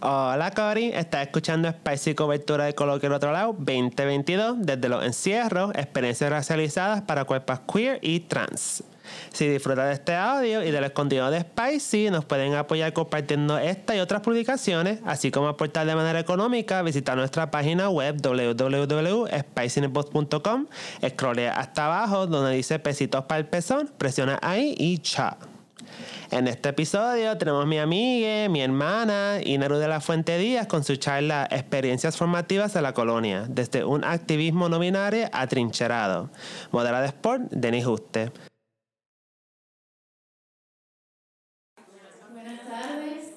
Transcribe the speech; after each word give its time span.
Hola 0.00 0.50
Cory, 0.50 0.90
estás 0.92 1.22
escuchando 1.22 1.70
Spicy 1.70 2.14
Cobertura 2.14 2.66
de 2.66 2.74
Coloquio 2.74 3.08
del 3.08 3.16
Otro 3.16 3.32
Lado 3.32 3.54
2022 3.54 4.56
desde 4.58 4.90
los 4.90 5.02
encierros, 5.02 5.70
experiencias 5.74 6.28
racializadas 6.28 7.00
para 7.00 7.24
cuerpos 7.24 7.60
queer 7.60 7.98
y 8.02 8.20
trans. 8.20 8.84
Si 9.32 9.48
disfrutas 9.48 9.86
de 9.86 9.94
este 9.94 10.14
audio 10.14 10.62
y 10.62 10.70
de 10.70 10.82
los 10.82 10.92
de 11.30 11.40
Spicy, 11.40 12.10
nos 12.10 12.26
pueden 12.26 12.54
apoyar 12.54 12.92
compartiendo 12.92 13.56
esta 13.56 13.96
y 13.96 14.00
otras 14.00 14.20
publicaciones, 14.20 15.00
así 15.06 15.30
como 15.30 15.48
aportar 15.48 15.86
de 15.86 15.94
manera 15.94 16.20
económica, 16.20 16.82
visita 16.82 17.16
nuestra 17.16 17.50
página 17.50 17.88
web 17.88 18.20
www.spicinepod.com, 18.20 20.66
scrollea 21.08 21.58
hasta 21.58 21.86
abajo 21.86 22.26
donde 22.26 22.54
dice 22.54 22.78
pesitos 22.78 23.24
para 23.24 23.38
el 23.38 23.46
pezón, 23.46 23.90
presiona 23.96 24.38
ahí 24.42 24.74
y 24.76 24.98
chao. 24.98 25.55
En 26.28 26.48
este 26.48 26.70
episodio 26.70 27.38
tenemos 27.38 27.62
a 27.62 27.66
mi 27.66 27.78
amiga, 27.78 28.48
mi 28.48 28.60
hermana, 28.60 29.38
Inaru 29.44 29.76
de 29.76 29.86
la 29.86 30.00
Fuente 30.00 30.36
Díaz, 30.38 30.66
con 30.66 30.82
su 30.82 30.96
charla 30.96 31.46
Experiencias 31.52 32.16
formativas 32.16 32.74
de 32.74 32.82
la 32.82 32.92
colonia, 32.94 33.46
desde 33.48 33.84
un 33.84 34.02
activismo 34.02 34.68
no 34.68 34.80
binario 34.80 35.28
atrincherado. 35.32 36.30
Modera 36.72 37.00
de 37.00 37.06
Sport, 37.06 37.42
Denis 37.52 37.84
Juste. 37.84 38.32
Buenas 42.32 42.60
tardes. 42.68 43.32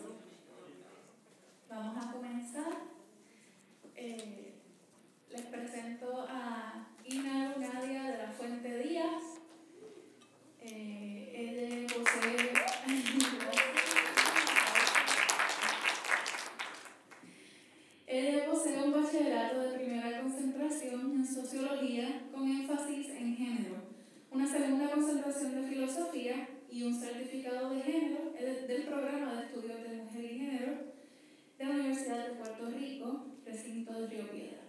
Vamos 1.70 2.04
a 2.04 2.12
comenzar. 2.12 2.74
Eh, 3.96 4.56
les 5.30 5.42
presento 5.44 6.26
a 6.28 6.88
Inaru 7.06 7.60
Nadia 7.60 8.04
de 8.04 8.18
la 8.18 8.32
Fuente 8.36 8.80
Díaz. 8.80 9.22
Eh, 10.62 11.32
ella 11.36 11.88
posee. 11.88 12.60
Ella 18.12 18.50
posee 18.50 18.84
un 18.84 18.92
bachillerato 18.92 19.62
de 19.62 19.78
primera 19.78 20.22
concentración 20.22 21.12
en 21.14 21.26
sociología 21.28 22.28
con 22.34 22.50
énfasis 22.50 23.10
en 23.10 23.36
género, 23.36 23.76
una 24.32 24.48
segunda 24.48 24.90
concentración 24.90 25.62
de 25.62 25.68
filosofía 25.68 26.50
y 26.72 26.84
un 26.84 27.00
certificado 27.00 27.70
de 27.70 27.82
género 27.82 28.34
eh, 28.38 28.66
del 28.68 28.84
programa 28.84 29.36
de 29.36 29.46
estudios 29.46 29.84
de 29.84 29.98
mujer 29.98 30.26
y 30.26 30.40
género 30.40 30.72
de 31.58 31.66
la 31.66 31.72
Universidad 31.72 32.28
de 32.28 32.36
Puerto 32.36 32.70
Rico, 32.72 33.26
recinto 33.46 33.94
de 33.94 34.08
Río 34.08 34.32
Piedras. 34.32 34.60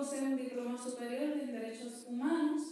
También 0.00 0.18
posee 0.18 0.32
un 0.32 0.36
diploma 0.36 0.82
superior 0.82 1.38
en 1.42 1.52
Derechos 1.52 2.06
Humanos 2.08 2.62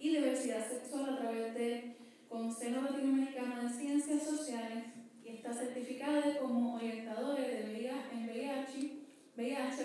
y 0.00 0.16
Diversidad 0.16 0.66
Sexual 0.66 1.12
a 1.12 1.18
través 1.18 1.52
del 1.52 1.94
Consejo 2.26 2.80
Latinoamericano 2.80 3.64
de 3.64 3.68
Ciencias 3.68 4.22
Sociales 4.22 4.84
y 5.22 5.28
está 5.28 5.52
certificada 5.52 6.38
como 6.40 6.76
orientadora 6.76 7.42
de 7.42 7.64
VIH, 7.64 8.12
en 8.12 8.24
VIH, 8.24 8.92
VIH 9.36 9.82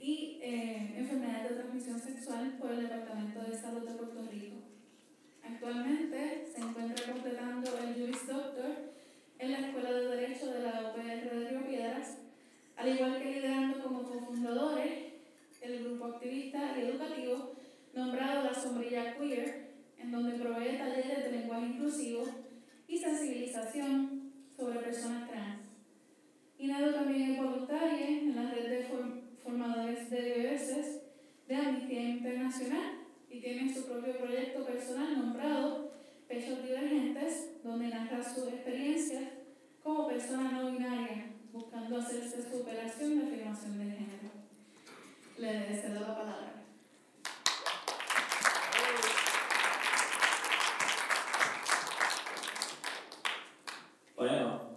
y 0.00 0.38
eh, 0.40 0.94
enfermedades 0.98 1.50
de 1.50 1.56
transmisión 1.56 1.98
sexual 1.98 2.56
por 2.60 2.70
el 2.70 2.82
Departamento 2.82 3.42
de 3.42 3.58
Salud 3.58 3.88
de 3.88 3.94
Puerto 3.94 4.22
Rico. 4.30 4.56
Actualmente 5.42 6.46
se 6.54 6.60
encuentra 6.60 7.12
completando 7.12 7.70
el 7.78 7.94
Juris 7.94 8.26
Doctor 8.28 8.70
en 9.40 9.50
la 9.50 9.58
Escuela 9.58 9.90
de 9.90 10.06
Derecho 10.16 10.52
de 10.52 10.60
la 10.60 10.92
UPR 10.92 11.30
de 11.30 11.48
Río 11.48 11.66
Piedras, 11.66 12.18
al 12.76 12.88
igual 12.88 13.18
que 13.20 13.32
liderando 13.32 13.82
como 13.82 14.04
cofundadores 14.04 15.13
el 15.64 15.84
grupo 15.84 16.04
activista 16.06 16.74
y 16.76 16.82
educativo 16.82 17.52
nombrado 17.94 18.44
La 18.44 18.54
Sombrilla 18.54 19.16
Queer, 19.16 19.70
en 19.98 20.10
donde 20.10 20.38
provee 20.38 20.76
talleres 20.76 21.24
de 21.24 21.32
lenguaje 21.32 21.66
inclusivo 21.66 22.24
y 22.86 22.98
sensibilización 22.98 24.32
sobre 24.56 24.80
personas 24.80 25.28
trans. 25.28 25.62
Inado 26.58 26.94
también 26.94 27.32
es 27.32 27.38
voluntaria 27.38 28.08
en 28.08 28.36
la 28.36 28.50
red 28.50 28.68
de 28.68 28.86
formadores 29.42 30.10
de 30.10 30.20
DBS 30.20 31.02
de 31.48 31.56
Amnistía 31.56 32.02
Internacional 32.02 33.00
y 33.30 33.40
tiene 33.40 33.72
su 33.72 33.86
propio 33.86 34.16
proyecto 34.18 34.64
personal 34.64 35.18
nombrado 35.18 35.92
Pechos 36.28 36.62
Divergentes, 36.62 37.62
donde 37.62 37.88
narra 37.88 38.22
sus 38.22 38.48
experiencias 38.48 39.24
como 39.82 40.08
persona 40.08 40.52
no 40.52 40.72
binaria, 40.72 41.26
buscando 41.52 41.98
hacerse 41.98 42.42
su 42.50 42.60
operación 42.60 43.18
de 43.18 43.26
afirmación 43.26 43.78
de 43.78 43.84
género. 43.84 44.13
Le 45.36 45.74
cedo 45.74 46.00
la 46.00 46.14
palabra. 46.14 46.52
Bueno, 54.16 54.76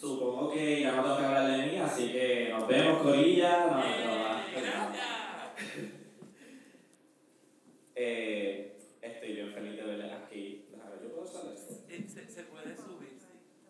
supongo 0.00 0.50
que 0.52 0.80
ya 0.80 0.92
no 0.96 1.02
tengo 1.02 1.18
que 1.18 1.24
hablar 1.24 1.50
de 1.50 1.66
mí, 1.66 1.76
así 1.78 2.12
que 2.12 2.48
nos 2.50 2.66
vemos, 2.66 3.02
Corilla. 3.02 3.66
No, 3.66 3.76
no, 3.76 3.82
no, 3.82 4.42
eh, 7.94 8.78
estoy 9.02 9.32
bien 9.34 9.52
feliz 9.52 9.76
de 9.76 9.82
verles 9.82 10.12
aquí. 10.12 10.66
Déjame, 10.72 10.96
¿yo 11.02 11.10
puedo 11.10 11.22
usar 11.24 11.52
esto? 11.52 11.74
Se, 11.86 12.28
se 12.28 12.42
puede 12.44 12.74
subir, 12.74 13.18
sí. 13.20 13.28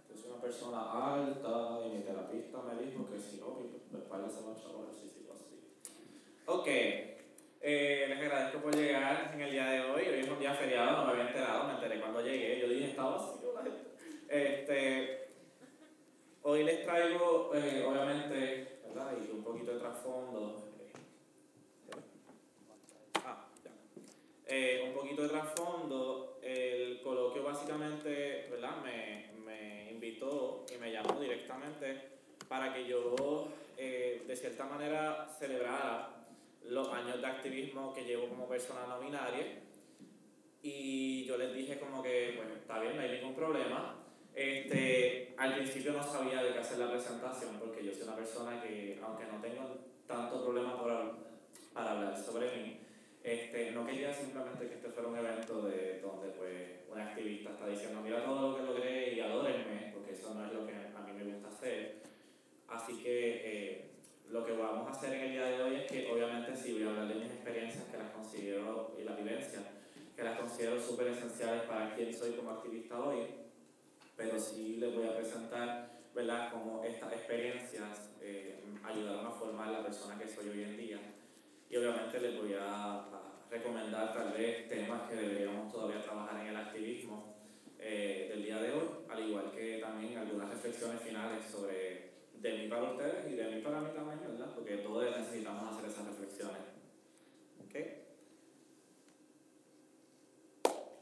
Yo 0.09 0.17
soy 0.17 0.31
una 0.31 0.41
persona 0.41 1.17
alta 1.17 1.81
y 1.84 1.91
mi 1.91 2.03
terapista 2.05 2.59
me 2.63 2.83
dijo 2.83 3.11
que 3.11 3.19
si 3.19 3.39
no, 3.39 3.59
mi 3.59 3.99
espalda 3.99 4.31
se 4.31 4.41
va 4.43 4.53
a 4.53 4.57
echar 4.57 4.71
así, 4.89 5.11
sí, 5.11 5.29
así. 5.31 5.61
Ok, 6.47 6.67
eh, 6.67 8.07
les 8.09 8.19
agradezco 8.19 8.63
por 8.63 8.75
llegar 8.75 9.33
en 9.34 9.41
el 9.41 9.51
día 9.51 9.67
de 9.67 9.81
hoy. 9.83 10.03
Hoy 10.09 10.21
es 10.21 10.29
un 10.29 10.39
día 10.39 10.55
feriado, 10.55 10.99
no 10.99 11.07
me 11.07 11.13
había 11.13 11.29
enterado, 11.29 11.67
me 11.69 11.75
enteré 11.75 12.01
cuando 12.01 12.23
llegué. 12.23 12.61
Yo 12.61 12.69
dije, 12.69 12.91
estaba 12.91 13.17
así, 13.17 13.39
este, 14.29 15.29
hoy 16.41 16.65
les 16.65 16.83
traigo, 16.87 17.51
eh, 17.55 17.84
obviamente, 17.87 18.81
¿verdad? 18.83 19.13
Y 19.19 19.31
un 19.31 19.45
poquito 19.45 19.75
de 19.75 19.79
trasfondo. 19.79 20.71
Ah, 23.23 23.47
ya. 23.63 23.71
Eh, 24.47 24.84
un 24.89 24.95
poquito 24.95 25.25
de 25.25 25.29
trasfondo. 25.29 26.39
El 26.43 27.03
coloquio 27.03 27.43
básicamente, 27.43 28.49
¿verdad? 28.51 28.83
Me, 28.83 29.33
me 29.45 29.91
invitó 29.93 30.65
y 30.75 30.79
me 30.79 30.91
llamó 30.91 31.21
directamente 31.21 32.09
para 32.49 32.73
que 32.73 32.87
yo, 32.87 33.49
eh, 33.77 34.25
de 34.27 34.34
cierta 34.37 34.65
manera, 34.65 35.29
celebrara 35.39 36.25
los 36.65 36.89
años 36.89 37.21
de 37.21 37.27
activismo 37.27 37.93
que 37.93 38.05
llevo 38.05 38.31
como 38.31 38.49
persona 38.49 38.87
no 38.87 38.99
binaria. 38.99 39.61
Y 40.63 41.27
yo 41.27 41.37
les 41.37 41.53
dije 41.53 41.78
como 41.78 42.03
que, 42.03 42.33
bueno, 42.37 42.55
está 42.55 42.78
bien, 42.81 42.97
no 42.97 43.03
hay 43.03 43.11
ningún 43.11 43.34
problema. 43.34 43.99
Este, 44.34 45.34
al 45.37 45.57
principio 45.57 45.93
no 45.93 46.03
sabía 46.03 46.43
de 46.43 46.55
qué 46.55 46.59
hacer 46.61 46.78
la 46.78 46.91
presentación 46.91 47.59
porque 47.59 47.84
yo 47.84 47.93
soy 47.93 48.05
una 48.05 48.17
persona 48.17 48.63
que, 48.63 48.99
aunque 49.12 49.33
no 49.33 49.41
tengo 49.41 49.77
tanto 50.06 50.43
problema 50.43 50.78
por, 50.78 50.91
para 51.73 51.93
hablar 51.93 52.19
sobre 52.19 52.56
mí, 52.56 52.81
este, 53.23 53.71
no 53.73 53.87
quería 53.87 54.12
simplemente 54.12 54.67
que 54.67 54.75
este 54.75 54.89
fuera 54.89 55.09
un 55.09 55.19
evento 55.19 55.62
de, 55.62 56.00
donde 56.00 56.28
pues, 56.31 56.81
un 56.91 57.00
activista 57.00 57.51
está 57.51 57.69
diciendo 57.69 58.01
mira 58.03 58.25
todo 58.25 58.51
lo 58.51 58.56
que 58.56 58.62
logré 58.62 59.15
y 59.15 59.21
adórenme, 59.21 59.93
porque 59.95 60.12
eso 60.12 60.34
no 60.34 60.47
es 60.47 60.53
lo 60.53 60.67
que 60.67 60.75
a 60.75 61.01
mí 61.01 61.12
me 61.12 61.33
gusta 61.33 61.49
hacer. 61.49 62.03
Así 62.69 63.03
que 63.03 63.43
eh, 63.45 63.91
lo 64.31 64.45
que 64.45 64.53
vamos 64.53 64.89
a 64.89 64.91
hacer 64.93 65.15
en 65.15 65.21
el 65.21 65.33
día 65.33 65.45
de 65.45 65.62
hoy 65.62 65.75
es 65.77 65.91
que 65.91 66.11
obviamente 66.11 66.56
sí 66.56 66.72
voy 66.72 66.84
a 66.84 66.89
hablar 66.89 67.09
de 67.09 67.15
mis 67.15 67.31
experiencias 67.31 67.84
que 67.84 67.99
las 67.99 68.11
considero 68.11 68.97
y 68.99 69.05
la 69.05 69.15
vivencia 69.15 69.61
que 70.17 70.22
las 70.22 70.39
considero 70.39 70.81
súper 70.81 71.09
esenciales 71.09 71.62
para 71.62 71.95
quien 71.95 72.15
soy 72.15 72.33
como 72.33 72.51
activista 72.51 72.99
hoy, 73.01 73.27
pero 74.17 74.39
sí 74.39 74.77
les 74.77 74.95
voy 74.95 75.06
a 75.06 75.17
presentar 75.17 76.02
¿verdad? 76.15 76.53
cómo 76.53 76.84
estas 76.84 77.12
experiencias 77.12 78.11
eh, 78.21 78.62
ayudaron 78.84 79.27
a 79.27 79.31
formar 79.31 79.69
la 79.69 79.83
persona 79.83 80.19
que 80.19 80.28
soy 80.28 80.49
hoy 80.49 80.62
en 80.62 80.77
día. 80.77 80.99
Y 81.71 81.77
obviamente 81.77 82.21
les 82.21 82.41
voy 82.41 82.55
a, 82.59 83.09
recomendar 83.50 84.15
tal 84.15 84.33
vez 84.33 84.67
temas 84.67 85.03
que 85.11 85.15
deberíamos 85.15 85.71
todavía 85.71 86.03
trabajar 86.03 86.41
en 86.41 86.47
el 86.47 86.56
activismo 86.56 87.37
eh, 87.78 88.28
del 88.31 88.45
día 88.45 88.59
de 88.62 88.72
hoy, 88.72 88.89
al 89.11 89.28
igual 89.28 89.53
que 89.53 89.78
también 89.78 90.17
algunas 90.17 90.49
reflexiones 90.49 91.03
finales 91.03 91.45
sobre 91.45 92.13
de 92.33 92.59
mí 92.59 92.69
para 92.69 92.84
ustedes 92.84 93.31
y 93.31 93.36
de 93.36 93.51
mí 93.51 93.60
para 93.60 93.81
mí 93.81 93.91
también, 93.95 94.21
¿verdad? 94.27 94.54
Porque 94.54 94.78
todos 94.78 95.04
necesitamos 95.19 95.71
hacer 95.71 95.91
esas 95.91 96.07
reflexiones. 96.07 96.63
¿Ok? 97.63 98.02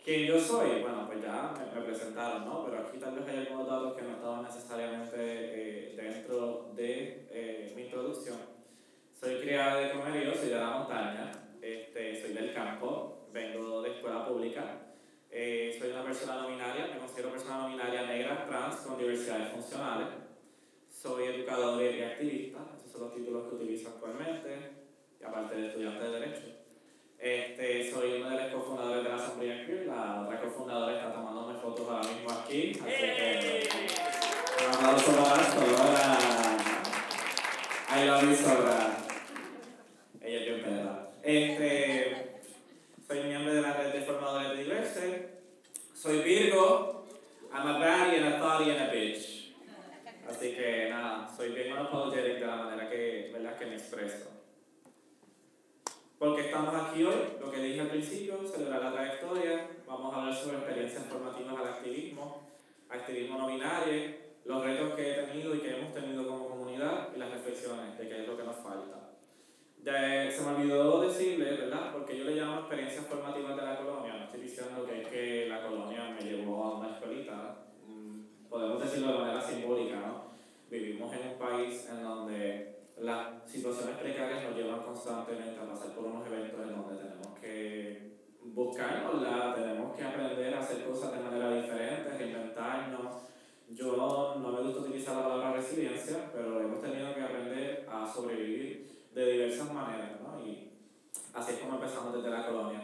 ¿Quién 0.04 0.26
yo 0.26 0.40
soy? 0.40 0.80
Bueno, 0.80 1.06
pues 1.06 1.22
ya 1.22 1.52
me, 1.74 1.82
presentaron, 1.82 2.46
¿no? 2.46 2.64
Pero 2.64 2.78
aquí 2.78 2.98
tal 2.98 3.14
vez 3.16 3.28
hay 3.28 3.46
algunos 3.46 3.68
datos 3.68 3.94
que 3.94 4.02
no 4.02 4.12
estaban 4.12 4.42
necesariamente 4.42 5.14
eh, 5.18 5.94
dentro 5.96 6.72
de 6.74 7.28
eh, 7.30 7.72
mi 7.76 7.82
introducción. 7.82 8.38
Soy 9.12 9.36
criada 9.40 9.76
de 9.76 9.92
Comerío, 9.92 10.34
soy 10.34 10.48
de 10.48 10.56
la 10.56 10.70
montaña, 10.70 11.30
este, 11.60 12.18
soy 12.20 12.32
del 12.32 12.54
campo, 12.54 13.28
vengo 13.32 13.82
de 13.82 13.90
escuela 13.90 14.26
pública, 14.26 14.90
eh, 15.30 15.76
soy 15.78 15.90
una 15.90 16.02
persona 16.04 16.42
no 16.42 16.48
binaria, 16.48 16.86
me 16.86 16.98
considero 16.98 17.30
persona 17.30 17.58
no 17.58 17.68
binaria 17.68 18.06
negra, 18.06 18.46
trans, 18.46 18.76
con 18.76 18.96
diversidades 18.96 19.52
funcionales. 19.52 20.08
Soy 20.88 21.24
educador 21.24 21.82
y 21.82 22.02
activista, 22.02 22.58
esos 22.78 22.90
son 22.90 23.02
los 23.02 23.14
títulos 23.14 23.48
que 23.48 23.54
utilizo 23.56 23.90
actualmente, 23.90 24.72
y 25.20 25.24
aparte 25.24 25.56
de 25.56 25.68
estudiante 25.68 26.04
de 26.04 26.10
Derecho. 26.10 26.60
Este, 27.20 27.92
soy 27.92 28.14
uno 28.14 28.30
de 28.30 28.44
los 28.44 28.54
cofundadores 28.54 29.04
de 29.04 29.10
la 29.10 29.18
Sombrilla 29.18 29.66
Queer, 29.66 29.86
la 29.86 30.22
otra 30.22 30.40
cofundadora 30.40 30.96
está 30.96 31.12
tomándome 31.12 31.60
fotos 31.60 31.86
ahora 31.86 32.08
mismo 32.08 32.30
aquí, 32.30 32.70
así 32.70 32.80
que 32.80 33.68
aplauso 34.90 35.12
para 35.22 35.44
Sora. 35.44 36.18
I 37.92 38.06
love 38.06 38.22
you. 38.22 38.30
Ella 40.20 40.38
es 40.38 40.46
bien 40.46 40.62
perra. 40.62 41.10
Este, 41.22 42.40
soy 43.06 43.22
miembro 43.24 43.54
de 43.54 43.62
la 43.62 43.72
red 43.74 43.92
de 43.92 44.00
formadores 44.02 44.50
de 44.50 44.64
Diverse. 44.64 45.28
Soy 45.94 46.22
Virgo. 46.22 47.06
I'm 47.52 47.66
a 47.66 47.78
baddie 47.78 48.18
and 48.18 48.34
a 48.34 48.38
thotty 48.38 48.70
and 48.70 48.80
a 48.80 48.92
bitch. 48.92 49.54
Así 50.28 50.54
que 50.54 50.88
nada, 50.90 51.28
soy 51.36 51.50
bien 51.50 51.72
unapologetic 51.72 52.38
de 52.38 52.46
la 52.46 52.56
manera 52.56 52.88
que, 52.88 53.30
¿verdad? 53.32 53.58
que 53.58 53.66
me 53.66 53.74
expreso. 53.74 54.30
Porque 56.18 56.46
estamos 56.46 56.74
aquí 56.74 57.02
hoy, 57.02 57.36
lo 57.40 57.50
que 57.50 57.60
dije 57.60 57.80
al 57.80 57.88
principio, 57.88 58.46
celebrar 58.46 58.82
la 58.82 58.92
trayectoria, 58.92 59.66
vamos 59.86 60.14
a 60.14 60.18
hablar 60.18 60.34
sobre 60.34 60.58
experiencias 60.58 61.04
formativas 61.06 61.58
al 61.58 61.68
activismo, 61.68 62.42
activismo 62.88 63.38
no 63.38 63.48
binario, 63.48 64.30
los 64.44 64.64
retos 64.64 64.94
que 64.94 65.10
he 65.10 65.14
tenido 65.14 65.54
y 65.54 65.60
que 65.60 65.76
hemos 65.76 65.94
tenido 65.94 66.26
como 66.26 66.48
comunidad 66.48 67.08
y 67.14 67.18
las 67.18 67.30
reflexiones 67.30 67.98
de 67.98 68.08
qué 68.08 68.22
es 68.22 68.26
lo 68.26 68.36
que 68.36 68.44
nos 68.44 68.56
falta. 68.56 69.10
Ya, 69.82 70.30
se 70.30 70.42
me 70.42 70.56
olvidó 70.56 71.00
decirle, 71.00 71.52
¿verdad? 71.52 71.92
Porque 71.92 72.18
yo 72.18 72.24
le 72.24 72.34
llamo 72.34 72.60
experiencias 72.60 73.06
formativas 73.06 73.56
de 73.56 73.62
la 73.62 73.78
colonia, 73.78 74.14
no 74.14 74.24
estoy 74.24 74.40
diciendo 74.40 74.84
que 74.84 75.02
es 75.02 75.08
que 75.08 75.46
la 75.48 75.62
colonia 75.62 76.16
me 76.18 76.28
llevó 76.28 76.64
a 76.64 76.78
una 76.78 76.90
escuelita, 76.90 77.64
mm, 77.86 78.48
podemos 78.48 78.82
decirlo 78.82 79.12
de 79.12 79.18
manera 79.18 79.40
simbólica, 79.40 79.96
¿no? 79.96 80.30
Vivimos 80.68 81.12
en 81.14 81.28
un 81.28 81.38
país 81.38 81.88
en 81.88 82.02
donde 82.02 82.80
las 82.98 83.50
situaciones 83.50 83.96
precarias 83.96 84.44
nos 84.44 84.56
llevan 84.56 84.82
constantemente 84.82 85.58
a 85.58 85.68
pasar 85.70 85.94
por 85.94 86.04
unos 86.04 86.26
eventos 86.26 86.60
en 86.60 86.76
donde 86.76 87.02
tenemos 87.02 87.38
que 87.38 88.10
buscarnos, 88.44 89.54
tenemos 89.54 89.96
que 89.96 90.04
aprender 90.04 90.54
a 90.54 90.60
hacer 90.60 90.84
cosas 90.84 91.12
de 91.12 91.20
manera 91.20 91.54
diferente, 91.54 92.18
reinventarnos. 92.18 93.30
Yo 93.72 94.36
no 94.40 94.50
me 94.50 94.62
gusta 94.62 94.80
utilizar 94.80 95.16
la 95.16 95.28
palabra 95.28 95.52
resiliencia, 95.52 96.30
pero 96.32 96.60
hemos 96.60 96.82
tenido 96.82 97.14
que 97.14 97.20
aprender 97.22 97.86
a 97.88 98.06
sobrevivir 98.06 99.08
de 99.14 99.32
diversas 99.32 99.72
maneras, 99.72 100.20
¿no? 100.20 100.44
Y 100.44 100.72
así 101.32 101.52
es 101.52 101.58
como 101.58 101.74
empezamos 101.74 102.14
desde 102.14 102.30
la 102.30 102.46
colonia. 102.46 102.80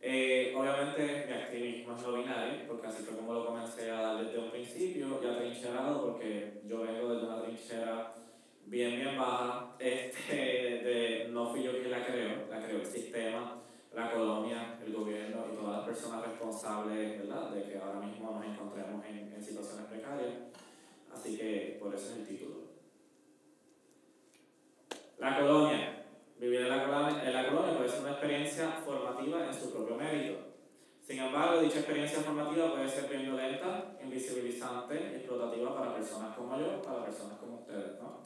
Eh, 0.00 0.54
obviamente 0.56 1.26
mi 1.26 1.32
activismo 1.32 1.94
es 1.94 2.02
no 2.02 2.12
binario, 2.14 2.66
porque 2.66 2.86
así 2.86 3.02
fue 3.02 3.16
como 3.16 3.34
lo 3.34 3.46
comencé 3.46 3.90
a 3.90 4.00
dar 4.00 4.24
desde 4.24 4.38
un 4.38 4.50
principio, 4.50 5.20
ya 5.22 5.36
trincherado, 5.36 6.02
porque 6.02 6.62
yo 6.66 6.80
vengo 6.80 7.14
desde 7.14 7.26
una 7.26 7.42
trinchera 7.42 8.14
bien, 8.66 8.96
bien 8.96 9.18
baja. 9.18 9.74
Este, 9.78 10.34
de, 10.34 11.28
no 11.30 11.50
fui 11.50 11.62
yo 11.62 11.72
quien 11.72 11.90
la 11.90 12.04
creó, 12.04 12.46
la 12.48 12.64
creó 12.64 12.80
el 12.80 12.86
sistema, 12.86 13.62
la 13.94 14.10
colonia, 14.10 14.78
el 14.84 14.92
gobierno 14.92 15.46
y 15.52 15.56
todas 15.56 15.78
las 15.78 15.86
personas 15.86 16.22
responsables 16.24 17.18
¿verdad? 17.18 17.50
de 17.50 17.64
que 17.64 17.78
ahora 17.78 18.00
mismo 18.00 18.32
nos 18.32 18.44
encontremos 18.44 19.04
en, 19.06 19.32
en 19.32 19.42
situaciones 19.42 19.86
precarias. 19.86 20.34
Así 21.12 21.36
que 21.36 21.78
por 21.80 21.94
eso 21.94 22.10
es 22.10 22.18
el 22.18 22.26
título. 22.26 22.54
La 25.18 25.38
colonia. 25.38 26.00
Vivir 26.38 26.62
en 26.62 26.68
la 26.68 26.84
colonia, 26.84 27.24
en 27.24 27.32
la 27.32 27.48
colonia 27.48 27.76
puede 27.76 27.88
ser 27.88 28.00
una 28.00 28.10
experiencia 28.10 28.70
formativa 28.84 29.46
en 29.46 29.54
su 29.54 29.72
propio 29.72 29.96
mérito. 29.96 30.38
Sin 31.00 31.18
embargo, 31.18 31.60
dicha 31.60 31.78
formativa 32.34 32.72
puede 32.72 32.88
ser 32.88 33.08
bien 33.08 33.22
violenta, 33.22 33.96
invisibilizante 34.02 35.16
explotativa 35.16 35.74
para 35.74 35.94
personas 35.94 36.36
como 36.36 36.58
yo, 36.58 36.82
para 36.82 37.04
personas 37.04 37.38
como 37.38 37.60
ustedes. 37.60 38.00
¿no? 38.00 38.18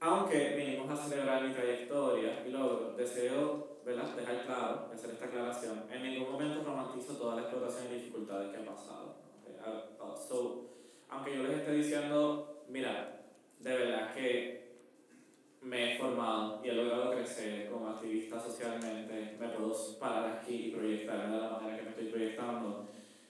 Aunque 0.00 0.56
vinimos 0.56 0.90
a 0.90 0.96
celebrar 0.96 1.46
mi 1.46 1.54
trayectoria 1.54 2.44
y 2.44 2.50
logro, 2.50 2.94
deseo 2.96 3.78
¿verdad? 3.84 4.16
dejar 4.16 4.46
claro, 4.46 4.90
hacer 4.92 5.10
esta 5.10 5.26
aclaración, 5.26 5.84
en 5.90 6.02
ningún 6.02 6.32
momento 6.32 6.62
romantizo 6.64 7.16
toda 7.16 7.36
la 7.36 7.42
explotación 7.42 7.86
y 7.90 7.94
dificultades 7.94 8.50
que 8.50 8.62
he 8.62 8.64
pasado. 8.64 9.16
So, 10.28 10.66
aunque 11.08 11.36
yo 11.36 11.42
les 11.44 11.58
esté 11.58 11.72
diciendo, 11.72 12.64
mira, 12.68 13.22
de 13.60 13.76
verdad 13.76 14.12
que 14.12 14.61
me 15.62 15.94
he 15.94 15.98
formado 15.98 16.60
y 16.64 16.68
he 16.68 16.72
logrado 16.72 17.12
crecer 17.12 17.70
como 17.70 17.88
activista 17.88 18.40
socialmente, 18.40 19.36
me 19.38 19.48
puedo 19.48 19.72
parar 19.98 20.38
aquí 20.38 20.66
y 20.66 20.70
proyectarme 20.72 21.34
de 21.34 21.40
la 21.40 21.50
manera 21.50 21.76
que 21.78 21.82
me 21.84 21.90
estoy 21.90 22.06
proyectando. 22.06 22.88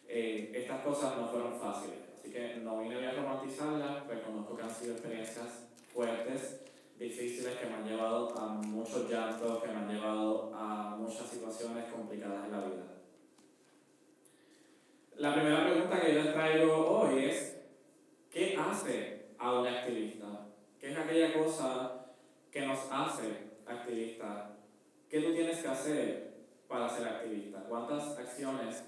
Eh, 0.09 0.51
estas 0.55 0.81
cosas 0.83 1.17
no 1.17 1.29
fueron 1.29 1.59
fáciles, 1.59 1.99
así 2.15 2.33
que 2.33 2.57
no 2.57 2.81
vine 2.81 3.07
a 3.07 3.13
romantizarlas, 3.13 4.07
reconozco 4.07 4.57
que 4.57 4.63
han 4.63 4.71
sido 4.71 4.93
experiencias 4.93 5.69
fuertes, 5.93 6.61
difíciles, 6.99 7.57
que 7.57 7.67
me 7.67 7.75
han 7.75 7.89
llevado 7.89 8.39
a 8.39 8.47
muchos 8.49 9.11
llantos, 9.11 9.63
que 9.63 9.69
me 9.69 9.77
han 9.77 9.89
llevado 9.89 10.53
a 10.55 10.97
muchas 10.97 11.27
situaciones 11.27 11.85
complicadas 11.93 12.47
en 12.47 12.53
la 12.53 12.59
vida. 12.61 12.85
La 15.17 15.35
primera 15.35 15.65
pregunta 15.65 16.01
que 16.01 16.15
yo 16.15 16.23
les 16.23 16.33
traigo 16.33 16.87
hoy 16.89 17.25
es, 17.27 17.61
¿qué 18.31 18.57
hace 18.57 19.27
a 19.39 19.53
un 19.61 19.67
activista? 19.67 20.27
¿Qué 20.81 20.91
es 20.91 20.99
aquella 20.99 21.33
cosa 21.35 22.02
que 22.53 22.67
nos 22.67 22.79
hace 22.91 23.51
activistas? 23.67 24.51
¿Qué 25.09 25.21
tú 25.21 25.33
tienes 25.33 25.59
que 25.59 25.69
hacer 25.69 26.35
para 26.69 26.89
ser 26.89 27.09
activista? 27.09 27.65
¿Cuántas 27.69 28.19
acciones 28.19 28.85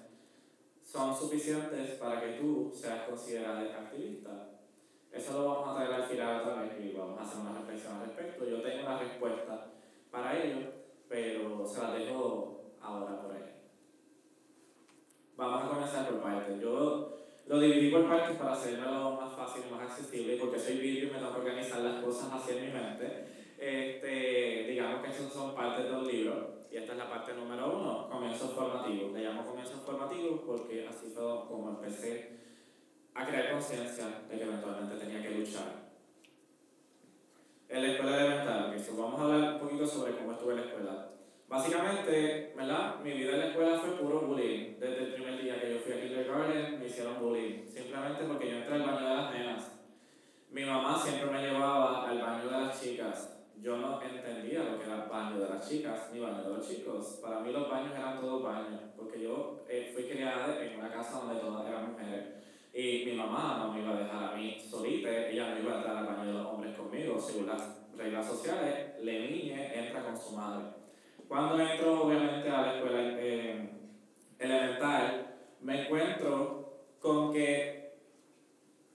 son 0.85 1.17
suficientes 1.17 1.93
para 1.93 2.21
que 2.21 2.35
tú 2.35 2.71
seas 2.75 3.09
considerado 3.09 3.61
activista? 3.73 4.51
Eso 5.11 5.33
lo 5.33 5.49
vamos 5.49 5.69
a 5.69 5.75
traer 5.77 6.03
al 6.03 6.09
final 6.09 6.41
otra 6.43 6.63
vez 6.63 6.73
y 6.79 6.97
vamos 6.97 7.19
a 7.19 7.23
hacer 7.23 7.41
una 7.41 7.59
reflexión 7.59 7.95
al 7.97 8.07
respecto. 8.07 8.45
Yo 8.47 8.61
tengo 8.61 8.87
una 8.87 8.99
respuesta 8.99 9.67
para 10.11 10.43
ello, 10.43 10.69
pero 11.09 11.67
se 11.67 11.81
la 11.81 11.93
dejo 11.93 12.75
ahora 12.83 13.23
por 13.23 13.33
ahí. 13.35 13.55
Vamos 15.37 15.65
a 15.65 15.69
comenzar 15.69 16.09
por 16.09 16.21
partes. 16.21 16.61
Yo 16.61 17.17
lo 17.47 17.61
dividí 17.61 17.91
por 17.91 18.09
partes 18.09 18.37
para 18.37 18.53
hacerlo 18.53 19.13
más 19.13 19.35
fácil 19.35 19.63
y 19.69 19.73
más 19.73 19.83
accesible, 19.83 20.37
porque 20.37 20.59
soy 20.59 20.79
vídeo 20.79 21.09
y 21.09 21.13
me 21.13 21.19
tengo 21.19 21.33
que 21.33 21.41
organizar 21.41 21.81
las 21.81 22.05
cosas 22.05 22.49
en 22.49 22.67
mi 22.67 22.73
mente. 22.73 23.44
Este, 23.65 24.67
digamos 24.69 25.03
que 25.03 25.11
esas 25.11 25.33
son 25.33 25.55
partes 25.55 25.87
de 25.87 25.97
un 25.97 26.07
libro, 26.07 26.67
y 26.71 26.77
esta 26.77 26.93
es 26.93 26.99
la 26.99 27.09
parte 27.09 27.33
número 27.33 27.75
uno, 27.75 28.11
comienzos 28.11 28.53
formativos. 28.53 29.11
Le 29.15 29.25
llamo 29.25 29.47
comienzos 29.47 29.81
formativos 29.81 30.41
porque 30.45 30.87
así 30.87 31.07
fue 31.15 31.25
como 31.49 31.71
empecé 31.71 32.41
a 33.15 33.25
crear 33.25 33.53
conciencia 33.53 34.21
de 34.29 34.37
que 34.37 34.45
eventualmente 34.45 34.97
tenía 34.97 35.23
que 35.23 35.31
luchar. 35.31 35.65
En 37.71 37.83
la 37.83 37.89
escuela 37.89 38.21
elemental, 38.21 38.75
que 38.75 38.91
vamos 38.91 39.19
a 39.19 39.25
hablar 39.25 39.55
un 39.55 39.61
poquito 39.61 39.87
sobre 39.87 40.13
cómo 40.15 40.33
estuve 40.33 40.53
en 40.53 40.61
la 40.61 40.67
escuela. 40.67 41.11
Básicamente, 41.49 42.53
¿verdad? 42.55 43.01
Mi 43.01 43.13
vida 43.13 43.33
en 43.33 43.39
la 43.39 43.47
escuela 43.47 43.79
fue 43.79 43.97
puro 43.97 44.21
bullying. 44.27 44.79
Desde 44.79 45.05
el 45.05 45.15
primer 45.15 45.43
día 45.43 45.59
que 45.59 45.73
yo 45.73 45.79
fui 45.79 45.95
a 45.95 46.03
kindergarten 46.03 46.81
me 46.81 46.87
hicieron 46.87 47.19
bullying. 47.19 47.67
Simplemente 47.67 48.25
porque 48.25 48.51
yo 48.51 48.57
entré 48.59 48.75
al 48.75 48.83
baño 48.83 49.09
de 49.09 49.15
las 49.15 49.33
nenas. 49.33 49.81
Mi 50.51 50.67
mamá 50.67 51.03
siempre 51.03 51.31
me 51.31 51.41
llevaba 51.41 52.11
al 52.11 52.21
baño 52.21 52.45
de 52.45 52.61
las 52.61 52.83
chicas. 52.83 53.34
Yo 53.61 53.77
no 53.79 54.01
entendía 54.03 54.65
lo 54.65 54.79
que 54.79 54.85
era 54.85 55.05
el 55.05 55.11
baño 55.11 55.41
de 55.41 55.49
las 55.49 55.69
chicas 55.69 56.11
ni 56.13 56.21
baño 56.21 56.43
de 56.43 56.51
los 56.51 56.69
chicos. 56.69 57.21
Para 57.23 57.41
mí 57.41 57.53
los 57.53 57.71
baños 57.71 57.93
eran 57.97 58.21
todos 58.21 58.43
baños. 58.43 58.81
Porque 58.97 59.23
yo 59.23 59.65
eh, 59.69 59.91
fui 59.95 60.05
criada 60.05 60.63
en 60.65 60.79
una 60.79 60.91
casa 60.91 61.21
donde 61.21 61.41
todas 61.41 61.67
eran 61.67 61.93
mujeres. 61.93 62.45
Y 62.75 63.05
mi 63.07 63.13
mamá 63.13 63.59
no 63.59 63.73
me 63.73 63.83
iba 63.83 63.95
a 63.95 64.01
dejar 64.01 64.25
a 64.25 64.37
mí 64.37 64.61
solita, 64.61 65.29
ella 65.29 65.55
no 65.55 65.61
iba 65.61 65.75
a 65.75 65.77
entrar 65.77 65.97
al 65.99 66.07
baño 66.07 66.27
de 66.27 66.33
los 66.33 66.47
hombres 66.47 66.77
conmigo, 66.77 67.21
según 67.21 67.47
las 67.47 67.85
reglas 67.97 68.27
sociales, 68.27 68.97
la 69.01 69.13
niña 69.13 69.73
entra 69.73 70.03
con 70.03 70.19
su 70.19 70.33
madre. 70.33 70.71
Cuando 71.29 71.61
entro, 71.61 72.03
obviamente, 72.03 72.51
a 72.51 72.63
la 72.63 72.75
escuela 72.75 72.99
eh, 73.01 73.71
elemental, 74.41 75.37
me 75.61 75.85
encuentro 75.85 76.87
con 76.99 77.33
que 77.33 77.95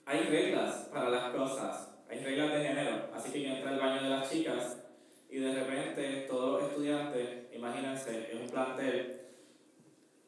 hay 0.06 0.24
reglas 0.24 0.89
para 0.92 1.10
las 1.10 1.34
cosas, 1.34 1.88
hay 2.10 2.20
reglas 2.20 2.54
de 2.54 2.68
género, 2.68 3.10
así 3.13 3.32
que 3.32 3.42
yo 3.44 3.50
entré 3.50 3.70
al 3.70 3.80
baño 3.80 4.04
de 4.04 4.10
las 4.10 4.30
chicas 4.30 4.84
y 5.30 5.39
de 5.39 5.54
repente 5.54 6.25
todos 6.28 6.62
los 6.62 6.72
estudiantes, 6.72 7.54
imagínense, 7.54 8.32
es 8.32 8.39
un 8.39 8.50
plantel 8.50 9.22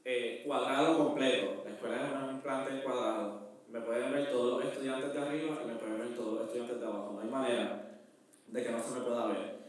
eh, 0.06 0.44
cuadrado 0.46 0.98
completo, 0.98 1.64
la 1.66 1.72
escuela 1.72 1.96
es 2.06 2.34
un 2.34 2.42
plantel 2.42 2.84
cuadrado, 2.84 3.52
me 3.72 3.82
pueden 3.82 4.12
ver 4.12 4.30
todos 4.30 4.64
los 4.64 4.74
estudiantes 4.74 5.14
de 5.14 5.20
arriba 5.20 5.58
y 5.64 5.68
me 5.68 5.76
pueden 5.76 6.00
ver 6.00 6.16
todos 6.16 6.34
los 6.34 6.44
estudiantes 6.44 6.80
de 6.80 6.86
abajo. 6.86 7.14
No 7.14 7.22
hay 7.22 7.30
manera 7.30 8.00
de 8.48 8.64
que 8.64 8.70
no 8.70 8.84
se 8.84 9.00
me 9.00 9.06
pueda 9.06 9.28
ver. 9.28 9.61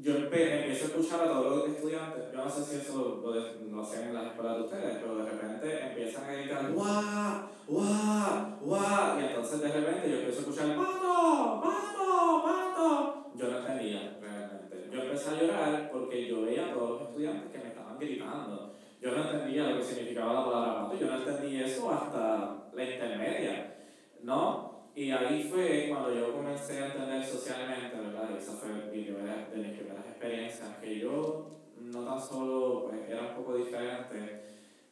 Yo 0.00 0.14
empiezo 0.14 0.84
a 0.84 0.88
escuchar 0.88 1.22
a 1.22 1.32
todos 1.32 1.56
los 1.56 1.76
estudiantes, 1.76 2.30
yo 2.32 2.44
no 2.44 2.48
sé 2.48 2.62
si 2.62 2.76
eso 2.76 3.20
lo, 3.20 3.34
lo 3.34 3.82
hacen 3.82 4.08
en 4.08 4.14
las 4.14 4.26
escuelas 4.26 4.56
de 4.56 4.62
ustedes, 4.62 4.98
pero 4.98 5.16
de 5.16 5.24
repente 5.24 5.86
empiezan 5.88 6.24
a 6.24 6.32
gritar 6.34 6.72
¡Guau! 6.72 7.48
¡Guau! 7.66 8.58
¡Guau! 8.60 9.20
Y 9.20 9.24
entonces 9.24 9.60
de 9.60 9.72
repente 9.72 10.10
yo 10.10 10.16
empiezo 10.18 10.38
a 10.38 10.42
escuchar 10.42 10.76
¡Pato! 10.76 11.62
¡Pato! 11.64 12.42
¡Pato! 12.44 13.32
Yo 13.34 13.50
no 13.50 13.58
entendía 13.58 14.18
realmente. 14.20 14.88
Yo 14.92 15.02
empecé 15.02 15.30
a 15.30 15.40
llorar 15.42 15.90
porque 15.90 16.28
yo 16.28 16.42
veía 16.42 16.66
a 16.66 16.74
todos 16.74 16.90
los 16.90 17.08
estudiantes 17.08 17.50
que 17.50 17.58
me 17.58 17.68
estaban 17.68 17.98
gritando. 17.98 18.74
Yo 19.00 19.10
no 19.10 19.30
entendía 19.30 19.70
lo 19.70 19.78
que 19.78 19.84
significaba 19.84 20.32
la 20.32 20.44
palabra 20.44 20.82
pato, 20.84 20.98
yo 21.00 21.06
no 21.06 21.16
entendí 21.16 21.60
eso 21.60 21.90
hasta 21.92 22.68
la 22.72 22.84
intermedia, 22.84 23.76
¿no? 24.22 24.67
Y 24.94 25.10
ahí 25.10 25.44
fue 25.44 25.86
cuando 25.88 26.14
yo 26.14 26.32
comencé 26.32 26.82
a 26.82 26.86
entender 26.86 27.24
socialmente, 27.24 27.96
¿verdad? 27.96 28.30
Y 28.34 28.38
esa 28.38 28.52
fue 28.52 28.70
mi 28.70 29.02
primera, 29.04 29.48
de 29.48 29.56
mis 29.56 29.78
primeras 29.78 30.06
experiencias, 30.06 30.76
que 30.80 30.98
yo 30.98 31.58
no 31.80 32.04
tan 32.04 32.20
solo 32.20 32.88
pues, 32.88 33.08
era 33.08 33.28
un 33.28 33.34
poco 33.36 33.56
diferente, 33.56 34.42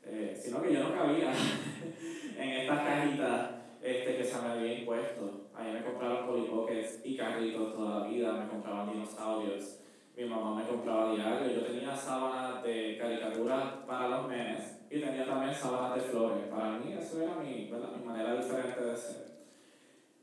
eh, 0.04 0.38
sino 0.40 0.62
que 0.62 0.72
yo 0.72 0.84
no 0.84 0.94
cabía 0.94 1.32
en 2.38 2.48
estas 2.48 2.80
cajitas 2.80 3.50
este, 3.82 4.16
que 4.16 4.24
se 4.24 4.42
me 4.42 4.48
había 4.48 4.78
impuesto. 4.80 5.48
A 5.54 5.62
mí 5.62 5.72
me 5.72 5.82
compraron 5.82 6.26
polipoques 6.26 7.00
y 7.04 7.16
carritos 7.16 7.74
toda 7.74 8.00
la 8.00 8.06
vida, 8.06 8.32
me 8.32 8.48
compraban 8.48 8.92
dinosaurios. 8.92 9.80
Mi 10.16 10.24
mamá 10.24 10.54
me 10.54 10.66
compraba 10.66 11.14
diario. 11.14 11.52
Yo 11.52 11.66
tenía 11.66 11.94
sábanas 11.94 12.62
de 12.62 12.96
caricaturas 12.98 13.64
para 13.86 14.08
los 14.08 14.28
memes 14.28 14.80
y 14.90 15.00
tenía 15.00 15.26
también 15.26 15.54
sábanas 15.54 15.96
de 15.96 16.00
flores. 16.02 16.44
Para 16.48 16.78
mí 16.78 16.92
eso 16.92 17.22
era 17.22 17.34
mi, 17.36 17.70
mi 17.70 18.04
manera 18.04 18.36
diferente 18.36 18.84
de 18.84 18.96
ser. 18.96 19.25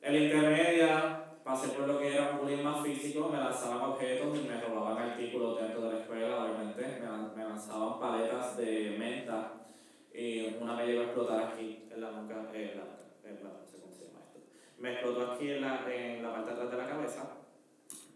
En 0.04 0.14
la 0.14 0.20
intermedia 0.20 1.24
pasé 1.46 1.70
por 1.70 1.88
lo 1.88 1.98
que 1.98 2.14
era 2.14 2.32
un 2.32 2.40
bullying 2.40 2.62
más 2.62 2.86
físico, 2.86 3.30
me 3.30 3.38
lanzaban 3.38 3.92
objetos 3.92 4.38
y 4.38 4.50
me 4.50 4.60
robaban 4.60 5.12
artículos 5.12 5.62
dentro 5.62 5.82
de 5.84 5.94
la 5.94 6.00
escuela, 6.02 6.44
obviamente. 6.44 7.00
Me, 7.38 7.44
lanzaban 7.46 8.02
paletas 8.02 8.58
de 8.58 8.98
menta 9.00 9.54
y 10.14 10.58
una 10.60 10.76
me 10.76 10.88
llegó 10.88 11.02
a 11.02 11.04
explotar 11.06 11.44
aquí 11.44 11.88
en 11.90 12.02
la 12.02 12.12
nuca, 12.12 12.52
en 12.54 12.78
la, 12.78 13.30
en 13.30 13.44
la, 13.44 13.50
no 13.50 13.66
sé 13.66 13.80
cómo 13.80 13.94
se 13.94 14.08
llama 14.08 14.20
esto. 14.26 14.40
Me 14.78 14.92
explotó 14.92 15.32
aquí 15.32 15.52
en 15.52 15.62
la, 15.62 15.86
en 15.90 16.22
la 16.22 16.34
parte 16.34 16.50
de 16.50 16.56
atrás 16.56 16.72
de 16.72 16.78
la 16.78 16.90
cabeza 16.90 17.38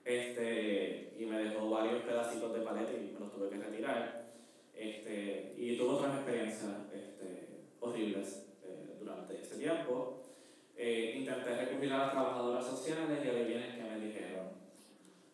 este, 0.03 1.13
y 1.17 1.25
me 1.25 1.39
dejó 1.39 1.70
varios 1.70 2.01
pedacitos 2.01 2.53
de 2.53 2.65
paleta 2.65 2.91
y 2.91 3.13
me 3.13 3.20
los 3.22 3.32
tuve 3.32 3.50
que 3.50 3.63
retirar. 3.63 4.27
Este, 4.74 5.56
y 5.58 5.77
tuve 5.77 5.89
otras 5.91 6.15
experiencias 6.15 6.70
este, 6.94 7.48
horribles 7.79 8.46
eh, 8.65 8.98
durante 9.00 9.39
ese 9.39 9.56
tiempo. 9.56 10.26
Eh, 10.79 11.15
intenté 11.17 11.55
recurrir 11.55 11.91
a 11.91 11.98
las 11.98 12.12
trabajadoras 12.12 12.63
sociales 12.63 13.19
y 13.25 13.27
adivinen 13.27 13.75
que 13.75 13.84
me 13.84 14.05
dijeron, 14.05 14.50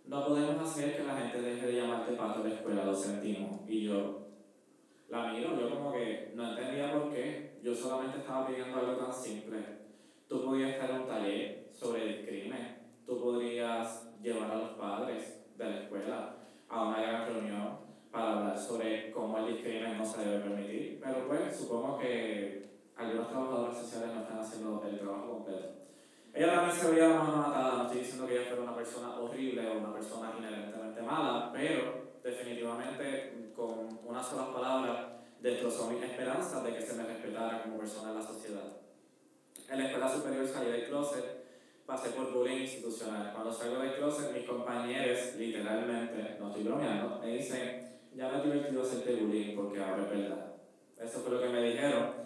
no 0.05 0.25
podemos 0.25 0.69
hacer 0.69 0.95
que 0.95 1.03
la 1.03 1.17
gente 1.17 1.41
deje 1.41 1.67
de 1.67 1.81
llamarte 1.81 2.13
pato 2.13 2.39
en 2.39 2.49
la 2.49 2.55
escuela, 2.55 2.85
lo 2.85 2.95
sentimos. 2.95 3.59
Y 3.67 3.83
yo 3.83 4.27
la 5.09 5.33
miro, 5.33 5.59
yo 5.59 5.69
como 5.69 5.91
que 5.91 6.31
no 6.33 6.49
entendía 6.49 6.93
por 6.93 7.11
qué, 7.11 7.59
yo 7.61 7.75
solamente 7.75 8.19
estaba 8.19 8.47
pidiendo 8.47 8.79
algo 8.79 8.95
tan 8.95 9.13
simple. 9.13 9.57
Tú 10.29 10.45
podías 10.45 10.71
estar 10.71 10.89
en 10.89 11.01
un 11.01 11.07
taller 11.07 11.69
sobre 11.73 12.03
el 12.03 12.25
crimen, 12.25 12.77
tú 13.05 13.19
podrías 13.19 14.17
llevar 14.21 14.49
a 14.49 14.55
los 14.55 14.69
padres 14.71 15.43
de 15.57 15.65
la 15.65 15.81
escuela 15.81 16.37
a 16.69 16.87
una 16.87 17.01
gran 17.01 17.27
reunión 17.27 17.79
para 18.09 18.39
hablar 18.39 18.57
sobre 18.57 19.11
cómo 19.11 19.37
el 19.39 19.53
discrimen 19.53 19.97
no 19.97 20.05
se 20.05 20.23
debe 20.23 20.39
permitir, 20.39 21.01
pero 21.03 21.27
pues 21.27 21.55
supongo 21.55 21.99
que 21.99 22.62
algunos 22.95 23.29
trabajadores 23.29 23.77
sociales 23.77 24.09
no 24.13 24.21
están 24.21 24.39
haciendo 24.39 24.83
el 24.87 24.99
trabajo 24.99 25.29
completo. 25.33 25.69
Ella 26.33 26.53
también 26.53 26.75
se 26.75 26.91
veía 26.91 27.07
la 27.09 27.23
mano 27.23 27.37
matada, 27.37 27.77
no 27.77 27.83
estoy 27.83 27.99
diciendo 27.99 28.27
que 28.27 28.33
ella 28.33 28.47
fuera 28.47 28.63
una 28.63 28.75
persona 28.75 29.15
horrible 29.19 29.69
o 29.69 29.77
una 29.77 29.93
persona 29.93 30.33
inherentemente 30.37 31.01
mala, 31.01 31.51
pero 31.53 32.13
definitivamente 32.23 33.51
con 33.55 33.99
una 34.03 34.23
sola 34.23 34.51
palabra 34.51 35.19
destrozó 35.39 35.91
mis 35.91 36.01
esperanzas 36.01 36.63
de 36.63 36.73
que 36.73 36.81
se 36.81 36.93
me 36.93 37.03
respetara 37.03 37.61
como 37.61 37.77
persona 37.77 38.09
en 38.09 38.15
la 38.15 38.23
sociedad. 38.23 38.77
En 39.69 39.79
la 39.79 39.85
escuela 39.85 40.09
superior 40.09 40.47
salí 40.47 40.71
del 40.71 40.87
closet, 40.87 41.43
pasé 41.85 42.09
por 42.11 42.33
bullying 42.33 42.61
institucional. 42.61 43.31
Cuando 43.33 43.53
salgo 43.53 43.81
del 43.81 43.93
closet, 43.95 44.33
mis 44.33 44.47
compañeros, 44.47 45.35
literalmente, 45.37 46.37
no 46.39 46.47
estoy 46.47 46.63
bromeando, 46.63 47.19
me 47.19 47.27
dicen, 47.27 47.99
ya 48.15 48.29
me 48.29 48.39
he 48.39 48.41
divertido 48.41 48.81
hacerte 48.81 49.15
bullying 49.15 49.55
porque 49.55 49.83
ahora 49.83 50.03
es 50.03 50.09
verdad. 50.09 50.53
Eso 50.97 51.19
fue 51.19 51.33
lo 51.33 51.41
que 51.41 51.49
me 51.49 51.61
dijeron. 51.61 52.22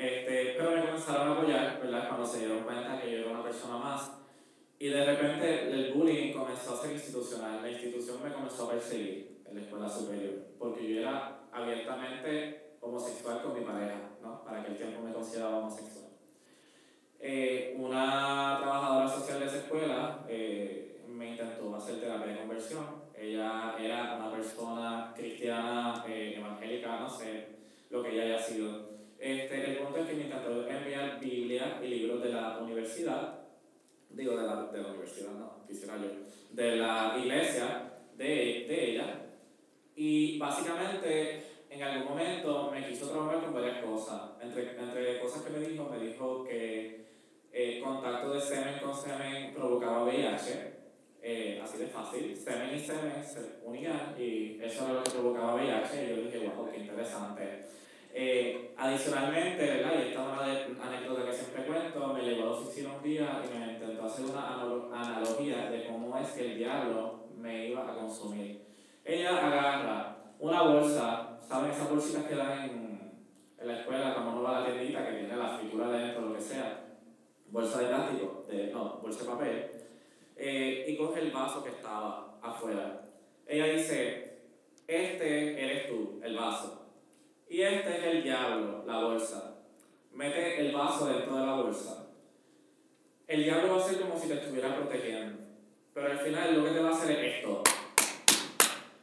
Este, 0.00 0.54
pero 0.56 0.70
me 0.70 0.80
comenzaron 0.80 1.28
a 1.28 1.32
apoyar, 1.32 1.78
¿verdad? 1.78 2.08
Cuando 2.08 2.26
se 2.26 2.38
dieron 2.38 2.60
cuenta 2.60 2.98
que 2.98 3.10
yo 3.12 3.18
era 3.18 3.30
una 3.32 3.42
persona 3.42 3.76
más. 3.76 4.12
Y 4.78 4.88
de 4.88 5.04
repente 5.04 5.70
el 5.70 5.92
bullying 5.92 6.32
comenzó 6.32 6.72
a 6.72 6.76
ser 6.78 6.92
institucional. 6.92 7.60
La 7.60 7.70
institución 7.70 8.16
me 8.24 8.32
comenzó 8.32 8.64
a 8.64 8.70
perseguir 8.70 9.42
en 9.46 9.56
la 9.56 9.60
escuela 9.60 9.86
superior. 9.90 10.36
Porque 10.58 10.88
yo 10.88 11.00
era 11.02 11.40
abiertamente 11.52 12.76
homosexual 12.80 13.42
con 13.42 13.52
mi 13.52 13.60
pareja, 13.60 14.00
¿no? 14.22 14.42
Para 14.42 14.62
aquel 14.62 14.78
tiempo 14.78 15.02
me 15.02 15.12
consideraba 15.12 15.58
homosexual. 15.58 16.06
Eh, 17.18 17.76
una 17.78 18.56
trabajadora 18.58 19.06
social 19.06 19.40
de 19.40 19.46
esa 19.46 19.58
escuela 19.58 20.24
eh, 20.26 21.04
me 21.08 21.32
intentó 21.32 21.76
hacer 21.76 22.00
terapia 22.00 22.32
de 22.32 22.38
conversión. 22.38 22.86
Ella 23.14 23.76
era 23.78 24.16
una 24.16 24.32
persona 24.32 25.12
cristiana, 25.14 26.02
eh, 26.08 26.36
evangélica, 26.38 27.00
no 27.00 27.10
sé 27.10 27.48
lo 27.90 28.02
que 28.02 28.12
ella 28.12 28.22
haya 28.22 28.38
sido. 28.38 28.88
Este, 29.20 29.72
el 29.72 29.76
punto 29.76 29.98
es 29.98 30.06
que 30.06 30.14
me 30.14 30.22
intentó 30.22 30.66
enviar 30.66 31.20
Biblia 31.20 31.78
y 31.82 31.88
libros 31.88 32.22
de 32.22 32.32
la 32.32 32.58
universidad, 32.58 33.40
digo 34.08 34.34
de 34.72 34.82
la, 34.82 34.88
universidad, 34.88 35.32
no, 35.32 35.66
quisiera 35.66 35.96
yo, 35.96 36.08
de 36.50 36.76
la 36.76 37.16
iglesia 37.18 37.92
de, 38.16 38.24
de 38.68 38.90
ella. 38.90 39.26
Y 39.96 40.38
básicamente 40.38 41.42
en 41.70 41.82
algún 41.82 42.08
momento 42.08 42.70
me 42.72 42.86
quiso 42.86 43.08
trabajar 43.08 43.44
con 43.44 43.54
varias 43.54 43.82
cosas. 43.82 44.32
Entre, 44.40 44.76
entre 44.78 45.20
cosas 45.20 45.42
que 45.42 45.50
me 45.50 45.66
dijo, 45.66 45.88
me 45.88 45.98
dijo 46.00 46.44
que 46.44 47.06
eh, 47.52 47.80
contacto 47.82 48.34
de 48.34 48.40
semen 48.40 48.80
con 48.82 48.94
semen 48.94 49.54
provocaba 49.54 50.04
VIH, 50.04 50.72
eh, 51.22 51.60
así 51.62 51.78
de 51.78 51.86
fácil. 51.86 52.36
Semen 52.36 52.74
y 52.74 52.80
semen 52.80 53.24
se 53.24 53.60
unían 53.64 54.14
y 54.18 54.60
eso 54.62 54.84
era 54.84 54.94
lo 54.94 55.04
que 55.04 55.10
provocaba 55.10 55.54
VIH. 55.54 56.04
Y 56.04 56.08
yo 56.08 56.22
dije, 56.22 56.38
wow, 56.48 56.68
qué 56.70 56.78
interesante. 56.78 57.66
Eh, 58.12 58.74
adicionalmente, 58.76 59.64
¿verdad? 59.64 59.92
y 59.94 60.08
esta 60.08 60.52
es 60.52 60.68
una 60.68 60.88
anécdota 60.88 61.24
que 61.24 61.32
siempre 61.32 61.64
cuento, 61.64 62.12
me 62.12 62.22
llegó 62.22 62.42
a 62.42 62.46
la 62.46 62.52
oficina 62.52 62.94
un 62.96 63.02
día 63.02 63.42
y 63.44 63.58
me 63.58 63.72
intentó 63.74 64.04
hacer 64.04 64.24
una 64.24 64.54
analogía 64.92 65.70
de 65.70 65.86
cómo 65.86 66.18
es 66.18 66.30
que 66.30 66.52
el 66.52 66.58
diablo 66.58 67.26
me 67.36 67.68
iba 67.68 67.88
a 67.88 67.94
consumir. 67.94 68.66
Ella 69.04 69.36
agarra 69.36 70.16
una 70.40 70.62
bolsa, 70.62 71.38
¿saben 71.40 71.70
esas 71.70 71.88
bolsitas 71.88 72.24
que 72.24 72.34
dan 72.34 72.70
en, 72.70 73.12
en 73.58 73.66
la 73.66 73.80
escuela 73.80 74.14
cuando 74.14 74.32
uno 74.32 74.42
va 74.42 74.58
a 74.58 74.60
la 74.60 74.66
tiendita 74.66 75.06
que 75.06 75.18
tiene 75.18 75.36
la 75.36 75.58
fritura 75.58 75.88
dentro, 75.88 76.22
lo 76.22 76.34
que 76.34 76.40
sea? 76.40 76.84
Bolsa 77.46 77.80
de 77.80 77.86
plástico, 77.86 78.46
de, 78.48 78.72
no, 78.72 78.98
bolsa 79.02 79.24
de 79.24 79.30
papel, 79.30 79.70
eh, 80.36 80.84
y 80.88 80.96
coge 80.96 81.20
el 81.20 81.30
vaso 81.30 81.62
que 81.62 81.70
estaba 81.70 82.38
afuera. 82.42 83.02
Ella 83.46 83.66
dice, 83.66 84.38
este 84.86 85.62
eres 85.62 85.88
tú, 85.88 86.20
el 86.22 86.36
vaso. 86.36 86.79
Y 87.50 87.62
este 87.62 87.98
es 87.98 88.04
el 88.04 88.22
diablo, 88.22 88.84
la 88.86 88.98
bolsa. 88.98 89.56
Mete 90.12 90.60
el 90.60 90.72
vaso 90.72 91.06
dentro 91.06 91.34
de 91.34 91.46
la 91.46 91.54
bolsa. 91.54 92.06
El 93.26 93.42
diablo 93.42 93.74
va 93.74 93.84
a 93.84 93.88
ser 93.88 94.00
como 94.00 94.16
si 94.16 94.28
te 94.28 94.34
estuviera 94.34 94.76
protegiendo. 94.76 95.36
Pero 95.92 96.12
al 96.12 96.18
final 96.20 96.54
lo 96.54 96.64
que 96.64 96.70
te 96.70 96.78
va 96.78 96.90
a 96.90 96.92
hacer 96.92 97.10
es 97.10 97.34
esto. 97.34 97.64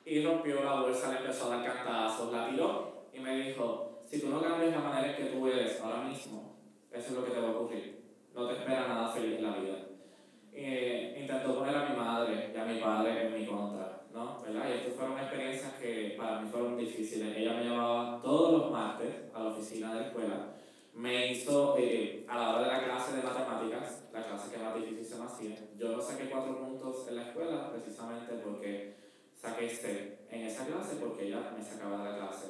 Y 0.05 0.23
rompió 0.23 0.63
la 0.63 0.79
bolsa, 0.79 1.11
le 1.11 1.17
empezó 1.17 1.51
a 1.51 1.57
dar 1.57 1.65
cantazos, 1.65 2.31
la 2.31 2.49
tiró 2.49 3.07
y 3.13 3.19
me 3.19 3.35
dijo, 3.35 4.03
si 4.05 4.21
tú 4.21 4.29
no 4.29 4.41
cambias 4.41 4.71
la 4.71 4.79
manera 4.79 5.09
en 5.09 5.17
que 5.17 5.31
tú 5.33 5.45
eres 5.49 5.81
ahora 5.81 6.03
mismo, 6.03 6.55
eso 6.89 7.07
es 7.09 7.11
lo 7.11 7.25
que 7.25 7.31
te 7.31 7.41
va 7.41 7.49
a 7.49 7.51
ocurrir. 7.51 7.99
No 8.33 8.47
te 8.47 8.53
espera 8.53 8.87
nada 8.87 9.09
feliz 9.09 9.39
en 9.39 9.43
la 9.43 9.57
vida. 9.57 9.77
Eh, 10.53 11.17
intentó 11.19 11.53
poner 11.53 11.75
a 11.75 11.89
mi 11.89 11.97
madre 11.97 12.53
y 12.55 12.57
a 12.57 12.63
mi 12.63 12.79
padre 12.79 13.27
en 13.27 13.33
mi 13.33 13.45
contra, 13.45 13.96
¿no? 14.17 14.41
¿verdad? 14.41 14.69
Y 14.69 14.73
estas 14.73 14.95
fueron 14.95 15.19
experiencias 15.19 15.73
que 15.73 16.15
para 16.17 16.41
mí 16.41 16.49
fueron 16.49 16.75
difíciles. 16.77 17.37
Ella 17.37 17.53
me 17.53 17.63
llevaba 17.63 18.19
todos 18.21 18.59
los 18.59 18.71
martes 18.71 19.13
a 19.33 19.43
la 19.43 19.49
oficina 19.49 19.93
de 19.93 20.01
la 20.01 20.07
escuela. 20.07 20.53
Me 20.95 21.31
hizo, 21.31 21.75
eh, 21.77 22.25
a 22.27 22.37
la 22.37 22.55
hora 22.55 22.63
de 22.63 22.71
la 22.71 22.83
clase 22.83 23.15
de 23.15 23.23
matemáticas, 23.23 24.09
la 24.11 24.25
clase 24.25 24.51
que 24.51 24.57
más 24.57 24.75
difícil 24.75 25.05
se 25.05 25.15
me 25.15 25.25
hacía, 25.25 25.55
yo 25.77 25.95
no 25.95 26.01
saqué 26.01 26.27
cuatro 26.29 26.57
puntos 26.57 27.07
en 27.07 27.15
la 27.17 27.27
escuela 27.27 27.71
precisamente 27.71 28.33
porque 28.43 28.95
saqué 29.35 29.69
C 29.69 30.17
en 30.31 30.47
esa 30.47 30.65
clase 30.65 30.95
porque 30.95 31.27
ella 31.27 31.53
me 31.55 31.63
sacaba 31.63 32.03
de 32.03 32.11
la 32.11 32.17
clase. 32.17 32.47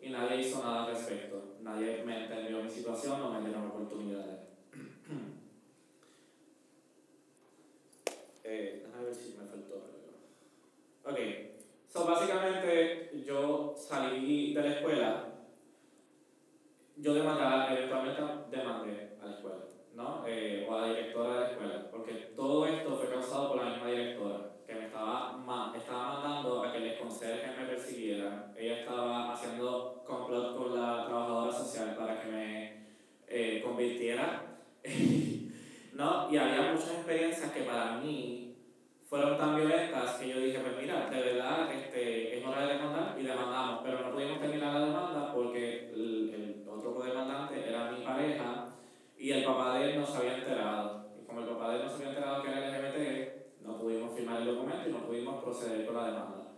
Y 0.00 0.10
nadie 0.10 0.42
hizo 0.42 0.62
nada 0.62 0.84
al 0.84 0.94
respecto. 0.94 1.56
Nadie 1.60 2.04
me 2.04 2.22
entendió 2.22 2.62
mi 2.62 2.70
situación, 2.70 3.18
no 3.18 3.32
me 3.32 3.40
dieron 3.40 3.66
oportunidades. 3.66 4.38
eh, 8.44 8.84
déjame 8.86 9.04
ver 9.04 9.14
si 9.14 9.34
me 9.36 9.42
algo. 9.42 9.57
Ok, 11.08 11.18
so 11.86 12.04
básicamente 12.04 13.10
yo 13.24 13.74
salí 13.74 14.52
de 14.52 14.60
la 14.62 14.68
escuela, 14.74 15.24
yo 16.96 17.14
demandé, 17.14 17.78
eventualmente 17.78 18.22
demandé 18.50 19.16
a 19.22 19.24
la 19.24 19.32
escuela, 19.32 19.56
¿no? 19.94 20.24
Eh, 20.26 20.66
o 20.68 20.74
a 20.74 20.82
la 20.82 20.88
directora 20.88 21.32
de 21.32 21.40
la 21.40 21.50
escuela, 21.50 21.90
porque 21.90 22.12
todo 22.36 22.66
esto 22.66 22.94
fue 22.94 23.08
causado 23.08 23.48
por 23.48 23.64
la 23.64 23.70
misma 23.70 23.88
directora, 23.88 24.50
que 24.66 24.74
me 24.74 24.84
estaba, 24.84 25.72
estaba 25.74 26.20
mandando 26.20 26.62
a 26.64 26.72
que 26.74 26.80
les 26.80 27.00
conserjes 27.00 27.56
me 27.56 27.64
persiguieran. 27.64 28.52
Ella 28.54 28.80
estaba 28.80 29.32
haciendo 29.32 30.04
complot 30.06 30.58
con 30.58 30.78
la 30.78 31.06
trabajadora 31.06 31.52
social 31.52 31.96
para 31.96 32.20
que 32.20 32.28
me 32.28 32.86
eh, 33.28 33.62
convirtiera. 33.64 34.44
¿no? 35.94 36.30
Y 36.30 36.36
había 36.36 36.72
muchas 36.72 36.90
experiencias 36.90 37.50
que 37.50 37.62
para 37.62 37.96
mí 37.96 38.47
fueron 39.08 39.38
tan 39.38 39.56
violentas 39.56 40.16
que 40.16 40.28
yo 40.28 40.38
dije, 40.38 40.58
pues 40.58 40.76
mira, 40.76 41.08
de 41.08 41.20
verdad 41.20 41.72
este, 41.72 42.38
es 42.38 42.46
hora 42.46 42.66
de 42.66 42.74
demandar 42.74 43.16
y 43.18 43.22
demandamos, 43.22 43.80
pero 43.82 44.00
no 44.02 44.12
pudimos 44.12 44.38
terminar 44.38 44.74
la 44.74 44.86
demanda 44.86 45.32
porque 45.32 45.88
el, 45.94 46.30
el 46.34 46.68
otro 46.68 46.94
codemandante 46.94 47.66
era 47.66 47.90
mi 47.90 48.04
pareja 48.04 48.74
y 49.16 49.30
el 49.32 49.44
papá 49.44 49.78
de 49.78 49.90
él 49.90 50.00
no 50.00 50.06
se 50.06 50.18
había 50.18 50.36
enterado. 50.36 51.08
Y 51.18 51.24
como 51.24 51.40
el 51.40 51.48
papá 51.48 51.70
de 51.70 51.76
él 51.76 51.82
no 51.84 51.88
se 51.88 51.94
había 51.96 52.08
enterado 52.08 52.42
que 52.42 52.50
era 52.50 52.78
LGBT, 52.78 53.62
no 53.62 53.78
pudimos 53.78 54.14
firmar 54.14 54.42
el 54.42 54.46
documento 54.48 54.88
y 54.88 54.92
no 54.92 55.06
pudimos 55.06 55.42
proceder 55.42 55.86
con 55.86 55.96
la 55.96 56.04
demanda. 56.04 56.52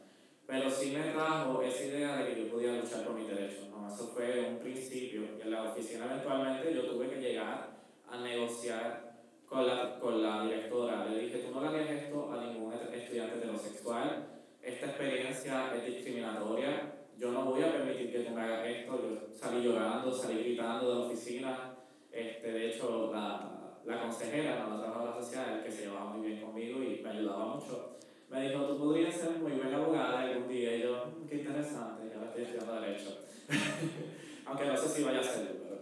Pero 0.44 0.68
sí 0.68 0.90
me 0.90 1.12
trajo 1.12 1.62
esa 1.62 1.84
idea 1.84 2.16
de 2.16 2.34
que 2.34 2.42
yo 2.42 2.50
podía 2.50 2.72
luchar 2.72 3.04
por 3.04 3.14
mis 3.14 3.28
derechos. 3.28 3.68
¿no? 3.68 3.86
Eso 3.86 4.08
fue 4.08 4.48
un 4.50 4.58
principio. 4.58 5.22
Y 5.38 5.42
en 5.42 5.52
la 5.52 5.70
oficina 5.70 6.06
eventualmente 6.06 6.74
yo 6.74 6.82
tuve 6.90 7.08
que 7.08 7.20
llegar 7.20 7.70
a 8.10 8.20
negociar 8.20 9.09
con 9.50 9.66
la, 9.66 9.98
con 9.98 10.22
la 10.22 10.44
directora. 10.44 11.06
Le 11.06 11.22
dije, 11.22 11.38
tú 11.38 11.52
no 11.52 11.60
le 11.60 11.68
hagas 11.68 11.90
esto 11.90 12.32
a 12.32 12.44
ningún 12.44 12.72
estudiante 12.72 13.36
heterosexual. 13.36 14.28
Esta 14.62 14.86
experiencia 14.86 15.74
es 15.74 15.86
discriminatoria. 15.86 16.92
Yo 17.18 17.32
no 17.32 17.44
voy 17.46 17.62
a 17.62 17.72
permitir 17.72 18.12
que 18.12 18.20
tú 18.20 18.30
me 18.30 18.42
hagas 18.42 18.66
esto. 18.68 18.92
Yo 19.02 19.36
salí 19.36 19.64
llorando, 19.64 20.12
salí 20.12 20.44
gritando 20.44 20.88
de 20.88 20.94
la 20.94 21.06
oficina. 21.06 21.74
Este, 22.12 22.52
de 22.52 22.70
hecho, 22.70 23.10
la, 23.12 23.74
la 23.84 24.02
consejera, 24.02 24.68
la 24.68 24.78
trabajadora 24.78 25.20
social, 25.20 25.62
que 25.64 25.72
se 25.72 25.82
llevaba 25.82 26.10
muy 26.10 26.28
bien 26.28 26.40
conmigo 26.40 26.82
y 26.82 27.00
me 27.02 27.10
ayudaba 27.10 27.56
mucho, 27.56 27.96
me 28.30 28.48
dijo, 28.48 28.64
tú 28.64 28.78
podrías 28.78 29.14
ser 29.14 29.30
muy 29.32 29.52
buena 29.52 29.76
abogada 29.76 30.20
algún 30.20 30.48
día. 30.48 30.76
Y 30.76 30.82
yo, 30.82 31.06
mm, 31.06 31.26
qué 31.28 31.34
interesante, 31.36 32.02
ya 32.08 32.24
estoy 32.24 32.42
estudiando 32.44 32.80
Derecho. 32.80 33.18
Aunque 34.46 34.64
no 34.64 34.76
sé 34.76 34.88
si 34.88 35.02
vaya 35.02 35.20
a 35.20 35.24
ser 35.24 35.58
pero... 35.60 35.80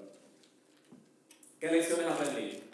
¿Qué 1.60 1.70
lecciones 1.70 2.06
aprendí? 2.06 2.67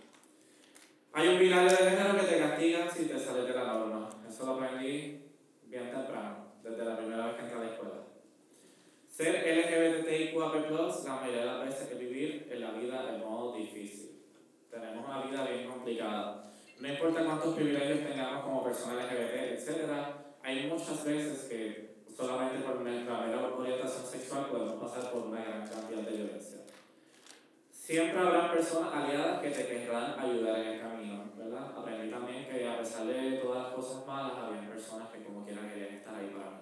Hay 1.17 1.29
un 1.29 1.39
binario 1.39 1.71
de 1.71 1.77
género 1.77 2.19
que 2.19 2.27
te 2.27 2.39
castiga 2.41 2.91
si 2.91 3.05
te 3.05 3.17
sales 3.17 3.47
de 3.47 3.55
la 3.55 3.65
norma. 3.67 4.11
Eso 4.29 4.47
lo 4.47 4.55
aprendí 4.55 5.23
bien 5.63 5.89
temprano, 5.89 6.55
desde 6.61 6.85
la 6.85 6.97
primera 6.97 7.27
vez 7.27 7.37
que 7.37 7.43
entré 7.43 7.57
a 7.57 7.61
la 7.61 7.71
escuela. 7.71 7.95
Ser 9.07 9.47
LGBTIQ+, 9.47 10.35
la 10.35 11.15
mayoría 11.15 11.41
de 11.41 11.47
las 11.47 11.65
veces 11.67 11.93
es 11.93 11.99
vivir 12.01 12.49
en 12.51 12.61
la 12.61 12.73
vida 12.73 13.13
de 13.13 13.19
modo 13.19 13.57
difícil. 13.57 14.25
Tenemos 14.69 15.07
una 15.07 15.23
vida 15.23 15.47
bien 15.47 15.69
complicada. 15.69 16.51
No 16.81 16.89
importa 16.89 17.25
cuántos 17.25 17.55
privilegios 17.55 18.11
tengamos 18.11 18.43
como 18.43 18.65
personas 18.65 19.05
LGBT, 19.05 19.53
etc., 19.53 19.91
hay 20.43 20.67
muchas 20.67 21.05
veces 21.05 21.45
que 21.49 21.95
solamente 22.13 22.59
por 22.67 22.81
nuestra 22.81 23.21
mera 23.21 23.55
orientación 23.57 24.05
sexual 24.05 24.47
podemos 24.47 24.83
pasar 24.83 25.13
por 25.13 25.29
una 25.29 25.45
gran 25.45 25.69
cantidad 25.69 26.01
de 26.01 26.17
violencia. 26.17 26.54
Siempre 27.85 28.19
habrá 28.19 28.51
personas 28.51 28.95
aliadas 28.95 29.43
que 29.43 29.51
te 29.51 29.67
querrán 29.67 30.19
ayudar 30.19 30.59
en 30.59 30.69
el 30.69 30.81
camino, 30.81 31.25
¿verdad? 31.37 31.71
Aprendí 31.77 32.11
también 32.11 32.49
que 32.49 32.67
a 32.67 32.79
pesar 32.79 33.07
de 33.07 33.33
todas 33.33 33.65
las 33.65 33.75
cosas 33.75 34.07
malas, 34.07 34.39
había 34.39 34.71
personas 34.71 35.09
que 35.11 35.23
como 35.23 35.45
quiera 35.45 35.69
querían 35.71 35.97
estar 35.97 36.15
ahí 36.15 36.33
para 36.35 36.51
mí. 36.53 36.57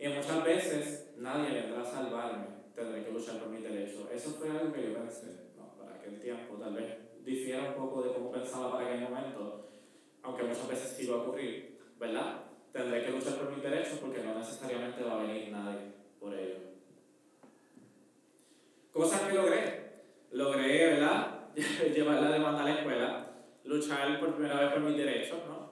Y 0.00 0.08
muchas 0.08 0.42
veces 0.42 1.12
nadie 1.18 1.52
vendrá 1.52 1.80
a 1.80 1.84
salvarme, 1.84 2.44
tendré 2.74 3.04
que 3.04 3.12
luchar 3.12 3.38
por 3.38 3.50
mi 3.50 3.62
derecho. 3.62 4.10
Eso 4.12 4.30
fue 4.30 4.50
algo 4.50 4.72
que 4.72 4.82
yo 4.82 4.94
pensé, 4.94 5.52
¿no? 5.56 5.76
Para 5.78 5.94
aquel 5.94 6.18
tiempo, 6.18 6.56
tal 6.56 6.74
vez 6.74 6.98
difiera 7.24 7.68
un 7.68 7.74
poco 7.74 8.02
de 8.02 8.12
cómo 8.12 8.32
pensaba 8.32 8.72
para 8.72 8.84
aquel 8.84 9.02
momento, 9.02 9.68
aunque 10.24 10.42
muchas 10.42 10.68
veces 10.68 10.90
sí 10.90 11.06
va 11.06 11.18
a 11.18 11.20
ocurrir, 11.20 11.78
¿verdad? 12.00 12.42
Tendré 12.72 13.04
que 13.04 13.12
luchar 13.12 13.34
por 13.34 13.52
mis 13.52 13.62
derechos 13.62 14.00
porque 14.00 14.24
no 14.24 14.36
necesariamente 14.36 15.04
va 15.04 15.20
a 15.20 15.22
venir 15.22 15.52
nadie 15.52 15.92
por 16.18 16.34
ello. 16.34 16.56
Cosas 18.92 19.20
que 19.20 19.32
logré. 19.32 19.85
Logré, 20.36 20.86
¿verdad? 20.90 21.48
Llevar 21.94 22.20
la 22.20 22.30
demanda 22.30 22.60
a 22.60 22.64
la 22.64 22.74
escuela, 22.74 23.26
luchar 23.64 24.20
por 24.20 24.34
primera 24.34 24.60
vez 24.60 24.72
por 24.74 24.82
mis 24.82 24.98
derechos, 24.98 25.38
¿no? 25.48 25.70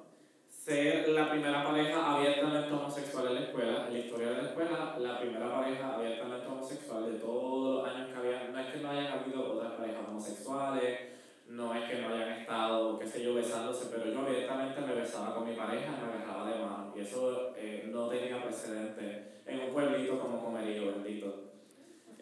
Ser 0.48 1.06
la 1.10 1.30
primera 1.30 1.62
pareja 1.62 2.14
abiertamente 2.14 2.72
homosexual 2.72 3.26
en 3.26 3.34
la 3.34 3.40
escuela, 3.42 3.86
en 3.86 3.92
la 3.92 3.98
historia 3.98 4.30
de 4.30 4.36
la 4.36 4.48
escuela, 4.48 4.96
la 4.98 5.20
primera 5.20 5.52
pareja 5.52 5.94
abiertamente 5.94 6.46
homosexual 6.46 7.12
de 7.12 7.18
todos 7.18 7.84
los 7.84 7.94
años 7.94 8.08
que 8.08 8.16
había. 8.16 8.48
No 8.48 8.58
es 8.58 8.72
que 8.72 8.80
no 8.80 8.90
hayan 8.90 9.12
habido 9.12 9.52
otras 9.52 9.72
parejas 9.72 10.08
homosexuales, 10.08 11.00
no 11.46 11.74
es 11.74 11.90
que 11.90 11.98
no 12.00 12.08
hayan 12.08 12.32
estado, 12.32 12.98
qué 12.98 13.06
sé 13.06 13.22
yo, 13.22 13.34
besándose, 13.34 13.94
pero 13.94 14.10
yo 14.10 14.18
abiertamente 14.20 14.80
me 14.80 14.94
besaba 14.94 15.34
con 15.34 15.46
mi 15.46 15.54
pareja 15.54 15.90
me 15.90 16.22
agarraba 16.22 16.50
de 16.50 16.58
mano. 16.58 16.94
Y 16.96 17.00
eso 17.00 17.52
eh, 17.54 17.86
no 17.92 18.08
tenía 18.08 18.42
precedente 18.42 19.42
en 19.44 19.60
un 19.60 19.74
pueblito 19.74 20.18
como 20.18 20.42
Comerío, 20.42 20.86
bendito. 20.86 21.52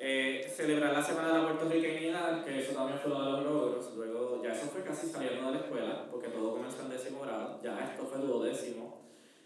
Eh, 0.05 0.42
celebrar 0.53 0.93
la 0.93 1.03
Semana 1.03 1.29
de 1.29 1.35
la 1.39 1.45
Puertorriqueñidad, 1.49 2.45
que 2.45 2.61
eso 2.61 2.73
también 2.75 2.99
fue 2.99 3.11
uno 3.11 3.25
de 3.25 3.33
los 3.33 3.45
logros. 3.45 3.95
Luego, 3.97 4.43
ya 4.43 4.53
eso 4.53 4.67
fue 4.67 4.83
casi 4.83 5.09
saliendo 5.09 5.47
de 5.47 5.53
la 5.53 5.59
escuela, 5.59 6.07
porque 6.11 6.29
todo 6.29 6.53
comenzó 6.53 6.83
en 6.83 6.91
décimo 6.91 7.21
grado, 7.23 7.61
ya 7.63 7.79
esto 7.81 8.05
fue 8.05 8.19
duodécimo. 8.19 9.03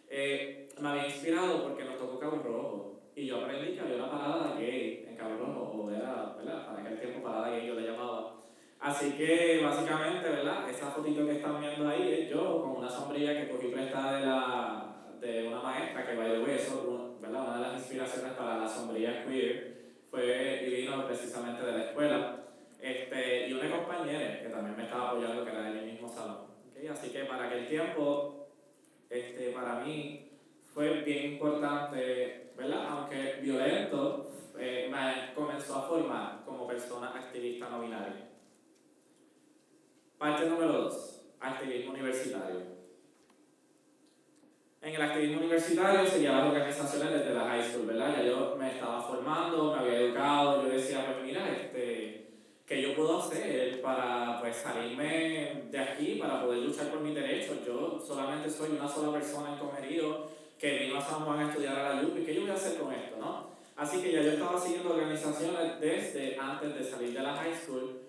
Eh, 0.08 0.68
me 0.80 0.88
había 0.88 1.06
inspirado 1.06 1.62
porque 1.62 1.84
nos 1.84 1.98
tocó 1.98 2.18
Cabo 2.18 2.42
Rojo. 2.44 2.92
Y 3.14 3.26
yo 3.26 3.40
aprendí 3.40 3.74
que 3.74 3.80
había 3.80 3.96
una 3.96 4.10
parada 4.10 4.54
gay 4.58 5.06
en 5.08 5.16
Cabo 5.16 5.36
Rojo, 5.38 5.84
o 5.84 5.90
era, 5.90 6.34
¿verdad? 6.36 6.66
Para 6.66 6.80
aquel 6.80 7.00
tiempo 7.00 7.22
parada 7.22 7.50
gay 7.50 7.66
yo 7.66 7.74
le 7.74 7.90
llamaba. 7.90 8.34
Así 8.78 9.12
que 9.12 9.60
básicamente, 9.64 10.28
¿verdad? 10.28 10.68
Esa 10.68 10.90
fotito 10.90 11.24
que 11.24 11.36
están 11.36 11.60
viendo 11.60 11.88
ahí 11.88 12.12
es 12.12 12.30
yo 12.30 12.60
con 12.60 12.76
una 12.76 12.90
sombrilla 12.90 13.32
que 13.32 13.48
cogí 13.48 13.68
prestada 13.68 14.18
de, 14.18 14.26
la, 14.26 14.96
de 15.18 15.48
una 15.48 15.62
maestra 15.62 16.06
que 16.06 16.16
va 16.16 16.24
de 16.24 16.42
hueso, 16.42 17.16
¿verdad? 17.20 17.42
Una 17.42 17.56
de 17.56 17.62
las 17.62 17.78
inspiraciones 17.78 18.32
para 18.34 18.58
la 18.58 18.68
sombrilla 18.68 19.24
queer 19.24 19.75
fue 20.16 20.64
y 20.66 20.74
vino 20.82 21.06
precisamente 21.06 21.62
de 21.62 21.72
la 21.72 21.84
escuela. 21.84 22.42
Este, 22.80 23.48
y 23.48 23.52
una 23.52 23.70
compañera 23.70 24.40
que 24.40 24.48
también 24.48 24.76
me 24.76 24.84
estaba 24.84 25.10
apoyando, 25.10 25.44
que 25.44 25.50
era 25.50 25.62
de 25.62 25.80
mi 25.80 25.92
mismo 25.92 26.08
salón. 26.08 26.46
¿okay? 26.70 26.86
Así 26.88 27.10
que 27.10 27.24
para 27.24 27.46
aquel 27.46 27.66
tiempo, 27.66 28.48
este, 29.10 29.50
para 29.50 29.80
mí 29.80 30.30
fue 30.72 31.02
bien 31.02 31.32
importante, 31.32 32.52
¿verdad? 32.56 32.86
Aunque 32.88 33.40
violento, 33.42 34.30
eh, 34.58 34.88
me 34.90 35.34
comenzó 35.34 35.76
a 35.76 35.82
formar 35.82 36.44
como 36.46 36.66
persona 36.66 37.08
activista 37.08 37.68
no. 37.68 37.84
Parte 40.16 40.46
número 40.46 40.72
2. 40.72 41.22
Activismo 41.40 41.92
universitario. 41.92 42.75
En 44.86 44.94
el 44.94 45.02
activismo 45.02 45.38
universitario 45.38 46.08
seguía 46.08 46.30
las 46.30 46.46
organizaciones 46.46 47.12
desde 47.12 47.34
la 47.34 47.46
high 47.46 47.68
school, 47.68 47.86
¿verdad? 47.86 48.18
Ya 48.18 48.22
yo 48.22 48.54
me 48.56 48.70
estaba 48.70 49.02
formando, 49.02 49.72
me 49.74 49.80
había 49.80 49.98
educado, 49.98 50.62
yo 50.62 50.68
decía, 50.68 51.04
pues 51.06 51.26
mira, 51.26 51.50
este, 51.50 52.28
¿qué 52.64 52.82
yo 52.82 52.94
puedo 52.94 53.18
hacer 53.18 53.82
para 53.82 54.38
pues, 54.40 54.54
salirme 54.54 55.64
de 55.72 55.78
aquí, 55.80 56.20
para 56.22 56.40
poder 56.44 56.60
luchar 56.60 56.86
por 56.86 57.00
mis 57.00 57.16
derechos? 57.16 57.56
Yo 57.66 58.00
solamente 58.00 58.48
soy 58.48 58.76
una 58.78 58.86
sola 58.88 59.10
persona 59.18 59.54
en 59.54 59.58
Comerío 59.58 60.28
que 60.56 60.78
vino 60.78 60.98
a 60.98 61.04
San 61.04 61.24
Juan 61.24 61.40
a 61.40 61.48
estudiar 61.48 61.76
a 61.76 61.94
la 61.94 62.02
UPI, 62.02 62.24
¿qué 62.24 62.34
yo 62.36 62.42
voy 62.42 62.50
a 62.50 62.54
hacer 62.54 62.78
con 62.78 62.94
esto, 62.94 63.16
no? 63.18 63.50
Así 63.74 64.00
que 64.00 64.12
ya 64.12 64.22
yo 64.22 64.30
estaba 64.30 64.60
siguiendo 64.60 64.94
organizaciones 64.94 65.80
desde 65.80 66.38
antes 66.38 66.78
de 66.78 66.84
salir 66.84 67.12
de 67.12 67.22
la 67.24 67.34
high 67.34 67.56
school 67.56 68.05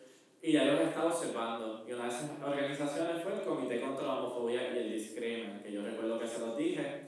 y 0.48 0.54
ya 0.54 0.64
los 0.64 0.80
estaba 0.80 1.08
observando. 1.08 1.84
Y 1.86 1.92
una 1.92 2.04
de 2.04 2.10
esas 2.10 2.32
organizaciones 2.42 3.22
fue 3.22 3.34
el 3.34 3.42
Comité 3.42 3.82
contra 3.82 4.08
la 4.08 4.14
Homofobia 4.14 4.62
y 4.74 4.78
el 4.78 4.94
Discrimen, 4.94 5.62
que 5.62 5.74
yo 5.74 5.82
recuerdo 5.82 6.18
que 6.18 6.26
se 6.26 6.40
los 6.40 6.56
dije 6.56 7.02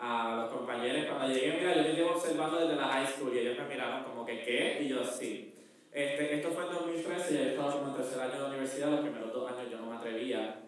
a 0.00 0.36
los 0.36 0.50
compañeros 0.50 1.04
cuando 1.04 1.28
llegué, 1.28 1.58
mira, 1.58 1.76
yo 1.76 1.82
les 1.82 1.94
llevo 1.94 2.12
observando 2.12 2.58
desde 2.58 2.76
la 2.76 2.88
high 2.88 3.06
school 3.06 3.34
y 3.34 3.40
ellos 3.40 3.58
me 3.58 3.68
miraron 3.68 4.02
como 4.02 4.24
que, 4.24 4.42
¿qué? 4.42 4.78
Y 4.80 4.88
yo, 4.88 5.04
sí. 5.04 5.54
Este, 5.92 6.36
esto 6.36 6.50
fue 6.52 6.64
en 6.64 6.72
2013, 6.72 7.34
ya 7.34 7.42
yo 7.42 7.48
estaba 7.50 7.72
como 7.72 7.88
en 7.88 7.96
tercer 7.96 8.18
año 8.18 8.40
de 8.40 8.48
universidad, 8.48 8.90
los 8.90 9.00
primeros 9.00 9.30
dos 9.30 9.52
años 9.52 9.70
yo 9.70 9.78
no 9.78 9.90
me 9.90 9.96
atrevía. 9.96 10.62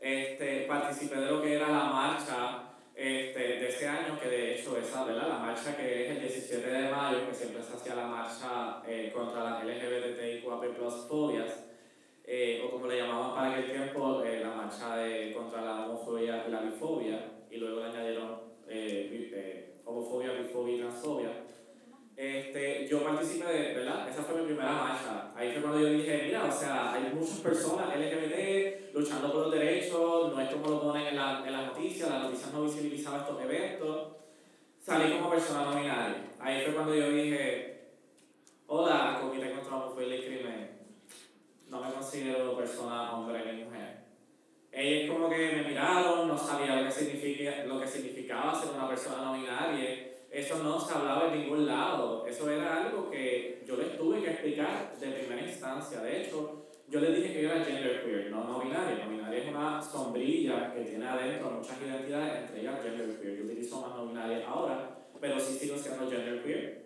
Este, 0.00 0.62
participé 0.66 1.20
de 1.20 1.30
lo 1.30 1.40
que 1.40 1.54
era 1.54 1.68
la 1.68 1.84
marcha 1.84 2.71
este, 2.94 3.38
de 3.38 3.68
ese 3.68 3.88
año, 3.88 4.18
que 4.20 4.28
de 4.28 4.54
hecho 4.54 4.76
esa, 4.76 5.04
¿verdad? 5.04 5.28
La 5.28 5.38
marcha 5.38 5.76
que 5.76 6.04
es 6.04 6.10
el 6.10 6.20
17 6.20 6.70
de 6.70 6.90
mayo, 6.90 7.26
que 7.26 7.34
siempre 7.34 7.62
se 7.62 7.74
hacía 7.74 7.94
la 7.94 8.06
marcha 8.06 8.82
eh, 8.86 9.10
contra 9.14 9.44
las 9.44 9.64
LGBTIQAP+, 9.64 10.64
fobias, 11.08 11.64
eh, 12.24 12.62
o 12.64 12.70
como 12.70 12.86
le 12.86 12.98
llamaban 12.98 13.34
para 13.34 13.52
aquel 13.52 13.72
tiempo, 13.72 14.22
eh, 14.22 14.40
la 14.40 14.50
marcha 14.50 14.96
de, 14.96 15.32
contra 15.32 15.62
la 15.62 15.86
homofobia 15.86 16.44
y 16.46 16.50
la 16.50 16.60
bifobia, 16.60 17.32
y 17.50 17.56
luego 17.56 17.80
le 17.80 17.86
añadieron 17.86 18.52
homofobia, 19.84 20.32
bifobia 20.32 20.76
y 20.76 20.78
transfobia. 20.78 21.30
Este, 22.16 22.86
yo 22.86 23.02
participé 23.02 23.46
de, 23.46 23.74
¿verdad? 23.74 24.08
Esa 24.08 24.22
fue 24.22 24.40
mi 24.40 24.46
primera 24.46 24.72
marcha. 24.72 25.32
Ahí 25.34 25.52
fue 25.52 25.62
cuando 25.62 25.80
yo 25.80 25.88
dije, 25.88 26.24
mira, 26.26 26.44
o 26.44 26.52
sea, 26.52 26.92
hay 26.92 27.12
muchas 27.14 27.38
personas 27.38 27.96
LGBT 27.96 28.94
luchando 28.94 29.32
por 29.32 29.42
los 29.42 29.52
derechos, 29.52 30.32
no 30.32 30.40
es 30.40 30.50
como 30.50 30.68
lo 30.68 30.82
ponen 30.82 31.06
en, 31.06 31.16
la, 31.16 31.42
en 31.46 31.52
las 31.52 31.66
noticias, 31.66 32.10
las 32.10 32.22
noticias 32.24 32.52
no 32.52 32.64
visibilizaban 32.64 33.20
estos 33.20 33.42
eventos. 33.42 34.08
Salí 34.78 35.12
como 35.16 35.30
persona 35.30 35.64
no. 35.64 36.32
Ahí 36.38 36.64
fue 36.64 36.74
cuando 36.74 36.94
yo 36.94 37.10
dije, 37.10 37.92
hola, 38.66 39.18
Comité 39.20 39.52
contra 39.52 39.70
la 39.70 39.84
Homofobia 39.84 40.16
y 40.16 40.22
Crimen. 40.22 40.70
No 41.68 41.80
me 41.80 41.92
considero 41.92 42.56
persona 42.56 43.12
hombre 43.12 43.52
ni 43.52 43.64
mujer. 43.64 44.02
Ellos 44.70 45.14
como 45.14 45.28
que 45.28 45.52
me 45.52 45.62
miraron, 45.68 46.28
no 46.28 46.36
sabía 46.36 46.76
lo 46.76 46.84
que, 46.84 46.90
significa, 46.90 47.64
lo 47.64 47.80
que 47.80 47.86
significaba 47.86 48.54
ser 48.54 48.70
una 48.70 48.88
persona 48.88 49.22
no 49.22 49.32
eso 50.42 50.62
no 50.62 50.78
se 50.78 50.92
hablaba 50.92 51.32
en 51.32 51.40
ningún 51.40 51.66
lado. 51.66 52.26
Eso 52.26 52.50
era 52.50 52.84
algo 52.84 53.08
que 53.08 53.62
yo 53.64 53.76
les 53.76 53.96
tuve 53.96 54.20
que 54.20 54.30
explicar 54.30 54.92
de 54.98 55.06
primera 55.06 55.42
instancia. 55.42 56.00
De 56.00 56.22
hecho, 56.22 56.66
yo 56.88 57.00
les 57.00 57.16
dije 57.16 57.32
que 57.32 57.42
yo 57.42 57.50
era 57.50 57.64
genderqueer, 57.64 58.30
no 58.30 58.44
no 58.44 58.60
binario. 58.60 59.04
No 59.04 59.10
binario 59.10 59.38
es 59.38 59.48
una 59.48 59.80
sombrilla 59.80 60.72
que 60.74 60.80
tiene 60.82 61.06
adentro 61.06 61.50
muchas 61.50 61.80
identidades, 61.80 62.42
entre 62.42 62.60
ellas 62.60 62.82
genderqueer. 62.82 63.38
Yo 63.38 63.44
utilizo 63.44 63.80
más 63.80 63.96
no 63.96 64.06
binario 64.06 64.46
ahora, 64.46 64.90
pero 65.20 65.38
sí 65.38 65.54
sigo 65.54 65.76
siendo 65.78 66.10
genderqueer. 66.10 66.82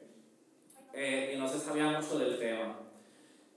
Eh, 0.93 1.33
y 1.35 1.39
no 1.39 1.49
se 1.49 1.59
sabía 1.59 1.99
mucho 1.99 2.19
del 2.19 2.39
tema. 2.39 2.79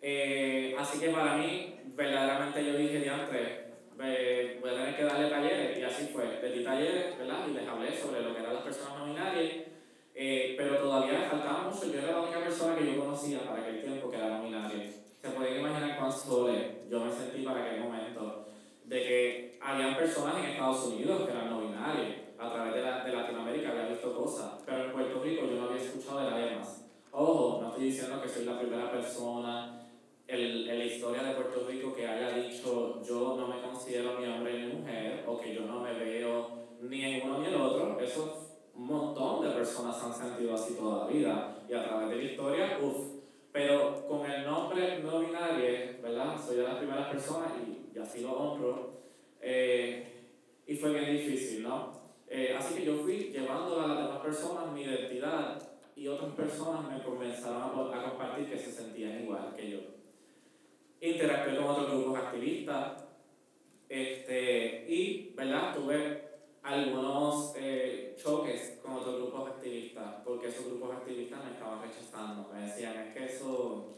Eh, 0.02 0.76
así 0.78 1.00
que 1.00 1.10
para 1.10 1.36
mí, 1.36 1.76
verdaderamente 1.96 2.66
yo 2.66 2.78
dije, 2.78 3.00
diantre, 3.00 3.70
voy 3.98 4.70
a 4.70 4.74
tener 4.74 4.96
que 4.96 5.04
darle 5.04 5.30
talleres, 5.30 5.78
y 5.78 5.84
así 5.84 6.08
fue. 6.08 6.42
Les 6.42 6.54
di 6.54 6.64
talleres, 6.64 7.18
¿verdad? 7.18 7.48
Y 7.50 7.54
les 7.54 7.68
hablé 7.68 7.94
sobre 7.94 8.22
lo 8.22 8.34
que 8.34 8.40
eran 8.42 8.54
las 8.54 8.64
personas 8.64 9.00
no 9.00 9.06
binarias 9.06 9.69
eh, 10.22 10.54
pero 10.58 10.76
todavía 10.80 11.30
faltaba 11.32 11.70
mucho. 11.70 11.86
Yo 11.86 11.98
era 11.98 12.12
la 12.12 12.20
única 12.20 12.44
persona 12.44 12.76
que 12.76 12.94
yo 12.94 13.00
conocía 13.00 13.40
para 13.40 13.62
aquel 13.62 13.82
tiempo 13.82 14.12
que 14.12 14.18
era 14.18 14.38
no 14.38 14.44
binaria. 14.44 14.92
se 15.22 15.30
pueden 15.30 15.60
imaginar 15.62 15.98
cuán 15.98 16.12
sole 16.12 16.82
yo 16.90 17.00
me 17.00 17.10
sentí 17.10 17.42
para 17.44 17.64
aquel 17.64 17.80
momento 17.80 18.46
de 18.84 19.04
que 19.04 19.60
habían 19.62 19.96
personas 19.96 20.40
en 20.40 20.52
Estados 20.52 20.88
Unidos 20.88 21.26
que 21.26 21.32
eran 21.32 21.50
no 21.50 21.62
binarias, 21.62 22.18
a 22.38 22.52
través 22.52 22.74
de, 22.74 22.82
la, 22.82 23.04
de 23.06 23.14
Latinoamérica 23.14 23.70
había 23.70 23.88
visto 23.88 24.14
cosas, 24.14 24.62
pero 24.66 24.86
en 24.86 24.92
Puerto 24.92 25.24
Rico 25.24 25.46
yo 25.46 25.56
no 25.56 25.70
había 25.70 25.82
escuchado 25.82 26.20
de 26.20 26.32
nadie 26.32 26.56
más. 26.58 26.86
Ojo, 27.12 27.60
no 27.62 27.70
estoy 27.70 27.86
diciendo 27.86 28.22
que 28.22 28.28
soy 28.28 28.44
la 28.44 28.60
primera 28.60 28.92
persona 28.92 29.88
en, 30.28 30.70
en 30.70 30.80
la 30.80 30.86
historia 30.86 31.24
de 31.24 31.36
Puerto 31.36 31.66
Rico 31.66 31.96
que 31.96 32.06
haya 32.06 32.34
dicho 32.34 33.02
yo 33.08 33.38
no 33.38 33.48
me 33.48 33.62
considero 33.62 34.20
ni 34.20 34.28
hombre 34.28 34.66
ni 34.66 34.74
mujer, 34.74 35.24
o 35.26 35.40
que 35.40 35.56
yo 35.56 35.62
no 35.62 35.80
me 35.80 35.94
veo 35.94 36.60
ni 36.82 37.06
en 37.06 37.26
uno 37.26 37.40
ni 37.40 37.48
en 37.48 37.54
el 37.54 37.62
otro. 37.62 37.98
Eso 38.02 38.49
un 38.80 38.86
montón 38.86 39.46
de 39.46 39.52
personas 39.52 40.02
han 40.02 40.14
sentido 40.14 40.56
así 40.56 40.76
toda 40.76 41.06
la 41.06 41.12
vida, 41.12 41.64
y 41.68 41.74
a 41.74 41.84
través 41.84 42.10
de 42.10 42.16
la 42.16 42.24
historia, 42.24 42.80
uff. 42.82 43.20
Pero 43.52 44.08
con 44.08 44.30
el 44.30 44.46
nombre 44.46 45.00
no 45.00 45.20
binario, 45.20 46.02
¿verdad? 46.02 46.40
Soy 46.40 46.58
de 46.58 46.64
las 46.64 46.76
primeras 46.76 47.10
personas 47.10 47.52
y, 47.60 47.98
y 47.98 48.00
así 48.00 48.22
lo 48.22 48.32
honro. 48.32 49.02
Eh, 49.42 50.06
y 50.66 50.76
fue 50.76 50.92
bien 50.92 51.12
difícil, 51.12 51.64
¿no? 51.64 51.92
Eh, 52.28 52.56
así 52.58 52.76
que 52.76 52.86
yo 52.86 52.98
fui 52.98 53.32
llevando 53.34 53.82
a 53.82 53.88
las 53.88 53.98
demás 53.98 54.20
personas 54.20 54.72
mi 54.72 54.84
identidad 54.84 55.62
y 55.96 56.08
otras 56.08 56.32
personas 56.34 56.90
me 56.90 57.04
comenzaron 57.04 57.92
a, 57.92 58.00
a 58.00 58.10
compartir 58.10 58.50
que 58.50 58.58
se 58.58 58.72
sentían 58.72 59.24
igual 59.24 59.54
que 59.58 59.72
yo. 59.72 59.80
Interactué 61.02 61.58
con 61.58 61.66
otros 61.66 61.90
grupos 61.90 62.20
activistas 62.20 63.04
este, 63.90 64.86
y, 64.88 65.34
¿verdad? 65.36 65.76
Tuve 65.76 66.29
algunos 66.70 67.54
eh, 67.58 68.16
choques 68.16 68.80
con 68.82 68.94
otros 68.94 69.16
grupos 69.16 69.50
activistas, 69.50 70.16
porque 70.24 70.48
esos 70.48 70.66
grupos 70.68 70.98
activistas 70.98 71.44
me 71.44 71.52
estaban 71.52 71.82
rechazando. 71.82 72.50
Me 72.54 72.62
decían, 72.62 72.98
es 72.98 73.14
que 73.14 73.26
eso, 73.26 73.96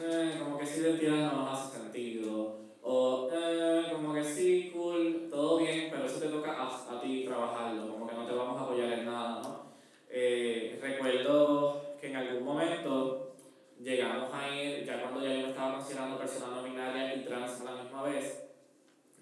eh, 0.00 0.36
como 0.38 0.58
que 0.58 0.64
esa 0.64 0.80
identidad 0.80 1.32
no 1.32 1.44
nos 1.44 1.58
hace 1.58 1.78
sentido. 1.78 2.66
O, 2.82 3.28
eh, 3.32 3.86
como 3.92 4.14
que 4.14 4.22
sí, 4.22 4.70
cool, 4.72 5.28
todo 5.28 5.58
bien, 5.58 5.88
pero 5.90 6.06
eso 6.06 6.20
te 6.20 6.28
toca 6.28 6.52
a, 6.52 6.96
a 6.96 7.00
ti 7.00 7.24
trabajarlo, 7.24 7.92
como 7.92 8.06
que 8.06 8.14
no 8.14 8.26
te 8.26 8.32
vamos 8.32 8.60
a 8.60 8.64
apoyar 8.64 8.92
en 8.92 9.06
nada, 9.06 9.42
¿no? 9.42 9.66
Eh, 10.08 10.78
recuerdo 10.80 11.96
que 12.00 12.06
en 12.06 12.16
algún 12.16 12.44
momento 12.44 13.34
llegamos 13.80 14.32
a 14.32 14.54
ir, 14.54 14.84
ya 14.84 15.02
cuando 15.02 15.20
ya 15.20 15.34
yo 15.34 15.48
estaba 15.48 15.74
considerando 15.74 16.16
persona 16.16 16.54
no 16.54 16.62
binaria 16.62 17.16
y 17.16 17.24
trans 17.24 17.60
a 17.60 17.64
la 17.64 17.82
misma 17.82 18.02
vez, 18.04 18.50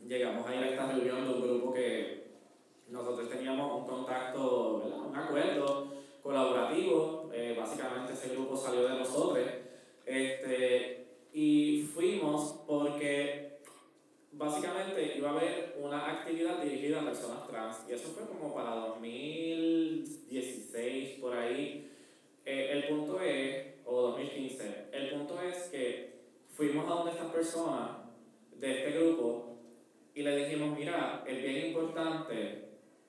llegamos 0.06 0.46
a 0.46 0.54
ir 0.54 0.62
a 0.62 0.68
esta 0.68 0.92
reunión 0.92 1.24
de 1.24 1.32
un 1.32 1.42
grupo 1.42 1.72
que 1.72 2.23
nosotros 2.88 3.28
teníamos 3.28 3.80
un 3.80 3.86
contacto, 3.86 4.82
¿verdad? 4.84 5.00
un 5.00 5.16
acuerdo 5.16 5.92
colaborativo, 6.22 7.30
eh, 7.32 7.54
básicamente 7.58 8.12
ese 8.14 8.30
grupo 8.30 8.56
salió 8.56 8.88
de 8.88 8.98
nosotros, 8.98 9.46
este, 10.06 11.06
y 11.32 11.88
fuimos 11.94 12.62
porque 12.66 13.58
básicamente 14.32 15.14
iba 15.16 15.30
a 15.30 15.32
haber 15.32 15.78
una 15.80 16.10
actividad 16.10 16.60
dirigida 16.62 17.00
a 17.00 17.04
personas 17.04 17.48
trans, 17.48 17.78
y 17.88 17.92
eso 17.92 18.08
fue 18.08 18.26
como 18.26 18.52
para 18.54 18.74
2016, 18.74 21.20
por 21.20 21.36
ahí. 21.36 21.90
Eh, 22.46 22.72
el 22.72 22.88
punto 22.88 23.20
es, 23.20 23.74
o 23.86 24.02
2015, 24.02 24.88
el 24.92 25.10
punto 25.10 25.40
es 25.40 25.64
que 25.64 26.14
fuimos 26.54 26.86
a 26.86 26.94
donde 26.94 27.10
estas 27.12 27.32
personas 27.32 27.90
de 28.58 28.78
este 28.78 28.98
grupo 28.98 29.54
y 30.14 30.22
le 30.22 30.44
dijimos, 30.44 30.78
mira, 30.78 31.24
es 31.26 31.42
bien 31.42 31.66
importante 31.66 32.63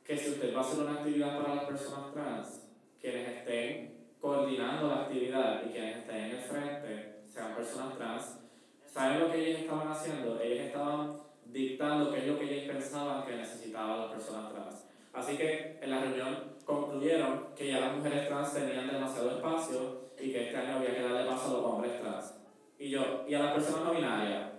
que 0.06 0.16
si 0.16 0.30
usted 0.30 0.56
va 0.56 0.60
a 0.60 0.64
hacer 0.64 0.84
una 0.84 0.94
actividad 0.94 1.42
para 1.42 1.56
las 1.56 1.66
personas 1.66 2.14
trans, 2.14 2.68
quienes 3.02 3.28
estén 3.28 3.96
coordinando 4.22 4.88
la 4.88 5.02
actividad 5.02 5.64
y 5.66 5.72
quienes 5.72 5.98
estén 5.98 6.18
en 6.18 6.32
el 6.32 6.38
frente, 6.38 7.22
sean 7.28 7.56
personas 7.56 7.98
trans, 7.98 8.40
¿saben 8.86 9.20
lo 9.20 9.32
que 9.32 9.50
ellos 9.50 9.62
estaban 9.62 9.88
haciendo? 9.88 10.40
Ellos 10.40 10.68
estaban 10.68 11.22
dictando 11.46 12.12
qué 12.12 12.20
es 12.20 12.28
lo 12.28 12.38
que 12.38 12.54
ellos 12.54 12.76
pensaban 12.76 13.26
que 13.26 13.36
necesitaban 13.36 14.00
las 14.02 14.12
personas 14.12 14.54
trans. 14.54 14.86
Así 15.12 15.38
que 15.38 15.80
en 15.82 15.90
la 15.90 16.02
reunión 16.02 16.56
concluyeron 16.66 17.48
que 17.56 17.68
ya 17.68 17.80
las 17.80 17.98
mujeres 17.98 18.28
trans 18.28 18.54
tenían 18.54 18.88
demasiado 18.88 19.38
espacio 19.38 20.02
y 20.20 20.32
que 20.32 20.46
este 20.46 20.58
año 20.58 20.78
había 20.78 20.96
que 20.96 21.02
darle 21.02 21.30
paso 21.30 21.48
a 21.48 21.54
los 21.54 21.66
hombres 21.66 22.00
trans. 22.00 22.36
Y 22.78 22.90
yo, 22.90 23.26
y 23.28 23.34
a 23.34 23.40
las 23.40 23.54
personas 23.54 23.86
no 23.86 23.94
binarias. 23.94 24.52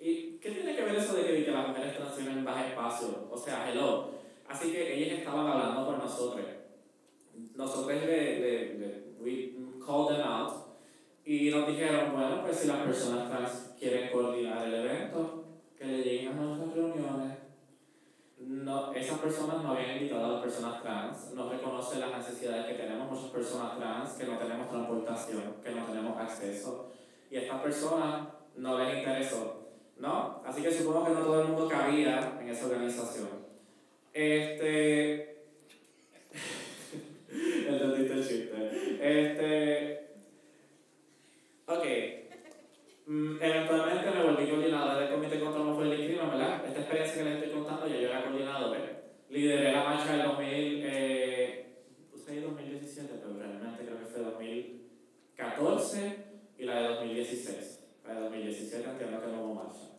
¿Y 0.00 0.38
qué 0.38 0.50
tiene 0.50 0.74
que 0.74 0.82
ver 0.82 0.96
eso 0.96 1.14
de 1.14 1.24
que, 1.24 1.44
que 1.44 1.50
las 1.50 1.68
mujeres 1.68 1.96
trans 1.96 2.16
tienen 2.16 2.44
bajo 2.44 2.64
espacio? 2.64 3.28
O 3.30 3.36
sea, 3.36 3.70
hello. 3.70 4.23
Así 4.48 4.72
que 4.72 4.94
ellas 4.94 5.18
estaban 5.18 5.46
hablando 5.46 5.86
con 5.86 5.98
nosotros. 5.98 6.44
Nosotros 7.54 7.88
le, 7.88 8.40
le, 8.40 8.74
le 8.78 9.04
we 9.20 9.54
called 9.84 10.16
them 10.16 10.26
out 10.26 10.64
y 11.24 11.50
nos 11.50 11.66
dijeron, 11.66 12.12
bueno, 12.12 12.42
pues 12.42 12.58
si 12.58 12.68
las 12.68 12.78
personas 12.78 13.30
trans 13.30 13.74
quieren 13.78 14.12
coordinar 14.12 14.66
el 14.66 14.74
evento, 14.74 15.44
que 15.78 15.86
le 15.86 16.02
lleguen 16.02 16.28
a 16.28 16.42
nuestras 16.42 16.74
reuniones. 16.74 17.38
No, 18.38 18.92
esas 18.92 19.18
personas 19.20 19.62
no 19.62 19.70
habían 19.70 19.96
invitado 19.96 20.24
a 20.26 20.32
las 20.32 20.42
personas 20.42 20.82
trans, 20.82 21.32
no 21.32 21.48
reconocen 21.48 22.00
las 22.00 22.18
necesidades 22.18 22.66
que 22.66 22.74
tenemos 22.74 23.10
muchas 23.10 23.30
personas 23.30 23.78
trans, 23.78 24.12
que 24.12 24.24
no 24.26 24.36
tenemos 24.36 24.68
transportación, 24.68 25.54
que 25.62 25.70
no 25.70 25.84
tenemos 25.86 26.20
acceso. 26.20 26.90
Y 27.30 27.36
a 27.36 27.42
estas 27.42 27.62
personas 27.62 28.28
no 28.56 28.78
les 28.78 28.98
interesó, 28.98 29.70
¿no? 29.96 30.42
Así 30.44 30.62
que 30.62 30.70
supongo 30.70 31.06
que 31.06 31.12
no 31.12 31.20
todo 31.20 31.42
el 31.42 31.48
mundo 31.48 31.68
cabía 31.68 32.38
en 32.38 32.48
esa 32.48 32.66
organización. 32.66 33.43
Este. 34.14 35.42
Entendiste 37.68 38.14
el 38.14 38.28
chiste. 38.28 38.54
Este. 39.00 40.06
Ok. 41.66 41.84
Mm, 43.06 43.42
eventualmente 43.42 44.10
me 44.12 44.22
volví 44.22 44.48
coordinador 44.48 45.00
del 45.00 45.10
Comité 45.10 45.40
contra 45.40 45.58
la 45.58 45.66
Homofobia 45.66 46.24
¿verdad? 46.24 46.64
Esta 46.64 46.80
experiencia 46.80 47.18
que 47.18 47.24
les 47.28 47.42
estoy 47.42 47.52
contando, 47.52 47.88
yo 47.88 47.96
era 47.96 48.22
coordinador. 48.22 48.78
Lideré 49.30 49.72
la 49.72 49.82
marcha 49.82 50.16
del 50.16 50.26
2000, 50.26 50.82
eh, 50.84 51.66
puse 52.12 52.30
ahí 52.30 52.38
2017, 52.40 53.14
pero 53.20 53.36
realmente 53.36 53.84
creo 53.84 53.98
que 53.98 54.06
fue 54.06 54.22
2014 54.22 56.24
y 56.56 56.64
la 56.64 56.82
de 56.82 56.88
2016. 56.88 57.80
La 58.06 58.14
de 58.14 58.20
2017 58.20 58.88
entiendo 58.88 59.20
que 59.20 59.26
no 59.26 59.42
hubo 59.42 59.54
marcha. 59.54 59.90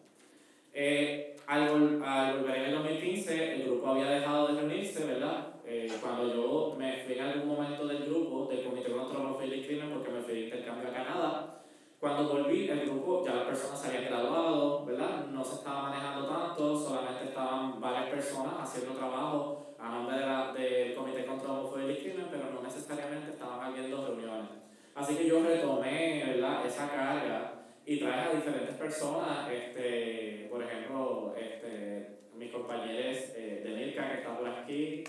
Eh, 0.74 1.35
al, 1.48 1.70
vol- 1.70 2.04
al 2.04 2.40
volver 2.40 2.56
en 2.58 2.64
el 2.66 2.72
2015, 2.76 3.54
el 3.56 3.64
grupo 3.64 3.88
había 3.90 4.10
dejado 4.10 4.48
de 4.48 4.62
reunirse, 4.62 5.06
¿verdad? 5.06 5.48
Eh, 5.66 5.92
cuando 6.02 6.34
yo 6.34 6.76
me 6.78 6.98
fui 7.04 7.14
en 7.16 7.22
algún 7.26 7.48
momento 7.56 7.88
del 7.88 8.06
grupo, 8.06 8.48
del 8.48 8.64
Comité 8.64 8.92
contra 8.92 9.20
la 9.20 9.26
Homofobia 9.26 9.48
y 9.48 9.52
el 9.54 9.58
Discrimen, 9.60 9.90
porque 9.92 10.12
me 10.12 10.22
fui 10.22 10.34
de 10.34 10.42
intercambio 10.42 10.90
a 10.90 10.94
Canadá, 10.94 11.52
cuando 12.00 12.28
volví, 12.30 12.70
el 12.70 12.82
grupo, 12.82 13.24
ya 13.26 13.34
las 13.34 13.46
personas 13.46 13.82
se 13.82 13.88
habían 13.88 14.06
graduado, 14.06 14.86
¿verdad? 14.86 15.26
No 15.32 15.44
se 15.44 15.56
estaba 15.56 15.84
manejando 15.90 16.28
tanto, 16.28 16.76
solamente 16.78 17.26
estaban 17.26 17.80
varias 17.82 18.10
personas 18.10 18.54
haciendo 18.60 18.94
trabajo 18.94 19.76
a 19.80 19.90
nombre 19.90 20.18
de 20.20 20.26
la- 20.26 20.54
del 20.54 20.94
Comité 20.96 21.26
contra 21.26 21.48
la 21.48 21.54
Homofobia 21.60 21.86
y 21.86 21.90
el 21.90 21.96
Discrimen, 21.96 22.28
pero 22.30 22.44
no 22.54 22.62
necesariamente 22.62 23.32
estaban 23.32 23.60
habiendo 23.62 24.06
reuniones. 24.06 24.50
Así 24.94 25.16
que 25.16 25.28
yo 25.28 25.44
retomé, 25.44 26.24
¿verdad? 26.28 26.66
Esa 26.66 26.90
carga 26.90 27.54
y 27.86 28.00
traje 28.00 28.30
a 28.30 28.34
diferentes 28.34 28.76
personas, 28.76 29.52
este, 29.52 30.48
por 30.50 30.64
ejemplo, 30.64 31.36
este, 31.40 32.08
mis 32.36 32.52
compañeros 32.52 33.18
eh, 33.36 33.62
de 33.64 33.70
NIRCA 33.76 34.12
que 34.12 34.18
están 34.20 34.38
por 34.38 34.48
aquí, 34.50 35.04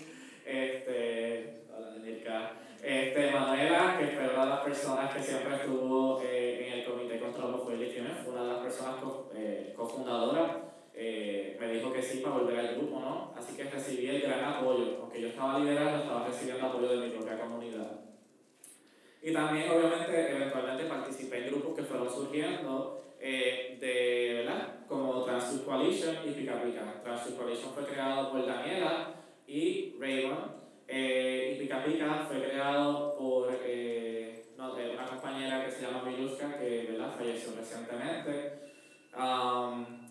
este, 0.45 1.63
hola 1.75 1.91
de 1.91 1.99
NIRCA, 1.99 2.51
este, 2.83 3.31
Manuela, 3.31 3.95
que 3.99 4.07
fue 4.07 4.23
una 4.33 4.43
de 4.43 4.49
las 4.49 4.59
personas 4.61 5.13
que 5.13 5.21
siempre 5.23 5.55
estuvo 5.55 6.21
eh, 6.23 6.67
en 6.67 6.79
el 6.79 6.85
Comité 6.85 7.19
contra 7.19 7.41
la 7.41 7.47
Homofobia 7.47 7.87
fue 8.23 8.33
una 8.33 8.43
de 8.43 8.49
las 8.53 8.59
personas 8.61 8.95
co- 9.01 9.31
eh, 9.35 9.73
cofundadoras, 9.75 10.51
eh, 10.93 11.57
me 11.59 11.67
dijo 11.69 11.91
que 11.91 12.01
sí 12.01 12.19
para 12.19 12.37
volver 12.37 12.59
al 12.59 12.75
grupo, 12.75 12.99
¿no? 12.99 13.33
Así 13.35 13.55
que 13.55 13.63
recibí 13.65 14.07
el 14.07 14.21
gran 14.21 14.43
apoyo, 14.43 14.99
aunque 15.01 15.21
yo 15.21 15.27
estaba 15.29 15.59
liderando, 15.59 16.03
estaba 16.03 16.27
recibiendo 16.27 16.65
apoyo 16.67 16.87
de 16.99 17.07
mi 17.07 17.13
propia 17.15 17.39
comunidad. 17.39 18.06
Y 19.27 19.33
también, 19.33 19.69
obviamente, 19.69 20.31
eventualmente 20.31 20.85
participé 20.85 21.39
en 21.39 21.47
grupos 21.47 21.75
que 21.75 21.83
fueron 21.83 22.09
surgiendo 22.09 23.03
eh, 23.19 23.77
de, 23.77 24.35
¿verdad? 24.35 24.85
Como 24.87 25.25
Trans 25.25 25.63
Coalition 25.65 26.15
y 26.25 26.31
Pica 26.31 26.63
Pica. 26.63 27.01
Trans 27.03 27.23
Coalition 27.37 27.73
fue 27.73 27.83
creado 27.83 28.31
por 28.31 28.47
Daniela 28.47 29.15
y 29.45 29.97
Raymond. 29.99 30.51
Eh, 30.87 31.55
y 31.55 31.59
Pica 31.61 31.83
Pica 31.83 32.25
fue 32.25 32.41
creado 32.41 33.17
por 33.17 33.49
eh, 33.65 34.45
no, 34.57 34.73
una 34.73 35.05
compañera 35.05 35.65
que 35.65 35.71
se 35.71 35.81
llama 35.81 36.03
Miluska, 36.03 36.57
que 36.57 36.87
¿verdad? 36.89 37.13
falleció 37.17 37.51
recientemente. 37.53 38.53
Um, 39.13 40.07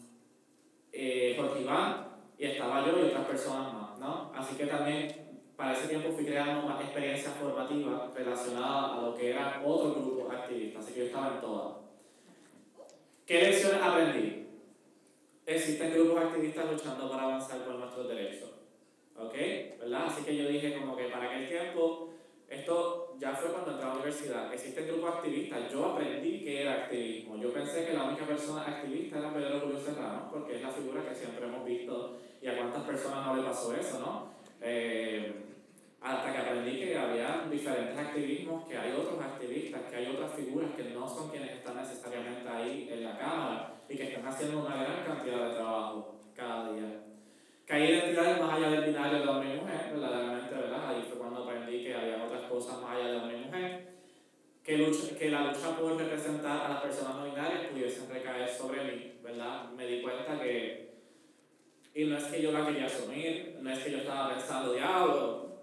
Jorge 0.92 1.62
Iván, 1.62 2.07
y 2.38 2.44
estaba 2.44 2.85
yo 2.85 2.98
y 2.98 3.09
otras 3.09 3.24
personas 3.24 3.72
más, 3.72 3.98
¿no? 3.98 4.31
Así 4.35 4.57
que 4.57 4.66
también 4.66 5.26
para 5.57 5.73
ese 5.73 5.88
tiempo 5.88 6.12
fui 6.12 6.25
creando 6.25 6.69
más 6.69 6.81
experiencias 6.83 7.35
formativas 7.35 8.14
relacionadas 8.14 8.99
a 8.99 9.03
lo 9.03 9.14
que 9.14 9.31
eran 9.31 9.62
otros 9.64 9.95
grupos 9.95 10.35
activistas, 10.35 10.85
así 10.85 10.92
que 10.92 11.01
yo 11.01 11.07
estaba 11.07 11.35
en 11.35 11.40
todas. 11.40 11.77
¿Qué 13.25 13.40
lecciones 13.40 13.83
aprendí? 13.83 14.47
Existen 15.47 15.95
grupos 15.95 16.25
activistas 16.25 16.71
luchando 16.71 17.11
para 17.11 17.23
avanzar 17.23 17.64
por 17.64 17.77
nuestros 17.77 18.09
derechos, 18.09 18.51
¿ok? 19.16 19.35
¿Verdad? 19.81 20.07
Así 20.07 20.25
que 20.25 20.37
yo 20.37 20.49
dije 20.49 20.79
como 20.79 20.97
que 20.97 21.05
para 21.05 21.31
aquel 21.31 21.49
tiempo 21.49 22.11
esto 22.49 23.14
ya 23.19 23.35
fue 23.35 23.51
cuando 23.51 23.73
entré 23.73 23.85
a 23.85 23.88
la 23.88 23.95
universidad. 23.95 24.53
Existen 24.53 24.87
grupos 24.87 25.16
activistas. 25.16 25.73
Yo 25.73 25.85
aprendí 25.85 26.45
que 26.45 26.62
era 26.62 26.75
activismo. 26.75 27.37
Yo 27.37 27.53
pensé 27.53 27.87
que 27.87 27.92
la 27.95 28.05
única 28.05 28.25
persona 28.25 28.62
activista 28.62 29.19
era 29.19 29.33
Pedro 29.33 29.61
Julio 29.61 29.81
Serrano, 29.81 30.29
porque 30.31 30.57
es 30.57 30.62
la 30.62 30.71
figura 30.71 31.09
que 31.09 31.14
siempre 31.14 31.47
hemos 31.47 31.64
visto 31.64 32.19
y 32.40 32.47
a 32.47 32.57
cuántas 32.57 32.85
personas 32.85 33.27
no 33.27 33.37
le 33.37 33.42
pasó 33.42 33.75
eso, 33.75 33.99
¿no? 33.99 34.36
Eh, 34.61 35.47
hasta 36.01 36.33
que 36.33 36.38
aprendí 36.38 36.79
que 36.79 36.97
había 36.97 37.47
diferentes 37.51 37.99
activismos, 37.99 38.64
que 38.69 38.79
hay 38.79 38.92
otros 38.92 39.21
activistas, 39.21 39.83
que 39.90 39.97
hay 39.97 40.07
otras 40.07 40.35
figuras 40.35 40.71
que 40.77 40.85
no 40.85 41.09
son 41.09 41.31
quienes 41.31 41.51
están 41.53 41.77
necesariamente 41.77 42.49
ahí 42.49 42.88
en 42.92 43.05
la 43.05 43.19
Cámara 43.19 43.75
y 43.88 43.97
que 43.97 44.05
están 44.05 44.27
haciendo 44.27 44.61
una 44.61 44.77
gran 44.77 45.05
cantidad 45.05 45.49
de 45.49 45.55
trabajo 45.55 46.21
cada 46.35 46.73
día. 46.73 47.03
Que 47.66 47.73
hay 47.73 47.90
identidades 47.90 48.40
más 48.40 48.55
allá 48.55 48.71
del 48.71 48.85
binario 48.85 49.19
de 49.19 49.29
hombre 49.29 49.55
y 49.55 49.61
mujer, 49.61 49.90
verdaderamente, 49.92 50.55
¿verdad? 50.55 50.88
Ahí 50.88 51.03
fue 51.09 51.19
cuando 51.19 51.42
aprendí 51.42 51.83
que 51.83 51.95
había 51.95 52.25
otras 52.25 52.42
cosas 52.42 52.81
más 52.81 52.97
allá 52.97 53.09
de 53.09 53.16
hombre 53.16 53.38
y 53.38 53.45
mujer. 53.45 53.88
Que, 54.62 54.79
lucha, 54.79 55.16
que 55.19 55.31
la 55.31 55.47
lucha 55.47 55.77
por 55.77 55.97
representar 55.97 56.66
a 56.66 56.69
las 56.69 56.83
personas 56.83 57.16
no 57.16 57.25
binarias 57.25 57.66
pudiesen 57.66 58.09
recaer 58.09 58.49
sobre 58.49 58.85
mí, 58.85 59.12
¿verdad? 59.23 59.71
Me 59.73 59.87
di 59.87 60.03
cuenta 60.03 60.40
que, 60.40 60.86
y 61.96 62.04
no 62.04 62.16
es 62.16 62.24
que 62.24 62.42
yo 62.42 62.52
la 62.52 62.64
quería 62.64 62.87
asumir, 62.87 63.59
no 63.61 63.70
es 63.70 63.78
que 63.80 63.90
yo 63.90 63.98
estaba 63.98 64.35
pensando, 64.35 64.74
diablo, 64.74 65.62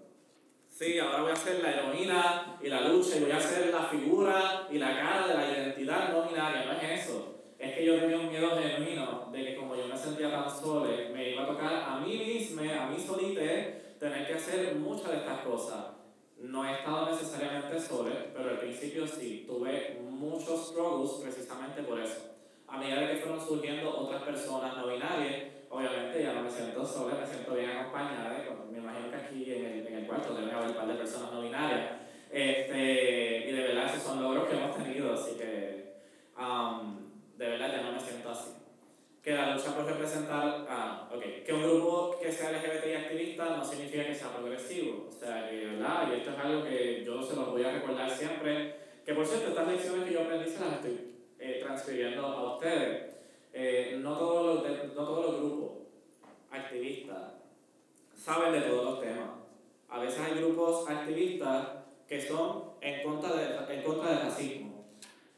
sí, 0.68 0.98
ahora 0.98 1.22
voy 1.22 1.32
a 1.32 1.36
ser 1.36 1.62
la 1.62 1.72
heroína 1.72 2.58
y 2.60 2.68
la 2.68 2.82
lucha 2.82 3.16
y 3.16 3.20
voy 3.20 3.30
a 3.30 3.40
ser 3.40 3.72
la 3.72 3.84
figura 3.84 4.68
y 4.70 4.78
la 4.78 4.98
cara 4.98 5.28
de 5.28 5.34
la 5.34 5.50
identidad 5.50 6.12
no 6.12 6.28
binaria, 6.28 6.64
no 6.66 6.72
es 6.72 7.00
eso 7.00 7.34
es 7.64 7.74
que 7.74 7.86
yo 7.86 7.98
tenía 7.98 8.18
un 8.18 8.28
miedo 8.28 8.50
genuino 8.56 9.28
de 9.32 9.44
que 9.44 9.56
como 9.56 9.74
yo 9.74 9.86
me 9.86 9.96
sentía 9.96 10.30
tan 10.30 10.50
solo, 10.50 10.86
me 11.12 11.30
iba 11.30 11.44
a 11.44 11.46
tocar 11.46 11.72
a 11.72 11.98
mí 12.00 12.18
mismo, 12.18 12.60
a 12.60 12.86
mí 12.86 12.96
solite, 12.98 13.94
tener 13.98 14.26
que 14.26 14.34
hacer 14.34 14.74
muchas 14.76 15.10
de 15.10 15.16
estas 15.18 15.40
cosas. 15.40 15.86
No 16.38 16.64
he 16.66 16.72
estado 16.72 17.10
necesariamente 17.10 17.80
solo, 17.80 18.10
pero 18.34 18.50
al 18.50 18.58
principio 18.58 19.06
sí, 19.06 19.44
tuve 19.46 19.98
muchos 20.02 20.68
struggles 20.68 21.12
precisamente 21.22 21.82
por 21.82 22.00
eso. 22.00 22.34
A 22.68 22.78
medida 22.78 23.08
que 23.08 23.16
fueron 23.16 23.46
surgiendo 23.46 23.96
otras 23.96 24.22
personas 24.22 24.76
no 24.76 24.88
binarias, 24.88 25.44
obviamente 25.74 26.22
ya 26.22 26.32
no 26.34 26.42
me 26.42 26.50
siento 26.50 26.86
sola, 26.86 27.18
me 27.20 27.26
siento 27.26 27.54
bien 27.54 27.70
acompañada. 27.70 28.44
Me 28.70 28.78
imagino 28.78 29.10
que 29.10 29.16
aquí 29.16 29.52
en 29.52 29.64
el, 29.64 29.86
en 29.86 29.94
el 29.94 30.06
cuarto 30.06 30.34
debe 30.34 30.52
haber 30.52 30.68
un 30.68 30.74
par 30.74 30.86
de 30.86 30.94
personas 30.94 31.32
no 31.32 31.42
binarias. 31.42 31.90
Este, 32.30 33.48
y 33.48 33.52
de 33.52 33.62
verdad 33.62 33.86
esos 33.86 34.02
son 34.02 34.22
logros 34.22 34.48
que 34.48 34.56
hemos 34.56 34.76
tenido, 34.76 35.14
así 35.14 35.36
que 35.36 35.94
um, 36.38 36.96
de 37.36 37.48
verdad 37.48 37.72
ya 37.72 37.82
no 37.82 37.92
me 37.92 38.00
siento 38.00 38.30
así. 38.30 38.50
Que 39.20 39.32
la 39.32 39.54
lucha 39.54 39.74
por 39.74 39.86
representar, 39.86 40.66
ah, 40.68 41.08
ok, 41.12 41.22
que 41.44 41.52
un 41.52 41.62
grupo 41.62 42.18
que 42.20 42.30
sea 42.30 42.52
LGBT 42.52 42.96
activista 42.96 43.56
no 43.56 43.64
significa 43.64 44.04
que 44.04 44.14
sea 44.14 44.36
progresivo. 44.36 45.08
O 45.08 45.12
sea, 45.12 45.48
que, 45.48 45.66
¿verdad? 45.66 46.08
Y 46.10 46.18
esto 46.18 46.30
es 46.30 46.38
algo 46.38 46.62
que 46.62 47.04
yo 47.04 47.22
se 47.22 47.34
los 47.34 47.50
voy 47.50 47.64
a 47.64 47.72
recordar 47.72 48.10
siempre. 48.10 48.76
Que 49.04 49.14
por 49.14 49.26
cierto, 49.26 49.48
estas 49.48 49.66
lecciones 49.66 50.04
que 50.04 50.12
yo 50.12 50.22
aprendí 50.22 50.50
se 50.50 50.60
las 50.60 50.74
estoy 50.74 51.14
eh, 51.38 51.60
transfiriendo 51.62 52.26
a 52.26 52.54
ustedes. 52.54 53.14
Eh, 53.56 53.98
no, 54.02 54.18
todos 54.18 54.66
los 54.66 54.94
no 54.94 55.04
todos 55.04 55.26
los 55.26 55.40
grupos 55.40 55.63
activistas 56.74 57.32
saben 58.16 58.52
de 58.52 58.60
todos 58.62 58.84
los 58.84 59.00
temas. 59.00 59.30
A 59.88 59.98
veces 60.00 60.20
hay 60.20 60.38
grupos 60.40 60.88
activistas 60.88 61.68
que 62.08 62.20
son 62.20 62.72
en 62.80 63.02
contra, 63.02 63.32
de, 63.32 63.74
en 63.74 63.82
contra 63.82 64.10
del 64.10 64.20
racismo, 64.22 64.84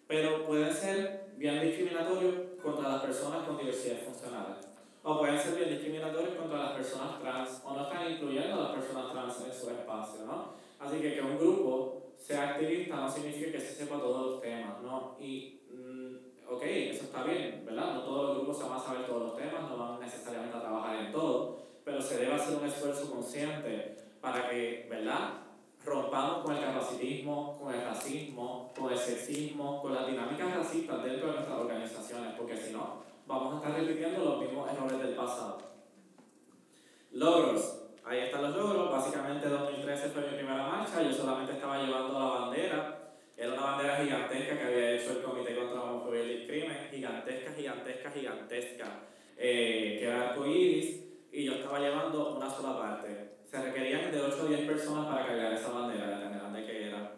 pero 0.06 0.46
pueden 0.46 0.72
ser 0.72 1.32
bien 1.36 1.60
discriminatorios 1.60 2.34
contra 2.62 2.88
las 2.88 3.02
personas 3.02 3.46
con 3.46 3.58
diversidad 3.58 3.98
funcional. 3.98 4.58
O 5.02 5.18
pueden 5.18 5.38
ser 5.38 5.56
bien 5.56 5.70
discriminatorios 5.70 6.34
contra 6.34 6.58
las 6.58 6.72
personas 6.72 7.20
trans, 7.20 7.62
o 7.64 7.74
no 7.74 7.82
están 7.82 8.10
incluyendo 8.10 8.54
a 8.54 8.64
las 8.64 8.72
personas 8.72 9.12
trans 9.12 9.40
en 9.46 9.52
su 9.52 9.70
espacio, 9.70 10.24
¿no? 10.26 10.54
Así 10.80 11.00
que 11.00 11.14
que 11.14 11.20
un 11.20 11.38
grupo 11.38 12.02
sea 12.18 12.50
activista 12.50 12.96
no 12.96 13.10
significa 13.10 13.52
que 13.52 13.60
se 13.60 13.74
sepa 13.74 13.98
todos 13.98 14.32
los 14.32 14.40
temas, 14.40 14.82
¿no? 14.82 15.16
Y, 15.20 15.60
mm, 15.70 16.16
ok, 16.48 16.62
eso 16.62 17.04
está 17.04 17.24
bien, 17.24 17.64
¿verdad? 17.64 17.94
No 17.94 18.02
todos 18.02 18.28
los 18.28 18.36
grupos 18.36 18.58
se 18.58 18.68
van 18.68 18.78
a 18.78 18.82
saber 18.82 19.06
todos 19.06 19.22
los 19.22 19.36
temas, 19.36 19.68
no 19.68 19.76
van 19.76 20.00
necesariamente 20.00 20.56
a 20.56 20.60
trabajar 20.60 20.96
en 20.96 21.12
todo, 21.12 21.58
pero 21.84 22.00
se 22.00 22.18
debe 22.18 22.34
hacer 22.34 22.56
un 22.56 22.66
esfuerzo 22.66 23.10
consciente 23.10 23.96
para 24.20 24.48
que, 24.48 24.86
¿verdad? 24.90 25.46
rompamos 25.86 26.44
con 26.44 26.56
el 26.56 26.64
capacitismo, 26.64 27.58
con 27.58 27.72
el 27.72 27.80
racismo, 27.80 28.72
con 28.76 28.92
el 28.92 28.98
sexismo, 28.98 29.80
con 29.80 29.94
las 29.94 30.06
dinámicas 30.06 30.56
racistas 30.56 31.04
dentro 31.04 31.28
de 31.28 31.34
nuestras 31.34 31.58
organizaciones, 31.58 32.34
porque 32.36 32.56
si 32.56 32.72
no, 32.72 33.02
vamos 33.26 33.54
a 33.54 33.56
estar 33.58 33.80
repitiendo 33.80 34.24
los 34.24 34.40
mismos 34.40 34.68
errores 34.68 34.98
del 34.98 35.14
pasado. 35.14 35.58
Logros. 37.12 37.82
Ahí 38.04 38.20
están 38.20 38.42
los 38.42 38.56
logros. 38.56 38.90
Básicamente 38.90 39.48
2013 39.48 40.10
fue 40.10 40.22
mi 40.22 40.36
primera 40.36 40.66
marcha. 40.66 41.02
Yo 41.02 41.12
solamente 41.12 41.54
estaba 41.54 41.82
llevando 41.82 42.18
la 42.18 42.24
bandera. 42.26 43.12
Era 43.36 43.52
una 43.52 43.62
bandera 43.62 43.96
gigantesca 43.96 44.58
que 44.58 44.64
había 44.64 44.90
hecho 44.92 45.12
el 45.12 45.22
Comité 45.22 45.54
y 46.24 46.30
el 46.32 46.46
Crimen. 46.46 46.88
Gigantesca, 46.90 47.52
gigantesca, 47.52 48.10
gigantesca. 48.10 48.86
Eh, 49.36 49.96
que 49.98 50.06
era 50.06 50.30
arcoíris. 50.30 51.04
Y 51.32 51.44
yo 51.44 51.54
estaba 51.54 51.80
llevando 51.80 52.36
una 52.36 52.48
sola 52.50 52.78
parte 52.78 53.36
se 53.46 53.62
requerían 53.62 54.10
de 54.10 54.20
8 54.20 54.42
o 54.42 54.46
10 54.48 54.66
personas 54.66 55.06
para 55.06 55.26
cargar 55.26 55.52
esa 55.52 55.70
bandera, 55.70 56.06
de 56.06 56.24
tan 56.24 56.38
grande 56.38 56.66
que 56.66 56.88
era. 56.88 57.12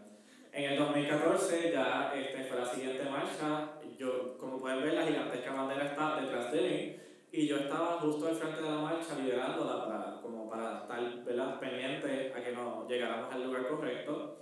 En 0.52 0.72
el 0.72 0.78
2014 0.78 1.72
ya 1.72 2.12
este, 2.14 2.44
fue 2.44 2.58
la 2.58 2.66
siguiente 2.66 3.04
marcha, 3.04 3.72
yo, 3.98 4.36
como 4.38 4.60
pueden 4.60 4.82
ver 4.82 4.94
la 4.94 5.06
gigantesca 5.06 5.52
bandera 5.52 5.86
está 5.86 6.20
detrás 6.20 6.52
de 6.52 6.60
mí 6.60 6.96
y 7.32 7.46
yo 7.46 7.56
estaba 7.56 7.98
justo 8.00 8.28
al 8.28 8.36
frente 8.36 8.62
de 8.62 8.70
la 8.70 8.78
marcha 8.78 9.18
liderándola 9.18 9.86
para, 9.86 10.20
como 10.22 10.48
para 10.48 10.82
estar 10.82 11.60
pendiente 11.60 12.32
a 12.34 12.42
que 12.42 12.52
nos 12.52 12.88
llegáramos 12.88 13.32
al 13.32 13.44
lugar 13.44 13.68
correcto. 13.68 14.36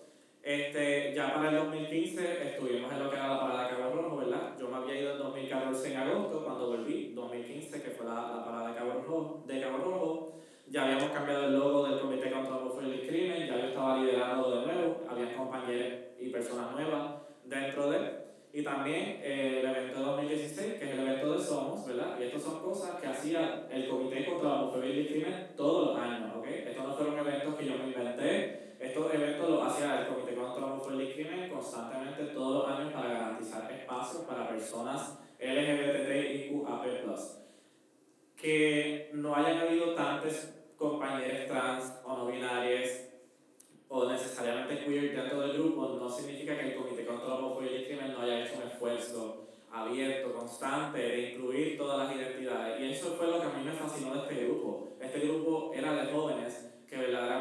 Este, 0.46 1.12
ya 1.12 1.34
para 1.34 1.50
el 1.50 1.56
2015 1.56 2.46
estuvimos 2.50 2.92
en 2.92 3.02
lo 3.02 3.10
que 3.10 3.16
era 3.16 3.26
la 3.26 3.40
parada 3.40 3.68
Cabo 3.68 3.94
Rojo, 3.96 4.16
¿verdad? 4.18 4.56
Yo 4.56 4.68
me 4.68 4.76
había 4.76 5.00
ido 5.00 5.12
en 5.14 5.18
2014 5.18 5.92
en 5.92 5.96
agosto, 5.98 6.44
cuando 6.44 6.68
volví, 6.68 7.12
2015, 7.14 7.82
que 7.82 7.90
fue 7.90 8.06
la, 8.06 8.14
la 8.14 8.44
parada 8.44 8.76
Cabo 8.76 8.92
Rojo, 8.92 9.42
de 9.44 9.60
Cabo 9.60 9.78
Rojo 9.78 10.32
ya 10.68 10.84
habíamos 10.84 11.10
cambiado 11.10 11.46
el 11.46 11.58
logo 11.58 11.86
del 11.86 12.00
Comité 12.00 12.30
contra 12.30 12.56
el 12.56 12.88
y 12.88 12.92
el 12.92 13.06
Crimen, 13.08 13.46
ya 13.46 13.56
yo 13.58 13.66
estaba 13.66 13.98
liderando 13.98 14.50
de 14.50 14.66
nuevo, 14.66 15.04
había 15.08 15.36
compañeros 15.36 15.98
y 16.18 16.28
personas 16.28 16.72
nuevas 16.72 17.12
dentro 17.44 17.90
de 17.90 17.96
él. 17.96 18.10
Y 18.52 18.62
también 18.62 19.20
eh, 19.22 19.60
el 19.60 19.66
evento 19.66 19.98
de 19.98 20.04
2016, 20.04 20.74
que 20.74 20.84
es 20.84 20.90
el 20.92 21.00
evento 21.00 21.32
de 21.32 21.44
Somos, 21.44 21.86
¿verdad? 21.86 22.18
Y 22.18 22.24
estas 22.24 22.42
son 22.42 22.62
cosas 22.62 23.00
que 23.00 23.06
hacía 23.06 23.66
el 23.70 23.88
Comité 23.88 24.24
contra 24.24 24.48
la 24.48 24.62
Homofobia 24.62 24.90
y 24.90 24.98
el 25.00 25.08
Crimen 25.08 25.48
todos 25.56 25.88
los 25.88 25.98
años, 25.98 26.36
¿ok? 26.36 26.46
Estos 26.46 26.86
no 26.86 26.94
fueron 26.94 27.18
eventos 27.18 27.54
que 27.54 27.66
yo 27.66 27.78
me 27.78 27.88
inventé, 27.88 28.65
estos 28.96 29.12
eventos 29.12 29.50
los 29.50 29.62
hacía 29.62 30.00
el 30.00 30.06
Comité 30.06 30.34
contra 30.34 30.60
la 30.60 30.66
Homofobia 30.72 31.04
y 31.04 31.12
Crimen 31.12 31.50
constantemente 31.50 32.24
todos 32.32 32.66
los 32.66 32.78
años 32.78 32.94
para 32.94 33.10
garantizar 33.10 33.70
espacios 33.70 34.22
para 34.24 34.48
personas 34.48 35.18
LGBTIQAP+. 35.38 36.86
Que 38.36 39.10
no 39.12 39.34
hayan 39.34 39.58
habido 39.58 39.94
tantos 39.94 40.48
compañeros 40.78 41.46
trans 41.46 41.92
o 42.04 42.16
no 42.16 42.26
binarias 42.26 43.10
o 43.88 44.10
necesariamente 44.10 44.86
queer 44.86 45.14
dentro 45.14 45.40
del 45.42 45.58
grupo, 45.58 45.98
no 46.00 46.08
significa 46.08 46.56
que 46.58 46.68
el 46.68 46.76
Comité 46.76 47.04
contra 47.04 47.28
la 47.28 47.34
Homofobia 47.34 47.78
y 47.78 47.84
Crimen 47.84 48.14
no 48.14 48.22
haya 48.22 48.46
hecho 48.46 48.54
un 48.56 48.70
esfuerzo 48.70 49.46
abierto, 49.70 50.32
constante, 50.32 50.98
de 50.98 51.32
incluir 51.32 51.76
todas 51.76 51.98
las 51.98 52.16
identidades. 52.16 52.80
Y 52.80 52.92
eso 52.92 53.14
fue 53.18 53.26
lo 53.26 53.40
que 53.40 53.46
a 53.46 53.50
mí 53.50 53.62
me 53.62 53.72
fascinó 53.72 54.14
de 54.14 54.20
este 54.20 54.46
grupo. 54.46 54.88
Este 54.98 55.20
grupo 55.20 55.72
era 55.74 55.92
de 55.92 56.10
jóvenes 56.10 56.66
que 56.88 56.96
verdaderamente 56.96 57.35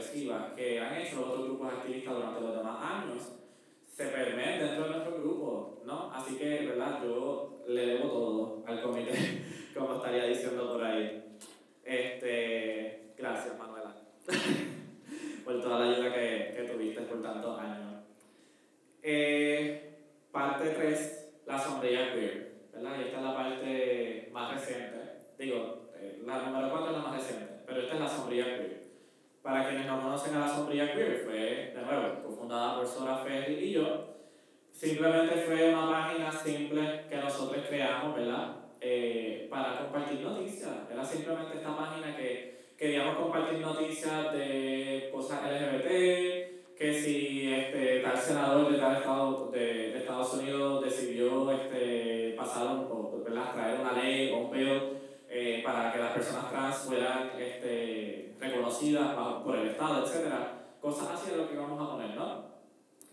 opresivas 0.00 0.52
que 0.56 0.80
han 0.80 0.96
hecho 0.96 1.20
otros 1.20 1.46
grupos 1.46 1.72
activistas 1.74 2.14
durante 2.14 2.40
los 2.40 2.56
demás 2.56 2.78
años 2.82 3.32
se 3.86 4.06
permeen 4.06 4.60
dentro 4.60 4.84
de 4.84 4.90
nuestro 4.90 5.18
grupo, 5.18 5.82
¿no? 5.84 6.10
Así 6.12 6.36
que, 6.36 6.66
¿verdad? 6.66 7.00
Yo 7.04 7.62
le 7.68 7.86
debo 7.86 8.08
todo 8.08 8.64
al 8.66 8.82
comité, 8.82 9.12
como 9.74 9.96
estaría 9.96 10.24
diciendo 10.24 10.72
por 10.72 10.82
ahí. 10.82 11.22
Este, 11.84 13.12
gracias, 13.16 13.58
Manuela, 13.58 13.94
por 15.44 15.60
toda 15.60 15.80
la 15.80 15.92
ayuda 15.92 16.14
que, 16.14 16.54
que 16.56 16.72
tuviste 16.72 17.02
por 17.02 17.22
tantos 17.22 17.58
años. 17.58 18.04
Eh, 19.02 19.98
parte 20.32 20.70
3, 20.70 21.32
la 21.46 21.58
sombrilla 21.58 22.14
queer, 22.14 22.52
¿verdad? 22.72 22.92
Y 22.98 23.02
esta 23.02 23.18
es 23.18 23.22
la 23.22 23.36
parte 23.36 24.30
más 24.32 24.54
reciente. 24.54 24.98
Digo, 25.38 25.90
eh, 25.96 26.22
la 26.24 26.42
número 26.42 26.70
4 26.70 26.86
es 26.86 26.92
la 26.92 27.02
más 27.02 27.16
reciente, 27.16 27.46
pero 27.66 27.80
esta 27.80 27.94
es 27.94 28.00
la 28.00 28.08
sombrilla 28.08 28.44
queer. 28.44 28.79
Para 29.42 29.68
quienes 29.68 29.86
no 29.86 30.02
conocen 30.02 30.34
a 30.34 30.40
la 30.40 30.48
sombrilla 30.48 30.92
queer, 30.92 31.22
fue, 31.24 31.72
de 31.74 31.82
nuevo, 31.82 32.22
cofundada 32.22 32.76
por 32.76 32.86
Sora 32.86 33.18
Ferry 33.18 33.54
y 33.54 33.72
yo. 33.72 34.16
Simplemente 34.70 35.34
fue 35.46 35.74
una 35.74 35.90
página 35.90 36.30
simple 36.30 37.06
que 37.08 37.16
nosotros 37.16 37.64
creamos, 37.68 38.14
¿verdad? 38.14 38.56
Eh, 38.80 39.46
para 39.50 39.78
compartir 39.78 40.20
noticias. 40.20 40.70
Era 40.92 41.04
simplemente 41.04 41.56
esta 41.56 41.74
página 41.74 42.14
que 42.16 42.72
queríamos 42.76 43.16
compartir 43.16 43.60
noticias 43.60 44.32
de 44.32 45.10
cosas 45.12 45.40
LGBT, 45.42 46.76
que 46.76 46.94
si 46.94 47.52
este, 47.52 48.00
tal 48.00 48.16
senador 48.18 48.72
de 48.72 48.78
tal 48.78 48.96
estado 48.96 49.50
de, 49.50 49.98
Estados 49.98 50.34
Unidos 50.34 50.84
decidió 50.84 51.50
este, 51.52 52.34
pasar 52.36 52.86
o 52.90 53.22
¿verdad? 53.24 53.52
traer 53.52 53.80
una 53.80 53.92
ley 53.92 54.32
o 54.32 54.38
un 54.38 54.50
bill 54.50 54.98
eh, 55.28 55.62
para 55.64 55.92
que 55.92 55.98
las 55.98 56.12
personas 56.12 56.50
trans 56.50 56.76
fueran 56.78 57.30
este, 57.38 58.19
reconocidas 58.40 59.14
por 59.44 59.56
el 59.56 59.68
Estado, 59.68 60.04
etcétera. 60.04 60.56
Cosas 60.80 61.08
así 61.10 61.30
de 61.30 61.36
lo 61.36 61.48
que 61.48 61.56
vamos 61.56 61.80
a 61.80 61.92
poner, 61.92 62.16
¿no? 62.16 62.44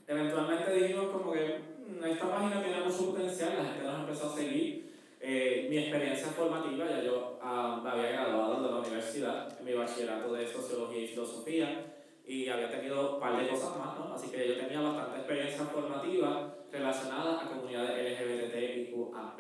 Eventualmente 0.08 0.72
dijimos 0.74 1.08
como 1.12 1.34
que 1.34 1.60
"Mm, 1.86 2.04
esta 2.06 2.30
página 2.30 2.64
tiene 2.64 2.80
mucho 2.82 3.12
potencial, 3.12 3.58
la 3.58 3.66
gente 3.66 3.84
nos 3.84 4.00
empezó 4.00 4.28
a 4.28 4.36
seguir. 4.36 4.88
Eh, 5.20 5.68
mi 5.70 5.80
experiencia 5.80 6.28
formativa, 6.28 6.86
ya 6.88 7.02
yo 7.02 7.40
ah, 7.42 7.82
me 7.84 7.90
había 7.90 8.12
graduado 8.12 8.64
de 8.64 8.70
la 8.72 8.78
universidad 8.78 9.60
en 9.60 9.66
mi 9.66 9.74
bachillerato 9.74 10.32
de 10.32 10.48
Sociología 10.48 11.02
y 11.02 11.08
Filosofía 11.08 11.94
y 12.26 12.48
había 12.48 12.70
tenido 12.70 13.16
un 13.16 13.20
par 13.20 13.36
de 13.42 13.50
cosas 13.50 13.78
más, 13.78 13.98
¿no? 13.98 14.14
Así 14.14 14.30
que 14.30 14.48
yo 14.48 14.58
tenía 14.58 14.80
bastante 14.82 15.18
experiencia 15.18 15.66
formativa 15.66 16.54
relacionada 16.72 17.42
a 17.42 17.50
comunidades 17.50 18.20
LGBTIQAP+, 18.22 19.38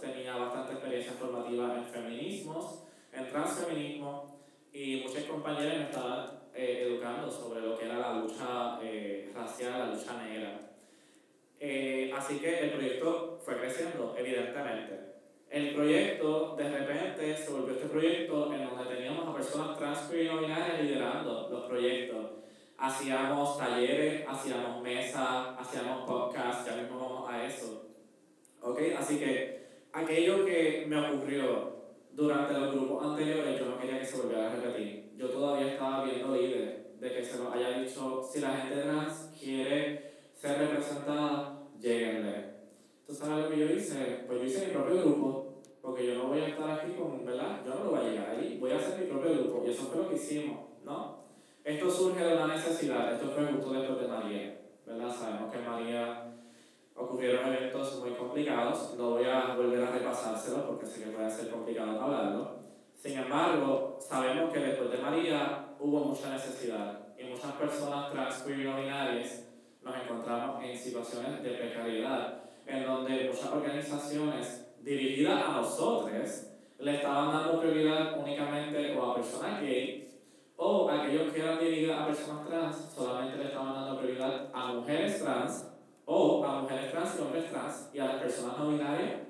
tenía 0.00 0.36
bastante 0.36 0.72
experiencia 0.72 1.12
formativa 1.12 1.76
en 1.76 1.84
feminismos, 1.84 2.84
en 3.12 3.28
transfeminismo 3.28 4.41
y 4.72 5.02
muchas 5.06 5.24
compañeras 5.24 5.78
me 5.78 5.84
estaban 5.84 6.30
eh, 6.54 6.86
educando 6.86 7.30
sobre 7.30 7.60
lo 7.60 7.78
que 7.78 7.84
era 7.84 7.98
la 7.98 8.14
lucha 8.14 8.78
eh, 8.82 9.30
racial, 9.34 9.78
la 9.78 9.94
lucha 9.94 10.22
negra. 10.22 10.60
Eh, 11.60 12.12
así 12.16 12.38
que 12.38 12.58
el 12.58 12.70
proyecto 12.70 13.38
fue 13.44 13.56
creciendo, 13.58 14.14
evidentemente. 14.18 15.12
El 15.50 15.74
proyecto, 15.74 16.56
de 16.56 16.70
repente, 16.70 17.36
se 17.36 17.50
volvió 17.50 17.74
este 17.74 17.86
proyecto 17.86 18.52
en 18.54 18.64
donde 18.64 18.94
teníamos 18.94 19.28
a 19.28 19.34
personas 19.34 19.78
trans, 19.78 20.10
y 20.12 20.24
no 20.24 20.40
binarias 20.40 20.82
liderando 20.82 21.48
los 21.50 21.64
proyectos. 21.66 22.30
Hacíamos 22.78 23.58
talleres, 23.58 24.24
hacíamos 24.26 24.82
mesas, 24.82 25.48
hacíamos 25.58 26.08
podcasts, 26.08 26.64
ya 26.66 26.80
mismo 26.80 26.98
vamos 26.98 27.30
a 27.30 27.44
eso. 27.46 27.84
¿Ok? 28.62 28.80
Así 28.98 29.18
que 29.18 29.66
aquello 29.92 30.44
que 30.46 30.86
me 30.88 30.98
ocurrió 30.98 31.71
durante 32.12 32.52
los 32.54 32.74
grupos 32.74 33.04
anteriores, 33.04 33.58
yo 33.58 33.66
no 33.66 33.78
quería 33.78 34.00
que 34.00 34.06
se 34.06 34.20
volviera 34.20 34.50
a 34.50 34.54
repetir. 34.54 35.12
Yo 35.16 35.28
todavía 35.30 35.72
estaba 35.72 36.04
viendo 36.04 36.34
líderes 36.34 37.00
de 37.00 37.12
que 37.12 37.24
se 37.24 37.38
nos 37.38 37.54
haya 37.54 37.78
dicho, 37.78 38.22
si 38.22 38.40
la 38.40 38.50
gente 38.50 38.82
trans 38.82 39.30
quiere 39.38 40.12
ser 40.34 40.58
representada, 40.58 41.62
lleguenle. 41.80 42.52
¿Tú 43.06 43.14
sabes 43.14 43.44
lo 43.44 43.50
que 43.50 43.58
yo 43.58 43.66
hice? 43.66 44.24
Pues 44.26 44.40
yo 44.40 44.44
hice 44.46 44.66
mi 44.66 44.72
propio 44.72 45.02
grupo, 45.02 45.62
porque 45.80 46.06
yo 46.06 46.14
no 46.14 46.28
voy 46.28 46.40
a 46.40 46.48
estar 46.48 46.70
aquí 46.70 46.92
con, 46.92 47.24
¿verdad? 47.24 47.60
Yo 47.64 47.74
no 47.74 47.84
lo 47.84 47.90
voy 47.90 48.00
a 48.00 48.08
llegar 48.10 48.30
allí, 48.30 48.58
voy 48.58 48.70
a 48.70 48.76
hacer 48.76 49.00
mi 49.00 49.06
propio 49.06 49.32
grupo, 49.32 49.64
y 49.66 49.70
eso 49.70 49.82
fue 49.84 50.02
lo 50.02 50.08
que 50.08 50.16
hicimos, 50.16 50.58
¿no? 50.84 51.22
Esto 51.64 51.90
surge 51.90 52.24
de 52.24 52.34
una 52.34 52.48
necesidad, 52.48 53.14
esto 53.14 53.30
fue 53.30 53.46
justo 53.46 53.72
después 53.72 54.00
de 54.00 54.08
María, 54.08 54.60
¿verdad? 54.86 55.14
Sabemos 55.14 55.52
que 55.52 55.58
María 55.58 56.32
ocurrieron 56.94 57.52
muy 58.02 58.12
complicados, 58.12 58.94
no 58.98 59.10
voy 59.10 59.24
a 59.24 59.54
volver 59.54 59.84
a 59.84 59.90
repasárselos 59.90 60.62
porque 60.62 60.86
sé 60.86 61.04
que 61.04 61.10
puede 61.10 61.30
ser 61.30 61.50
complicado 61.50 62.00
hablarlo. 62.00 62.62
Sin 62.94 63.18
embargo, 63.18 63.98
sabemos 64.00 64.52
que 64.52 64.58
después 64.58 64.90
de 64.90 64.98
María 64.98 65.68
hubo 65.78 66.00
mucha 66.00 66.30
necesidad 66.30 67.00
y 67.16 67.24
muchas 67.24 67.52
personas 67.52 68.12
trans, 68.12 68.42
queer 68.42 68.58
binarias 68.58 69.48
nos 69.82 69.96
encontramos 69.96 70.62
en 70.64 70.76
situaciones 70.76 71.42
de 71.42 71.50
precariedad, 71.50 72.44
en 72.66 72.84
donde 72.84 73.30
muchas 73.30 73.50
organizaciones 73.50 74.68
dirigidas 74.80 75.44
a 75.44 75.52
nosotros 75.52 76.46
le 76.78 76.96
estaban 76.96 77.32
dando 77.32 77.60
prioridad 77.60 78.18
únicamente 78.18 78.96
o 78.96 79.10
a 79.10 79.14
personas 79.14 79.60
gay 79.60 80.08
o 80.56 80.90
aquellos 80.90 81.32
que 81.32 81.40
eran 81.40 81.58
dirigidas 81.58 82.00
a 82.00 82.06
personas 82.06 82.48
trans 82.48 82.76
solamente 82.94 83.38
le 83.38 83.44
estaban 83.44 83.74
dando 83.74 83.98
prioridad 83.98 84.50
a 84.52 84.72
mujeres 84.72 85.22
trans 85.22 85.71
o 86.04 86.44
a 86.44 86.62
mujeres 86.62 86.90
trans 86.90 87.16
y 87.16 87.22
hombres 87.22 87.50
trans 87.50 87.90
y 87.92 87.98
a 87.98 88.06
las 88.06 88.16
personas 88.16 88.58
no 88.58 88.70
binarias 88.70 89.20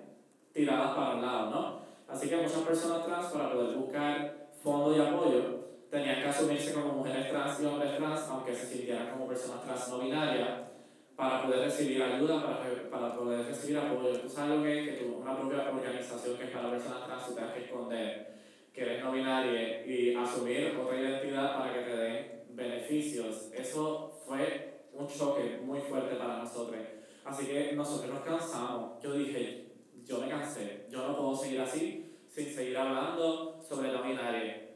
tiradas 0.53 0.95
para 0.95 1.15
un 1.17 1.23
lado, 1.23 1.51
¿no? 1.51 1.83
Así 2.09 2.29
que 2.29 2.37
muchas 2.37 2.63
personas 2.63 3.05
trans 3.07 3.27
para 3.27 3.53
poder 3.53 3.77
buscar 3.77 4.49
fondo 4.63 4.97
y 4.97 5.01
apoyo 5.01 5.63
tenían 5.91 6.23
que 6.23 6.29
asumirse 6.29 6.73
como 6.73 6.95
mujeres 6.95 7.31
trans 7.31 7.61
y 7.61 7.67
hombres 7.67 7.97
trans, 7.97 8.29
aunque 8.29 8.55
se 8.55 8.67
sintieran 8.67 9.11
como 9.11 9.29
personas 9.29 9.63
trans 9.63 9.89
no 9.89 9.99
binarias, 9.99 10.61
para 11.17 11.43
poder 11.43 11.61
recibir 11.61 12.03
ayuda, 12.03 12.43
para, 12.43 12.91
para 12.91 13.15
poder 13.15 13.47
recibir 13.47 13.79
apoyo. 13.79 14.19
Tú 14.19 14.29
sabes 14.29 14.57
lo 14.59 14.63
que 14.63 14.79
es 14.79 14.89
que 14.89 15.05
tú, 15.05 15.17
una 15.17 15.37
propia 15.37 15.71
organización 15.71 16.37
que 16.37 16.45
es 16.45 16.51
para 16.51 16.71
personas 16.71 17.07
trans, 17.07 17.27
tú 17.27 17.35
tengas 17.35 17.53
que 17.53 17.65
esconder 17.65 18.33
que 18.73 18.83
eres 18.83 19.05
no 19.05 19.13
binaria 19.13 19.87
y 19.87 20.15
asumir 20.15 20.75
otra 20.77 20.99
identidad 20.99 21.59
para 21.59 21.75
que 21.75 21.81
te 21.81 21.97
den 21.97 22.43
beneficios. 22.51 23.51
Eso 23.53 24.23
fue 24.27 24.72
un 24.93 25.07
choque 25.07 25.61
muy 25.65 25.81
fuerte 25.81 26.17
para 26.17 26.39
nosotros. 26.39 26.77
Así 27.25 27.47
que 27.47 27.73
nosotros 27.73 28.11
nos 28.13 28.25
cansamos. 28.25 29.03
Yo 29.03 29.13
dije, 29.13 29.73
yo 30.05 30.19
me 30.19 30.29
cansé. 30.29 30.87
Yo 30.91 31.07
no 31.07 31.17
puedo 31.17 31.37
seguir 31.37 31.61
así 31.61 32.17
sin 32.29 32.53
seguir 32.53 32.77
hablando 32.77 33.61
sobre 33.63 33.93
no 33.93 34.03
binaria. 34.03 34.71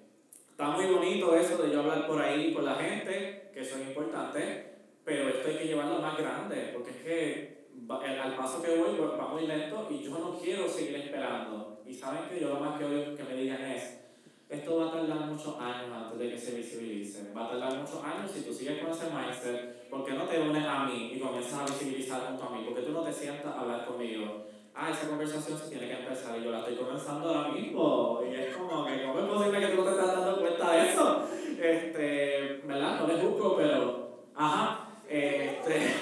Está 0.51 0.71
muy 0.71 0.87
bonito 0.87 1.37
eso 1.37 1.63
de 1.63 1.73
yo 1.73 1.81
hablar 1.81 2.07
por 2.07 2.21
ahí 2.21 2.53
con 2.53 2.65
la 2.65 2.77
gente, 2.77 3.51
que 3.53 3.61
eso 3.61 3.77
es 3.77 3.89
importante, 3.89 4.75
pero 5.05 5.29
esto 5.29 5.49
hay 5.49 5.59
que 5.59 5.67
llevarlo 5.67 6.01
más 6.01 6.17
grande, 6.17 6.71
porque 6.73 6.91
es 6.91 6.97
que 6.97 7.57
al 7.91 8.37
paso 8.37 8.63
que 8.63 8.77
voy 8.77 8.99
va 8.99 9.29
muy 9.29 9.47
lento 9.47 9.87
y 9.91 10.03
yo 10.03 10.11
no 10.19 10.39
quiero 10.39 10.69
seguir 10.69 10.97
esperando. 10.97 11.83
Y 11.87 11.95
saben 11.95 12.29
que 12.29 12.41
yo 12.41 12.49
lo 12.49 12.61
más 12.61 12.79
que 12.79 12.85
odio 12.85 13.17
que 13.17 13.25
me 13.25 13.35
digan 13.35 13.63
es, 13.63 14.06
esto 14.49 14.77
va 14.77 14.87
a 14.87 14.93
tardar 14.93 15.27
muchos 15.27 15.59
años 15.59 15.91
antes 15.93 16.19
de 16.19 16.31
que 16.31 16.39
se 16.39 16.53
visibilice. 16.53 17.33
Va 17.37 17.47
a 17.47 17.51
tardar 17.51 17.79
muchos 17.79 18.03
años 18.05 18.31
si 18.31 18.43
tú 18.43 18.53
sigues 18.53 18.79
con 18.79 18.93
ese 18.93 19.07
mindset. 19.11 19.89
¿Por 19.91 20.05
qué 20.05 20.13
no 20.13 20.25
te 20.25 20.41
unes 20.41 20.65
a 20.65 20.85
mí 20.85 21.13
y 21.15 21.19
comienzas 21.19 21.61
a 21.61 21.65
visibilizar 21.65 22.21
junto 22.29 22.45
a 22.45 22.51
mí? 22.51 22.65
¿Por 22.65 22.75
qué 22.77 22.83
tú 22.83 22.93
no 22.93 23.03
te 23.03 23.13
sientas 23.13 23.47
a 23.47 23.61
hablar 23.61 23.85
conmigo? 23.87 24.45
Ah, 24.73 24.91
esa 24.91 25.09
conversación 25.09 25.59
se 25.59 25.69
tiene 25.69 25.89
que 25.89 25.95
empezar 26.01 26.39
y 26.39 26.45
yo 26.45 26.53
la 26.53 26.59
estoy 26.59 26.77
comenzando 26.77 27.29
ahora 27.29 27.49
mismo. 27.49 28.23
Y 28.31 28.35
es 28.35 28.55
como 28.55 28.85
que, 28.85 29.03
¿cómo 29.03 29.19
es 29.19 29.27
posible 29.27 29.61
que 29.61 29.67
tú 29.69 29.77
no 29.77 29.85
te 29.85 29.91
estás 29.91 30.15
dando 30.15 30.41
cuenta 30.41 30.73
de 30.73 30.89
eso? 30.91 31.29
Este, 31.61 32.61
¿verdad? 32.67 33.01
No 33.01 33.07
le 33.09 33.15
juzgo, 33.15 33.57
pero. 33.57 34.19
Ajá. 34.37 34.89
Este. 35.09 35.95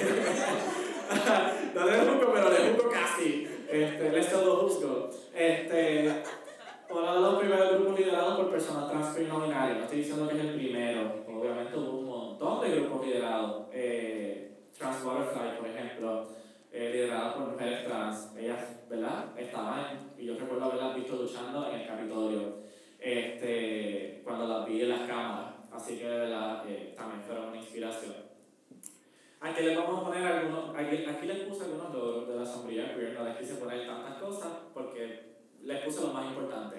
no 1.75 1.85
le 1.87 1.99
juzgo, 1.99 2.33
pero 2.35 2.51
le 2.51 2.71
juzgo 2.73 2.91
casi. 2.91 3.49
Este, 3.71 4.11
le 4.11 4.23
solo 4.23 4.57
juzgo. 4.57 5.09
Este. 5.33 6.23
De 6.95 7.01
los 7.01 7.41
primeros 7.41 7.73
grupos 7.73 7.99
liderados 7.99 8.37
por 8.37 8.51
personas 8.53 8.89
trans 8.89 9.19
y 9.19 9.25
no 9.25 9.45
estoy 9.83 9.99
diciendo 9.99 10.29
que 10.29 10.37
es 10.37 10.45
el 10.45 10.55
primero. 10.55 11.25
Obviamente 11.27 11.77
hubo 11.77 11.99
un 11.99 12.07
montón 12.07 12.61
de 12.61 12.77
grupos 12.77 13.05
liderados. 13.05 13.67
Eh, 13.73 14.59
trans 14.79 15.03
Butterfly, 15.03 15.59
por 15.59 15.69
ejemplo, 15.69 16.29
eh, 16.71 17.11
por 17.37 17.49
mujeres 17.49 17.85
trans. 17.85 18.37
Ellas, 18.39 18.89
¿verdad? 18.89 19.25
Estaban, 19.37 20.13
y 20.17 20.27
yo 20.27 20.39
recuerdo 20.39 20.67
haberlas 20.67 20.95
visto 20.95 21.17
luchando 21.17 21.69
en 21.69 21.81
el 21.81 21.87
Capitolio. 21.89 22.59
Este, 23.01 24.21
cuando 24.23 24.47
las 24.47 24.69
vi 24.69 24.83
en 24.83 24.91
las 24.91 25.01
cámaras. 25.01 25.55
Así 25.73 25.99
que, 25.99 26.07
¿verdad? 26.07 26.63
Eh, 26.69 26.95
también 26.97 27.23
fueron 27.23 27.49
una 27.49 27.57
inspiración. 27.57 28.15
Aquí 29.41 29.63
les 29.65 29.77
vamos 29.77 30.01
a 30.01 30.05
poner 30.05 30.25
algunos, 30.25 30.77
aquí, 30.77 31.05
aquí 31.05 31.27
les 31.27 31.39
puse 31.41 31.65
algunos 31.65 31.93
logros 31.93 32.29
de 32.29 32.37
la 32.37 32.47
sombrilla 32.47 32.95
queer, 32.95 33.15
no 33.15 33.25
les 33.25 33.37
quise 33.37 33.57
poner 33.57 33.85
tantas 33.85 34.15
cosas 34.23 34.53
porque 34.73 35.34
les 35.65 35.85
puse 35.85 36.03
lo 36.03 36.13
más 36.13 36.27
importante. 36.27 36.77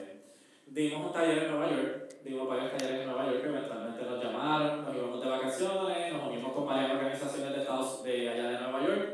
Dimos 0.67 1.08
un 1.08 1.13
taller 1.13 1.43
en 1.43 1.52
Nueva 1.52 1.71
York, 1.71 2.15
dimos 2.24 2.48
varios 2.48 2.71
talleres 2.71 3.02
en 3.02 3.08
Nueva 3.08 3.32
York 3.32 3.43
eventualmente 3.45 4.04
nos 4.04 4.24
llamaron, 4.24 4.84
nos 4.84 4.95
íbamos 4.95 5.21
de 5.21 5.30
vacaciones, 5.30 6.13
nos 6.13 6.28
unimos 6.28 6.54
con 6.54 6.65
varias 6.65 6.91
organizaciones 6.91 7.54
de 7.54 7.62
Estados 7.62 8.04
de 8.04 8.30
allá 8.30 8.50
de 8.50 8.60
Nueva 8.60 8.88
York 8.88 9.10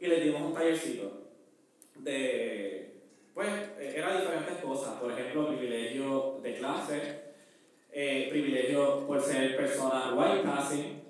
y 0.00 0.06
les 0.06 0.24
dimos 0.24 0.42
un 0.42 0.54
tallercito 0.54 1.26
de, 1.96 3.02
pues, 3.34 3.48
eh, 3.78 3.94
era 3.96 4.20
diferentes 4.20 4.56
cosas, 4.58 5.00
por 5.00 5.12
ejemplo, 5.12 5.48
privilegio 5.48 6.40
de 6.42 6.54
clase, 6.56 7.20
eh, 7.92 8.28
privilegio 8.30 9.06
por 9.06 9.20
ser 9.20 9.56
persona 9.56 10.14
white 10.14 10.42
passing, 10.46 11.02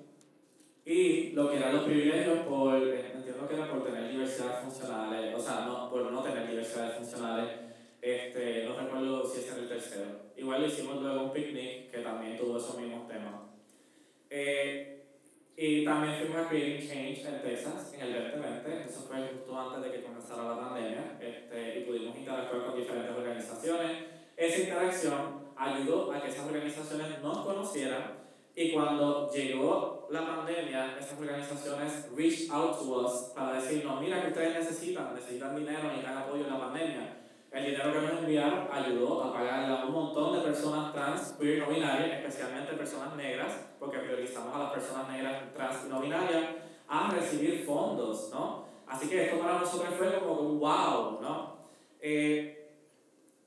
y 0.85 1.31
lo 1.31 1.49
que 1.49 1.57
eran 1.57 1.75
los 1.75 1.83
privilegios 1.83 2.39
por, 2.47 2.77
eh, 2.77 3.11
entiendo 3.13 3.47
que 3.47 3.55
era 3.55 3.69
por 3.69 3.83
tener 3.83 4.09
diversidades 4.09 4.59
funcionales, 4.59 5.35
o 5.35 5.39
sea, 5.39 5.65
no, 5.65 5.89
por 5.89 6.09
no 6.11 6.23
tener 6.23 6.47
diversidades 6.47 6.95
funcionales, 6.95 7.49
este, 8.01 8.63
no 8.65 8.79
recuerdo 8.79 9.25
si 9.25 9.39
ese 9.39 9.51
era 9.51 9.59
el 9.63 9.67
tercero. 9.67 10.05
Igual 10.37 10.61
lo 10.61 10.67
hicimos 10.67 11.01
luego 11.01 11.23
un 11.23 11.33
picnic 11.33 11.91
que 11.91 11.99
también 11.99 12.37
tuvo 12.37 12.57
esos 12.57 12.77
mismos 12.77 13.07
temas. 13.07 13.33
Eh, 14.29 14.97
y 15.55 15.83
también 15.83 16.19
fuimos 16.19 16.45
a 16.45 16.49
Creating 16.49 16.87
Change 16.87 17.25
en 17.25 17.41
Texas 17.41 17.93
en 17.95 18.01
el 18.01 18.31
2020, 18.31 18.83
eso 18.87 19.01
fue 19.01 19.27
justo 19.27 19.59
antes 19.59 19.83
de 19.83 19.97
que 19.97 20.03
comenzara 20.03 20.43
la 20.43 20.59
pandemia, 20.59 21.17
este, 21.19 21.79
y 21.79 21.83
pudimos 21.83 22.15
interactuar 22.15 22.65
con 22.67 22.77
diferentes 22.77 23.15
organizaciones. 23.15 23.91
Esa 24.35 24.59
interacción 24.59 25.47
ayudó 25.55 26.11
a 26.11 26.21
que 26.21 26.29
esas 26.29 26.45
organizaciones 26.45 27.21
nos 27.23 27.39
conocieran 27.39 28.17
y 28.55 28.71
cuando 28.71 29.31
llegó 29.31 30.07
la 30.09 30.25
pandemia, 30.25 30.97
esas 30.99 31.19
organizaciones 31.19 32.07
reached 32.15 32.51
out 32.51 32.77
to 32.77 33.05
us 33.05 33.31
para 33.35 33.61
decirnos, 33.61 34.01
mira 34.01 34.21
que 34.21 34.27
ustedes 34.29 34.53
necesitan, 34.53 35.13
necesitan 35.13 35.55
dinero, 35.55 35.83
necesitan 35.83 36.17
apoyo 36.17 36.43
en 36.45 36.53
la 36.53 36.59
pandemia. 36.59 37.17
El 37.57 37.65
dinero 37.65 37.91
que 37.91 38.01
nos 38.01 38.19
enviaron 38.19 38.67
ayudó 38.71 39.23
a 39.23 39.33
pagarle 39.33 39.75
a 39.75 39.85
un 39.85 39.91
montón 39.91 40.35
de 40.35 40.41
personas 40.41 40.93
trans, 40.93 41.35
queer, 41.39 41.57
no 41.57 41.73
binarias, 41.73 42.19
especialmente 42.19 42.73
personas 42.73 43.15
negras, 43.15 43.51
porque 43.79 43.97
priorizamos 43.97 44.55
a 44.55 44.59
las 44.59 44.73
personas 44.73 45.09
negras, 45.09 45.41
trans 45.55 45.85
y 45.87 45.89
no 45.89 45.99
binarias, 45.99 46.45
a 46.87 47.09
recibir 47.09 47.65
fondos, 47.65 48.29
¿no? 48.31 48.63
Así 48.85 49.09
que 49.09 49.25
esto 49.25 49.39
para 49.39 49.57
nosotros 49.57 49.95
fue 49.97 50.19
como 50.19 50.33
un 50.33 50.59
wow, 50.59 51.19
¿no? 51.19 51.57
Eh, 51.99 52.75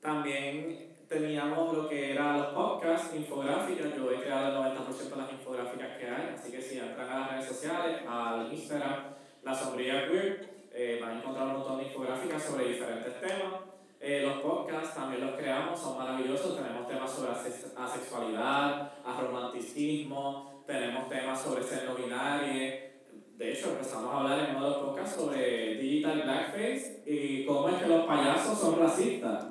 también 0.01 0.97
teníamos 1.07 1.73
lo 1.73 1.87
que 1.87 2.11
eran 2.11 2.37
los 2.37 2.47
podcasts, 2.47 3.15
infográficas. 3.15 3.95
Yo 3.95 4.11
he 4.11 4.19
creado 4.19 4.65
el 4.65 4.77
90% 4.77 5.09
de 5.09 5.15
las 5.15 5.31
infográficas 5.31 5.97
que 5.97 6.07
hay, 6.09 6.35
así 6.35 6.51
que 6.51 6.61
si 6.61 6.79
entran 6.79 7.09
a 7.09 7.19
las 7.19 7.31
redes 7.31 7.45
sociales, 7.45 8.01
al 8.05 8.51
Instagram, 8.51 9.03
la 9.41 9.55
sombrilla 9.55 10.05
queer, 10.09 10.49
eh, 10.73 10.99
van 11.01 11.11
a 11.11 11.19
encontrar 11.19 11.47
un 11.47 11.53
montón 11.53 11.77
de 11.77 11.85
infográficas 11.85 12.43
sobre 12.43 12.67
diferentes 12.67 13.21
temas. 13.21 13.70
Eh, 14.03 14.23
los 14.25 14.41
podcasts 14.41 14.95
también 14.95 15.21
los 15.21 15.35
creamos, 15.35 15.79
son 15.79 15.97
maravillosos. 15.99 16.57
Tenemos 16.57 16.87
temas 16.87 17.11
sobre 17.11 17.31
asex- 17.31 17.71
asexualidad, 17.77 18.93
aromanticismo, 19.05 20.63
tenemos 20.65 21.07
temas 21.07 21.39
sobre 21.39 21.63
ser 21.63 21.85
no 21.87 21.93
binario. 21.95 22.91
De 23.37 23.51
hecho, 23.53 23.71
empezamos 23.71 24.11
a 24.13 24.17
hablar 24.19 24.49
en 24.49 24.55
uno 24.55 24.65
de 24.65 24.69
los 24.71 24.79
podcasts 24.79 25.15
sobre 25.15 25.75
digital 25.75 26.21
blackface 26.23 27.03
y 27.05 27.45
cómo 27.45 27.69
es 27.69 27.75
que 27.75 27.87
los 27.87 28.05
payasos 28.05 28.57
son 28.57 28.79
racistas. 28.79 29.45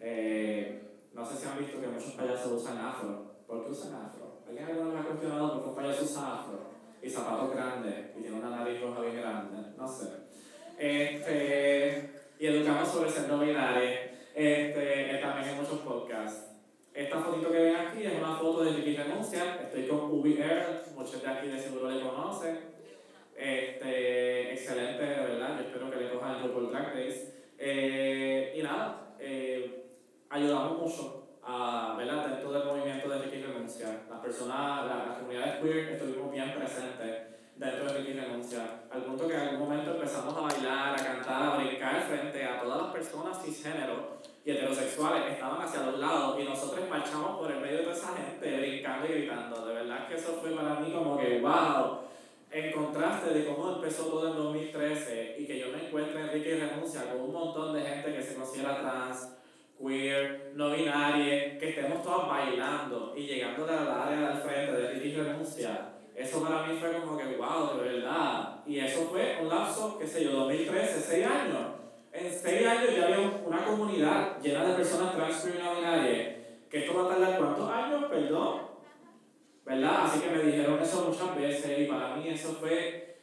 Eh, 0.00 0.82
no 1.12 1.24
sé 1.24 1.36
si 1.36 1.46
han 1.48 1.58
visto 1.58 1.80
que 1.80 1.86
muchos 1.86 2.12
payasos 2.12 2.52
usan 2.52 2.78
afro. 2.78 3.32
¿Por 3.46 3.64
qué 3.64 3.70
usan 3.70 3.94
afro? 3.94 4.42
¿Alguien 4.48 4.64
alguna 4.64 4.94
vez 4.94 5.00
ha 5.00 5.06
cuestionado 5.06 5.52
por 5.52 5.62
qué 5.62 5.68
un 5.70 5.74
payaso 5.76 6.04
usa 6.04 6.40
afro? 6.40 6.72
Y 7.02 7.08
zapatos 7.10 7.50
grandes, 7.54 8.16
y 8.16 8.20
tiene 8.22 8.36
una 8.38 8.50
nariz 8.50 8.80
roja 8.80 9.00
bien 9.00 9.16
grande. 9.16 9.72
No 9.76 9.88
sé. 9.88 10.06
Este, 10.78 12.21
y 12.42 12.46
educamos 12.48 12.88
sobre 12.88 13.08
ser 13.08 13.28
no. 13.28 13.40
Este, 14.34 15.18
también 15.22 15.48
en 15.50 15.56
muchos 15.62 15.78
podcasts. 15.78 16.56
Esta 16.92 17.20
fotito 17.20 17.52
que 17.52 17.58
ven 17.58 17.76
aquí 17.76 18.02
es 18.04 18.18
una 18.18 18.34
foto 18.34 18.64
de 18.64 18.72
Ricky 18.72 18.96
Renuncia. 18.96 19.60
Estoy 19.62 19.86
con 19.86 20.10
Ubi 20.10 20.38
Air, 20.42 20.82
muchos 20.96 21.22
de 21.22 21.28
aquí 21.28 21.46
de 21.46 21.56
seguro 21.60 21.88
le 21.88 22.00
conocen. 22.00 22.58
Este, 23.36 24.54
excelente, 24.54 25.04
de 25.04 25.20
verdad. 25.20 25.56
Yo 25.60 25.66
espero 25.68 25.88
que 25.88 25.96
le 26.00 26.10
cojan 26.10 26.34
el 26.36 26.42
RuPaul 26.42 26.72
Drag 26.72 26.94
Race. 26.96 27.32
Eh, 27.58 28.54
y 28.58 28.62
nada, 28.62 29.14
eh, 29.20 29.84
ayudamos 30.28 30.78
mucho 30.80 31.38
a, 31.44 31.94
¿verdad? 31.96 32.26
dentro 32.26 32.50
del 32.50 32.64
movimiento 32.64 33.08
de 33.08 33.18
Ricky 33.20 33.40
Renuncia. 33.40 34.00
Las 34.10 34.18
personas, 34.18 34.84
la- 34.86 35.04
las 35.06 35.18
comunidades 35.18 35.60
queer 35.62 35.90
estuvimos 35.90 36.32
bien 36.32 36.52
presentes 36.54 37.31
dentro 37.62 37.92
de 37.92 37.98
Ricky 37.98 38.12
Renuncia. 38.14 38.82
Al 38.90 39.02
punto 39.04 39.28
que 39.28 39.34
en 39.34 39.40
algún 39.40 39.68
momento 39.68 39.92
empezamos 39.92 40.36
a 40.36 40.40
bailar, 40.40 40.94
a 40.94 41.04
cantar, 41.04 41.42
a 41.42 41.56
brincar 41.56 42.02
frente 42.02 42.44
a 42.44 42.60
todas 42.60 42.82
las 42.82 42.92
personas 42.92 43.42
cisgénero 43.42 44.18
y 44.44 44.50
heterosexuales 44.50 45.32
estaban 45.32 45.62
hacia 45.62 45.86
los 45.86 45.98
lados 46.00 46.40
y 46.40 46.44
nosotros 46.44 46.88
marchamos 46.90 47.38
por 47.38 47.52
el 47.52 47.60
medio 47.60 47.78
de 47.78 47.84
toda 47.84 47.94
esa 47.94 48.16
gente 48.16 48.58
brincando 48.58 49.06
y 49.06 49.12
gritando. 49.12 49.66
De 49.66 49.74
verdad 49.74 50.08
que 50.08 50.16
eso 50.16 50.38
fue 50.40 50.50
para 50.50 50.80
mí 50.80 50.90
como 50.92 51.16
que 51.16 51.40
wow. 51.40 51.98
En 52.50 52.70
contraste 52.70 53.32
de 53.32 53.46
cómo 53.46 53.76
empezó 53.76 54.06
todo 54.06 54.28
en 54.28 54.36
2013 54.36 55.36
y 55.38 55.46
que 55.46 55.58
yo 55.58 55.68
me 55.68 55.86
encuentro 55.86 56.18
en 56.18 56.30
Ricky 56.30 56.54
Renuncia 56.54 57.10
con 57.10 57.22
un 57.22 57.32
montón 57.32 57.72
de 57.72 57.80
gente 57.80 58.12
que 58.12 58.22
se 58.22 58.34
considera 58.34 58.78
trans, 58.78 59.36
queer, 59.80 60.52
no 60.54 60.70
binaria, 60.70 61.58
que 61.58 61.70
estemos 61.70 62.02
todos 62.02 62.28
bailando 62.28 63.14
y 63.16 63.22
llegando 63.22 63.64
a 63.64 63.84
la 63.84 64.06
área 64.06 64.28
del 64.28 64.38
frente 64.42 64.72
de 64.72 64.88
Ricky 64.90 65.14
Renuncia. 65.14 65.91
Eso 66.14 66.42
para 66.42 66.66
mí 66.66 66.78
fue 66.78 66.92
como 66.92 67.16
que 67.16 67.36
wow, 67.36 67.76
de 67.76 67.82
verdad. 67.82 68.62
Y 68.66 68.78
eso 68.78 69.08
fue 69.10 69.38
un 69.40 69.48
lapso, 69.48 69.98
qué 69.98 70.06
sé 70.06 70.24
yo, 70.24 70.32
2013, 70.32 71.00
6 71.00 71.26
años. 71.26 71.58
En 72.12 72.30
6 72.30 72.66
años 72.66 72.96
ya 72.96 73.04
había 73.04 73.42
una 73.44 73.64
comunidad 73.64 74.38
llena 74.40 74.64
de 74.64 74.74
personas 74.74 75.14
trans, 75.14 75.46
y. 75.46 76.68
Que 76.68 76.78
esto 76.78 76.94
va 76.94 77.04
a 77.04 77.14
tardar 77.14 77.38
cuántos 77.38 77.70
años, 77.70 78.04
perdón. 78.04 78.72
¿Verdad? 79.64 80.04
Así 80.04 80.20
que 80.20 80.30
me 80.30 80.42
dijeron 80.42 80.80
eso 80.80 81.08
muchas 81.08 81.36
veces 81.36 81.78
y 81.78 81.84
para 81.84 82.16
mí 82.16 82.28
eso 82.28 82.54
fue, 82.54 83.20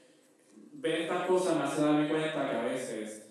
ver 0.73 1.01
estas 1.01 1.27
cosas 1.27 1.57
me 1.57 1.63
hace 1.63 1.81
darme 1.81 2.07
cuenta 2.07 2.49
que 2.49 2.55
a 2.55 2.61
veces 2.63 3.29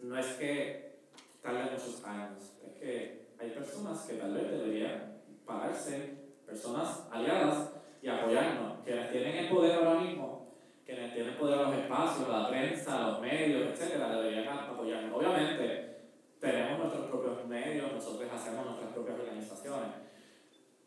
no 0.00 0.18
es 0.18 0.26
que 0.26 0.96
tarde 1.42 1.70
muchos 1.70 2.02
años, 2.04 2.54
es 2.64 2.80
que 2.80 3.26
hay 3.38 3.50
personas 3.50 4.00
que 4.06 4.14
tal 4.14 4.32
vez 4.32 4.50
deberían 4.50 5.20
pararse, 5.44 6.16
personas 6.46 7.08
aliadas 7.12 7.75
y 8.06 8.08
apoyarnos, 8.08 8.84
quienes 8.84 9.10
tienen 9.10 9.34
el 9.34 9.48
poder 9.48 9.72
ahora 9.72 9.98
mismo, 9.98 10.54
quienes 10.84 11.12
tienen 11.12 11.34
poder 11.34 11.58
en 11.58 11.64
los 11.64 11.74
espacios, 11.74 12.28
la 12.28 12.48
prensa, 12.48 13.08
los 13.08 13.20
medios, 13.20 13.72
etcétera, 13.72 14.08
deberían 14.14 14.46
apoyarnos. 14.46 15.18
Obviamente, 15.18 15.96
tenemos 16.38 16.78
nuestros 16.78 17.06
propios 17.06 17.44
medios, 17.46 17.92
nosotros 17.92 18.30
hacemos 18.32 18.64
nuestras 18.64 18.92
propias 18.92 19.18
organizaciones, 19.18 19.90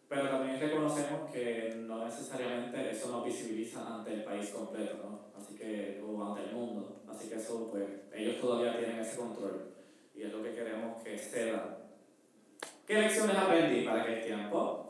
pero 0.08 0.30
también 0.30 0.62
reconocemos 0.62 1.30
que 1.30 1.84
no 1.86 2.06
necesariamente 2.06 2.90
eso 2.90 3.12
nos 3.12 3.26
visibiliza 3.26 3.96
ante 3.96 4.14
el 4.14 4.24
país 4.24 4.50
completo, 4.52 4.96
¿no? 5.04 5.38
Así 5.38 5.58
que, 5.58 6.02
o 6.02 6.24
ante 6.24 6.50
el 6.50 6.56
mundo. 6.56 7.02
Así 7.06 7.28
que 7.28 7.36
eso, 7.36 7.70
pues, 7.70 7.84
ellos 8.14 8.40
todavía 8.40 8.80
tienen 8.80 9.02
ese 9.02 9.18
control 9.18 9.74
y 10.16 10.22
es 10.22 10.32
lo 10.32 10.42
que 10.42 10.56
queremos 10.56 11.04
que 11.04 11.18
ceda. 11.18 11.80
¿Qué 12.88 12.94
lecciones 12.94 13.36
aprendí 13.36 13.82
para 13.86 14.04
aquel 14.04 14.24
tiempo? 14.24 14.89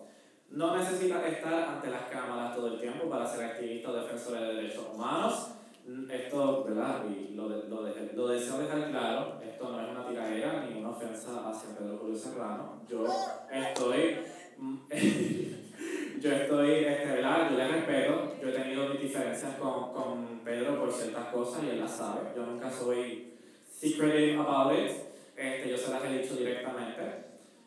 No 0.52 0.76
necesitas 0.76 1.26
estar 1.26 1.54
ante 1.54 1.90
las 1.90 2.04
cámaras 2.10 2.56
todo 2.56 2.74
el 2.74 2.80
tiempo 2.80 3.10
para 3.10 3.26
ser 3.26 3.46
activista 3.46 3.92
o 3.92 3.94
defensor 3.94 4.40
de 4.40 4.54
derechos 4.56 4.88
humanos. 4.94 5.52
Mm, 5.88 6.10
Esto, 6.12 6.64
¿verdad? 6.66 7.04
Y 7.10 7.36
lo, 7.36 7.50
lo, 7.50 7.82
lo 8.14 8.28
deseo 8.28 8.58
dejar 8.58 8.90
claro, 8.90 9.40
esto 9.44 9.70
no 9.70 9.82
es 9.82 9.92
una 9.92 10.08
tiradera 10.08 10.66
ni 10.66 10.80
una 10.80 10.90
ofensa 10.90 11.50
hacia 11.50 11.78
Pedro 11.78 11.98
Julio 11.98 12.16
Serrano. 12.18 12.82
Yo 12.90 13.06
estoy 13.52 14.18
Mm, 14.60 14.78
yo 16.20 16.32
estoy, 16.34 16.72
este, 16.84 17.06
¿verdad? 17.06 17.50
Yo 17.50 17.58
le 17.58 17.68
respeto, 17.70 18.36
yo 18.42 18.50
he 18.50 18.52
tenido 18.52 18.90
mis 18.90 19.02
diferencias 19.02 19.56
con, 19.56 19.94
con 19.94 20.40
Pedro 20.44 20.80
por 20.80 20.92
ciertas 20.92 21.28
cosas 21.28 21.64
y 21.64 21.70
él 21.70 21.80
las 21.80 21.96
sabe. 21.96 22.32
Yo 22.36 22.46
nunca 22.46 22.70
soy 22.70 23.36
secretive 23.72 24.36
about 24.38 24.74
it, 24.78 24.92
este, 25.38 25.70
yo 25.70 25.78
se 25.78 25.92
las 25.92 26.04
he 26.04 26.20
dicho 26.20 26.36
directamente. 26.36 27.02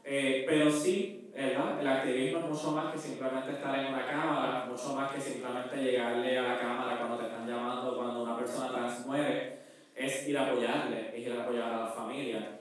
Eh, 0.04 0.44
pero 0.46 0.70
sí, 0.70 1.21
¿verdad? 1.34 1.80
El 1.80 1.88
activismo 1.88 2.38
es 2.40 2.44
mucho 2.46 2.72
más 2.72 2.92
que 2.92 2.98
simplemente 2.98 3.52
estar 3.52 3.78
en 3.78 3.94
una 3.94 4.06
cámara, 4.06 4.66
mucho 4.66 4.94
más 4.94 5.12
que 5.12 5.20
simplemente 5.20 5.76
llegarle 5.76 6.38
a 6.38 6.42
la 6.42 6.58
cámara 6.60 6.98
cuando 6.98 7.18
te 7.18 7.26
están 7.26 7.48
llamando, 7.48 7.96
cuando 7.96 8.22
una 8.22 8.36
persona 8.36 8.70
trans 8.70 9.06
muere, 9.06 9.58
es 9.94 10.28
ir 10.28 10.38
a 10.38 10.46
apoyarle, 10.46 11.10
es 11.14 11.26
ir 11.26 11.32
a 11.32 11.42
apoyar 11.42 11.72
a 11.72 11.80
la 11.80 11.86
familia. 11.86 12.60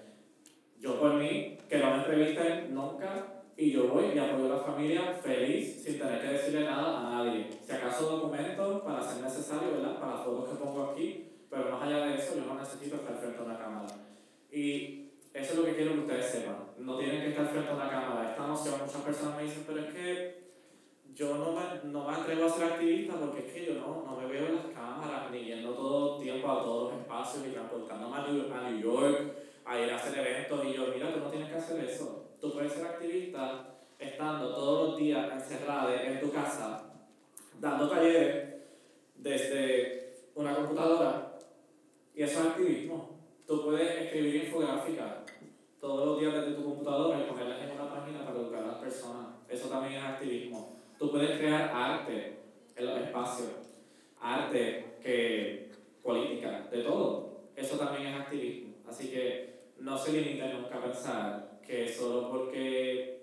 Yo 0.80 1.00
por 1.00 1.14
mí, 1.16 1.58
que 1.70 1.78
no 1.78 1.92
me 1.92 1.98
entrevisten 1.98 2.74
nunca, 2.74 3.42
y 3.58 3.72
yo 3.72 3.90
voy 3.90 4.06
y 4.16 4.18
apoyo 4.18 4.46
a 4.46 4.58
la 4.58 4.64
familia 4.64 5.14
feliz, 5.22 5.84
sin 5.84 6.00
tener 6.00 6.22
que 6.22 6.28
decirle 6.28 6.64
nada 6.64 7.00
a 7.00 7.04
nadie. 7.04 7.48
Si 7.62 7.72
acaso 7.72 8.18
documentos 8.18 8.82
para 8.82 9.04
ser 9.04 9.22
necesario, 9.22 9.74
¿verdad? 9.74 10.00
Para 10.00 10.14
las 10.14 10.26
fotos 10.26 10.50
que 10.50 10.64
pongo 10.64 10.84
aquí, 10.92 11.28
pero 11.50 11.70
más 11.70 11.84
allá 11.84 12.06
de 12.06 12.16
eso, 12.16 12.36
yo 12.36 12.46
no 12.46 12.60
necesito 12.60 12.96
estar 12.96 13.16
frente 13.18 13.38
a 13.38 13.44
una 13.44 13.60
cámara. 13.60 13.88
Y 14.52 15.11
eso 15.34 15.54
es 15.54 15.60
lo 15.60 15.66
que 15.66 15.76
quiero 15.76 15.94
que 15.94 16.00
ustedes 16.00 16.26
sepan. 16.26 16.58
No 16.78 16.98
tienen 16.98 17.22
que 17.22 17.30
estar 17.30 17.48
frente 17.48 17.70
a 17.70 17.76
una 17.76 17.90
cámara. 17.90 18.32
Esta 18.32 18.48
noción, 18.48 18.76
muchas 18.86 19.02
personas 19.02 19.38
me 19.38 19.44
dicen, 19.44 19.64
pero 19.66 19.80
es 19.80 19.94
que 19.94 20.42
yo 21.14 21.38
no 21.38 21.54
me, 21.54 21.92
no 21.92 22.08
me 22.08 22.16
atrevo 22.16 22.46
a 22.46 22.50
ser 22.50 22.66
activista 22.66 23.16
porque 23.16 23.48
es 23.48 23.54
que 23.54 23.66
yo 23.66 23.74
no, 23.76 24.04
no 24.06 24.18
me 24.18 24.28
veo 24.28 24.48
en 24.48 24.56
las 24.56 24.66
cámaras, 24.68 25.32
ni 25.32 25.46
yendo 25.46 25.74
todo 25.74 26.18
el 26.18 26.24
tiempo 26.24 26.52
a 26.52 26.64
todos 26.64 26.92
los 26.92 27.02
espacios, 27.02 27.46
ni 27.46 27.54
transportándome 27.54 28.18
a 28.18 28.28
New, 28.28 28.54
a 28.54 28.70
New 28.70 28.82
York, 28.82 29.34
a 29.66 29.80
ir 29.80 29.90
a 29.90 29.96
hacer 29.96 30.20
eventos. 30.20 30.66
Y 30.66 30.74
yo, 30.74 30.88
mira, 30.94 31.14
tú 31.14 31.20
no 31.20 31.30
tienes 31.30 31.50
que 31.50 31.58
hacer 31.58 31.86
eso. 31.86 32.26
Tú 32.42 32.54
puedes 32.54 32.74
ser 32.74 32.86
activista 32.88 33.76
estando 34.00 34.54
todos 34.54 34.90
los 34.90 34.98
días 34.98 35.32
encerrado 35.32 35.94
en 35.94 36.20
tu 36.20 36.32
casa, 36.32 36.92
dando 37.60 37.90
talleres 37.90 38.56
desde 39.16 40.16
una 40.36 40.56
computadora. 40.56 41.38
Y 42.14 42.24
eso 42.24 42.40
es 42.40 42.46
activismo. 42.48 43.20
Tú 43.46 43.64
puedes 43.64 44.02
escribir 44.02 44.46
infográficas 44.46 45.21
todos 45.82 46.06
los 46.06 46.20
días 46.20 46.34
desde 46.34 46.54
tu 46.54 46.64
computadora 46.64 47.20
y 47.20 47.24
ponerlas 47.24 47.60
en 47.64 47.72
una 47.72 47.90
página 47.90 48.24
para 48.24 48.40
educar 48.40 48.64
a 48.64 48.68
las 48.68 48.76
personas. 48.76 49.28
Eso 49.50 49.68
también 49.68 49.96
es 49.96 50.04
activismo. 50.04 50.78
Tú 51.00 51.10
puedes 51.10 51.40
crear 51.40 51.72
arte 51.74 52.38
en 52.76 52.86
los 52.86 52.98
espacios, 53.00 53.50
arte 54.22 54.98
que 55.02 55.72
política, 56.04 56.68
de 56.72 56.84
todo. 56.84 57.42
Eso 57.56 57.78
también 57.78 58.14
es 58.14 58.22
activismo. 58.22 58.76
Así 58.88 59.10
que 59.10 59.72
no 59.80 59.98
se 59.98 60.14
limiten 60.14 60.62
nunca 60.62 60.78
a 60.78 60.84
pensar 60.84 61.60
que 61.66 61.88
solo 61.88 62.30
porque 62.30 63.20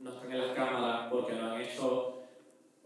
no 0.00 0.10
están 0.10 0.32
en 0.32 0.38
las 0.38 0.56
cámaras, 0.56 1.08
porque 1.10 1.34
no 1.34 1.52
han 1.52 1.60
hecho 1.60 2.22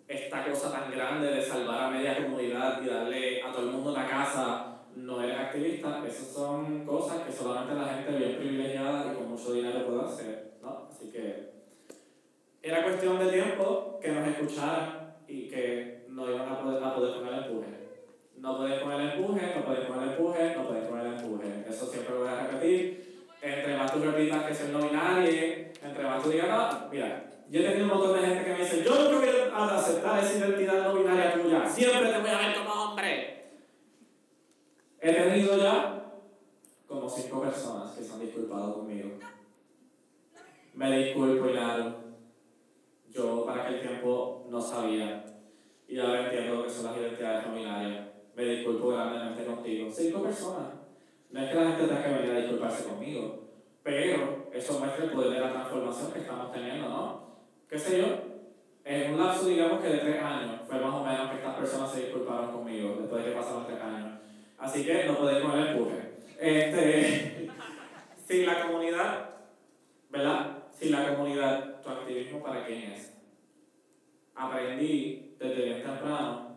esta 0.06 0.44
cosa 0.44 0.70
tan 0.70 0.90
grande 0.90 1.28
de 1.28 1.42
salvar 1.42 1.84
a 1.84 1.90
media 1.90 2.22
comunidad 2.22 2.82
y 2.82 2.88
darle 2.88 3.42
a 3.42 3.50
todo 3.50 3.62
el 3.62 3.70
mundo 3.70 3.92
una 3.92 4.06
casa, 4.06 4.73
no 4.96 5.22
eres 5.22 5.38
activista. 5.38 6.02
Esas 6.06 6.28
son 6.28 6.84
cosas 6.84 7.22
que 7.22 7.32
solamente 7.32 7.74
la 7.74 7.94
gente 7.94 8.16
bien 8.16 8.36
privilegiada 8.36 9.12
y 9.12 9.16
con 9.16 9.30
mucho 9.30 9.52
dinero 9.52 9.86
puede 9.86 10.04
hacer. 10.04 10.52
¿no? 10.62 10.88
Así 10.90 11.10
que 11.10 11.50
era 12.62 12.82
cuestión 12.82 13.18
de 13.18 13.32
tiempo 13.32 13.98
que 14.00 14.12
nos 14.12 14.28
escucharan 14.28 15.14
y 15.28 15.48
que 15.48 16.04
no 16.08 16.30
iban 16.30 16.48
a 16.48 16.60
poder, 16.60 16.82
a 16.82 16.94
poder 16.94 17.14
poner 17.16 17.34
el 17.34 17.44
empuje. 17.44 17.66
No 18.38 18.58
puedes 18.58 18.82
poner 18.82 19.00
el 19.00 19.10
empuje, 19.10 19.52
no 19.54 19.64
puedes 19.64 19.84
poner 19.86 20.02
el 20.02 20.10
empuje, 20.10 20.54
no 20.56 20.68
puedes 20.68 20.84
poner 20.84 21.06
el 21.06 21.12
empuje. 21.14 21.64
Eso 21.68 21.86
siempre 21.86 22.14
lo 22.14 22.20
voy 22.20 22.28
a 22.28 22.46
repetir. 22.46 23.04
Entre 23.40 23.76
más 23.76 23.92
tú 23.92 23.98
repitas 24.00 24.44
que 24.44 24.54
soy 24.54 24.72
no 24.72 24.78
binario, 24.78 25.30
entre 25.82 26.04
más 26.04 26.22
tú 26.22 26.30
digas, 26.30 26.48
no, 26.48 26.88
mira, 26.90 27.24
yo 27.50 27.60
he 27.60 27.64
tenido 27.64 27.84
un 27.84 27.90
montón 27.90 28.20
de 28.20 28.26
gente 28.26 28.44
que 28.44 28.52
me 28.52 28.58
dice, 28.58 28.82
yo 28.82 29.10
no 29.10 29.18
a 29.54 29.78
aceptar 29.78 30.18
esa 30.18 30.38
identidad 30.38 30.82
no 30.82 30.94
binaria 30.94 31.34
tuya, 31.34 31.66
siempre 31.68 32.10
te 32.10 32.18
voy 32.18 32.30
a 32.30 32.38
ver 32.38 32.54
como. 32.54 32.63
He 35.04 35.12
tenido 35.12 35.58
ya 35.58 36.02
como 36.88 37.06
cinco 37.06 37.42
personas 37.42 37.92
que 37.92 38.02
se 38.02 38.10
han 38.10 38.20
disculpado 38.20 38.76
conmigo. 38.76 39.10
Me 40.72 40.98
disculpo, 40.98 41.46
Hilario. 41.46 41.94
Yo 43.10 43.44
para 43.44 43.64
aquel 43.64 43.82
tiempo 43.82 44.46
no 44.48 44.62
sabía. 44.62 45.22
Y 45.86 45.98
ahora 45.98 46.24
entiendo 46.24 46.54
lo 46.54 46.64
que 46.64 46.70
son 46.70 46.86
las 46.86 46.96
identidades 46.96 47.44
familiares. 47.44 48.00
Me 48.34 48.44
disculpo 48.44 48.88
grandemente 48.88 49.44
contigo. 49.44 49.90
Cinco 49.90 50.22
personas. 50.22 50.68
No 51.30 51.40
es 51.42 51.50
que 51.50 51.54
la 51.54 51.66
gente 51.72 51.86
tenga 51.86 52.02
que 52.02 52.14
venir 52.14 52.30
a 52.30 52.38
disculparse 52.38 52.84
conmigo, 52.88 53.42
pero 53.82 54.48
eso 54.54 54.78
muestra 54.78 55.04
el 55.04 55.10
poder 55.10 55.32
de 55.32 55.40
la 55.40 55.52
transformación 55.52 56.12
que 56.12 56.20
estamos 56.20 56.50
teniendo, 56.50 56.88
¿no? 56.88 57.26
¿Qué 57.68 57.78
sé 57.78 57.98
yo? 57.98 58.06
En 58.82 59.12
un 59.12 59.20
lapso, 59.20 59.48
digamos 59.48 59.82
que 59.82 59.88
de 59.88 59.98
tres 59.98 60.22
años, 60.22 60.62
fue 60.66 60.80
más 60.80 60.94
o 60.94 61.04
menos 61.04 61.30
que 61.30 61.36
estas 61.36 61.56
personas 61.56 61.92
se 61.92 62.06
disculparon 62.06 62.52
conmigo 62.52 62.96
después 63.00 63.22
de 63.22 63.30
que 63.30 63.36
pasaron 63.36 63.66
tres 63.66 63.82
años. 63.82 64.13
Así 64.64 64.82
que 64.82 65.04
no 65.04 65.18
podéis 65.18 65.42
comer 65.42 65.58
el 65.58 65.76
empuje. 65.76 66.14
Este, 66.40 67.50
sin 68.26 68.46
la 68.46 68.62
comunidad, 68.62 69.30
¿verdad? 70.08 70.58
Sin 70.72 70.92
la 70.92 71.14
comunidad, 71.14 71.82
tu 71.82 71.90
activismo 71.90 72.42
para 72.42 72.64
quién 72.64 72.92
es. 72.92 73.14
Aprendí 74.34 75.36
desde 75.38 75.64
bien 75.64 75.82
temprano 75.82 76.56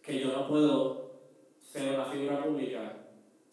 que 0.00 0.20
yo 0.20 0.32
no 0.32 0.46
puedo 0.46 1.10
ser 1.58 1.94
una 1.94 2.04
figura 2.04 2.40
pública 2.40 2.92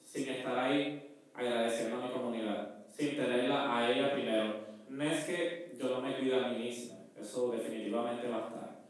sin 0.03 0.29
estar 0.29 0.59
ahí 0.59 1.17
agradeciendo 1.34 1.97
a 1.97 2.07
mi 2.07 2.13
comunidad, 2.13 2.86
sin 2.88 3.17
tenerla 3.17 3.77
a 3.77 3.91
ella 3.91 4.13
primero. 4.13 4.61
No 4.89 5.03
es 5.03 5.25
que 5.25 5.75
yo 5.79 5.89
no 5.89 6.01
me 6.01 6.15
cuide 6.17 6.36
a 6.36 6.49
mí 6.49 6.59
misma, 6.65 6.97
eso 7.19 7.49
definitivamente 7.49 8.27
va 8.27 8.38
a 8.38 8.47
estar. 8.47 8.82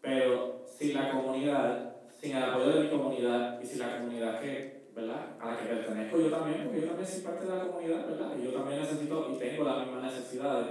Pero 0.00 0.64
sin 0.66 0.94
la 0.94 1.12
comunidad, 1.12 1.91
sin 2.22 2.36
el 2.36 2.44
apoyo 2.44 2.70
de 2.70 2.80
mi 2.84 2.88
comunidad 2.88 3.60
y 3.60 3.66
sin 3.66 3.80
la 3.80 3.98
comunidad 3.98 4.40
que, 4.40 4.84
¿verdad? 4.94 5.36
a 5.40 5.50
la 5.50 5.58
que 5.58 5.64
pertenezco 5.64 6.20
yo 6.20 6.30
también, 6.30 6.62
porque 6.62 6.82
yo 6.82 6.86
también 6.86 7.08
soy 7.08 7.22
parte 7.22 7.44
de 7.44 7.56
la 7.56 7.66
comunidad, 7.66 8.06
¿verdad? 8.06 8.36
Y 8.38 8.44
yo 8.44 8.52
también 8.52 8.80
necesito 8.80 9.28
y 9.32 9.38
tengo 9.38 9.64
las 9.64 9.78
mismas 9.78 10.04
necesidades. 10.04 10.68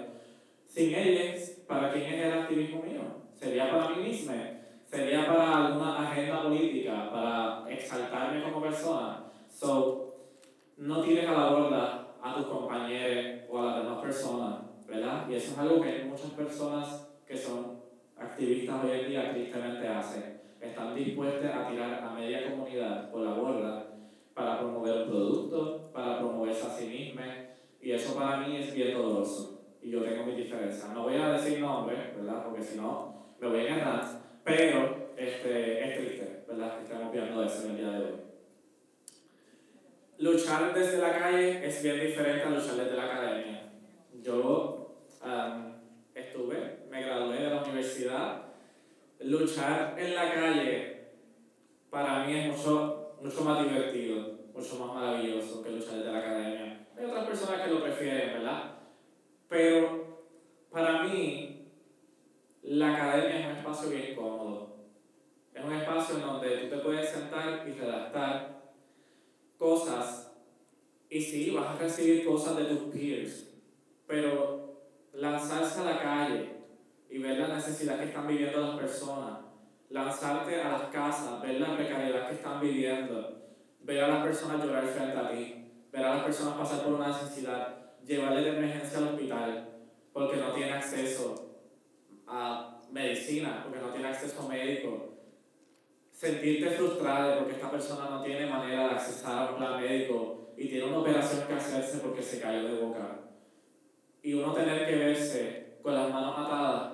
Sin 0.66 0.96
ellas, 0.96 1.62
¿para 1.68 1.92
quién 1.92 2.06
es 2.06 2.26
el 2.26 2.32
activismo 2.32 2.84
mío? 2.84 3.02
Sería 3.36 3.70
para 3.70 3.90
mí 3.90 4.04
misma, 4.04 4.34
sería 4.86 5.28
para 5.28 5.68
alguna 5.68 6.10
agenda 6.10 6.44
política, 6.44 7.12
para 7.12 7.70
exaltarme 7.70 8.44
como 8.44 8.62
persona. 8.62 9.26
So, 9.50 10.16
no 10.78 11.02
tires 11.02 11.28
a 11.28 11.34
la 11.34 11.50
borda 11.50 12.08
a 12.24 12.36
tus 12.36 12.46
compañeros 12.46 13.42
o 13.50 13.60
a 13.60 13.66
las 13.66 13.84
demás 13.84 14.02
personas, 14.02 14.60
¿verdad? 14.88 15.28
Y 15.30 15.36
eso 15.36 15.52
es 15.52 15.58
algo 15.58 15.82
que 15.82 16.06
muchas 16.06 16.32
personas 16.32 17.10
que 17.28 17.36
son 17.36 17.82
activistas 18.18 18.86
hoy 18.86 18.92
en 18.92 19.10
día 19.10 19.34
tristemente 19.34 19.86
hacen. 19.86 20.41
Están 20.62 20.96
dispuestas 20.96 21.56
a 21.56 21.68
tirar 21.68 22.04
a 22.04 22.12
media 22.12 22.50
comunidad 22.50 23.12
por 23.12 23.22
la 23.22 23.34
borda 23.34 23.88
para 24.34 24.60
promover 24.60 25.04
un 25.04 25.10
producto, 25.10 25.92
para 25.92 26.20
promoverse 26.20 26.68
a 26.68 26.70
sí 26.70 26.86
mismas, 26.86 27.30
y 27.82 27.92
eso 27.92 28.16
para 28.16 28.38
mí 28.38 28.58
es 28.58 28.74
bien 28.74 28.94
doloroso. 28.94 29.62
Y 29.82 29.90
yo 29.90 30.04
tengo 30.04 30.26
mis 30.26 30.38
diferencias. 30.38 30.94
No 30.94 31.04
voy 31.04 31.16
a 31.16 31.34
decir 31.34 31.60
nombres, 31.60 32.16
¿verdad? 32.16 32.44
Porque 32.46 32.62
si 32.62 32.78
no, 32.78 33.34
me 33.40 33.48
voy 33.48 33.60
a 33.60 33.64
engañar, 33.64 34.06
pero 34.44 35.12
este, 35.18 35.84
es 35.84 35.98
triste, 35.98 36.44
¿verdad? 36.48 36.78
Que 36.78 36.84
estamos 36.84 37.12
viendo 37.12 37.44
eso 37.44 37.66
en 37.66 37.72
el 37.72 37.78
día 37.78 37.90
de 37.90 37.98
hoy 37.98 38.32
luchar 40.22 40.74
desde 40.74 41.00
la 41.00 41.18
calle 41.18 41.66
es 41.66 41.82
bien 41.82 42.00
diferente 42.00 42.44
a 42.44 42.50
luchar 42.52 42.76
desde 42.76 42.96
la 42.96 43.06
academia. 43.06 43.72
Yo 44.22 44.96
um, 45.24 45.74
estuve, 46.14 46.86
me 46.90 47.02
gradué 47.02 47.38
de 47.38 47.50
la 47.50 47.64
universidad. 47.64 48.51
Luchar 49.24 49.96
en 50.00 50.16
la 50.16 50.34
calle 50.34 51.10
para 51.90 52.26
mí 52.26 52.40
es 52.40 52.58
mucho, 52.58 53.16
mucho 53.22 53.44
más 53.44 53.64
divertido, 53.64 54.40
mucho 54.54 54.76
más 54.80 54.96
maravilloso 54.96 55.62
que 55.62 55.72
luchar 55.72 55.98
desde 55.98 56.12
la 56.12 56.20
academia. 56.20 56.88
Hay 56.98 57.06
otras 57.06 57.28
personas 57.28 57.62
que 57.62 57.74
lo 57.74 57.84
prefieren, 57.84 58.34
¿verdad? 58.34 58.80
Pero 59.48 60.28
para 60.72 61.04
mí, 61.04 61.68
la 62.64 62.96
academia 62.96 63.40
es 63.40 63.46
un 63.46 63.58
espacio 63.58 63.90
bien 63.90 64.16
cómodo. 64.16 64.76
Es 65.54 65.64
un 65.64 65.74
espacio 65.74 66.16
en 66.16 66.22
donde 66.22 66.58
tú 66.58 66.70
te 66.70 66.78
puedes 66.78 67.10
sentar 67.10 67.68
y 67.68 67.74
redactar 67.74 68.62
cosas 69.58 70.32
y 71.12 71.22
sí, 71.22 71.52
vas 71.52 71.76
a 71.76 71.78
recibir 71.78 72.26
cosas 72.26 72.56
de 72.56 72.64
tus 72.64 72.94
peers, 72.94 73.54
pero 74.08 74.80
lanzarse 75.12 75.82
a 75.82 75.84
la 75.84 76.02
calle 76.02 76.51
y 77.12 77.18
ver 77.18 77.40
la 77.40 77.56
necesidad 77.56 78.00
que 78.00 78.06
están 78.06 78.26
viviendo 78.26 78.62
las 78.62 78.78
personas, 78.78 79.40
lanzarte 79.90 80.62
a 80.62 80.70
las 80.70 80.84
casas, 80.84 81.42
ver 81.42 81.60
la 81.60 81.76
precariedad 81.76 82.30
que 82.30 82.36
están 82.36 82.62
viviendo, 82.62 83.50
ver 83.82 84.04
a 84.06 84.08
las 84.08 84.24
personas 84.24 84.66
llorar 84.66 84.86
frente 84.86 85.18
a 85.18 85.30
ti, 85.30 85.66
ver 85.92 86.06
a 86.06 86.16
las 86.16 86.24
personas 86.24 86.54
pasar 86.54 86.84
por 86.84 86.94
una 86.94 87.10
necesidad, 87.10 87.98
llevarle 88.06 88.44
de 88.44 88.58
emergencia 88.58 89.00
al 89.00 89.10
hospital 89.10 89.70
porque 90.14 90.38
no 90.38 90.54
tiene 90.54 90.72
acceso 90.72 91.60
a 92.28 92.80
medicina, 92.90 93.62
porque 93.64 93.80
no 93.80 93.92
tiene 93.92 94.08
acceso 94.08 94.48
médico, 94.48 95.10
sentirte 96.12 96.70
frustrado 96.72 97.40
porque 97.40 97.56
esta 97.56 97.70
persona 97.70 98.10
no 98.10 98.22
tiene 98.24 98.46
manera 98.46 98.88
de 98.88 98.92
accesar 98.92 99.48
a 99.48 99.52
un 99.52 99.58
plan 99.58 99.82
médico 99.82 100.54
y 100.56 100.70
tiene 100.70 100.86
una 100.86 101.00
operación 101.00 101.46
que 101.46 101.56
hacerse 101.56 101.98
porque 101.98 102.22
se 102.22 102.40
cayó 102.40 102.64
de 102.64 102.82
boca. 102.82 103.20
Y 104.24 104.34
uno 104.34 104.54
tener 104.54 104.88
que 104.88 104.96
verse 104.96 105.78
con 105.82 105.96
las 105.96 106.10
manos 106.10 106.38
atadas 106.38 106.91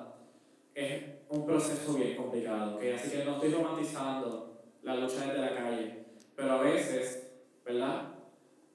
es 0.78 1.04
un 1.30 1.46
proceso 1.46 1.94
bien 1.94 2.16
complicado. 2.16 2.80
Así 2.96 3.10
que 3.10 3.26
no 3.26 3.34
estoy 3.34 3.52
romantizando 3.52 4.62
la 4.84 4.96
lucha 4.96 5.26
desde 5.26 5.42
la 5.42 5.56
calle, 5.56 6.06
pero 6.36 6.54
a 6.54 6.62
veces, 6.62 7.32
¿verdad? 7.66 8.14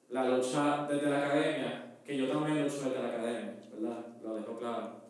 La 0.08 0.28
lucha 0.28 0.86
desde 0.90 1.08
la 1.08 1.26
academia, 1.26 1.96
que 2.04 2.16
yo 2.16 2.28
también 2.28 2.64
lucho 2.64 2.82
desde 2.82 3.02
la 3.02 3.08
academia, 3.08 3.54
¿verdad? 3.72 4.06
Lo 4.22 4.34
dejo 4.34 4.58
claro 4.58 5.02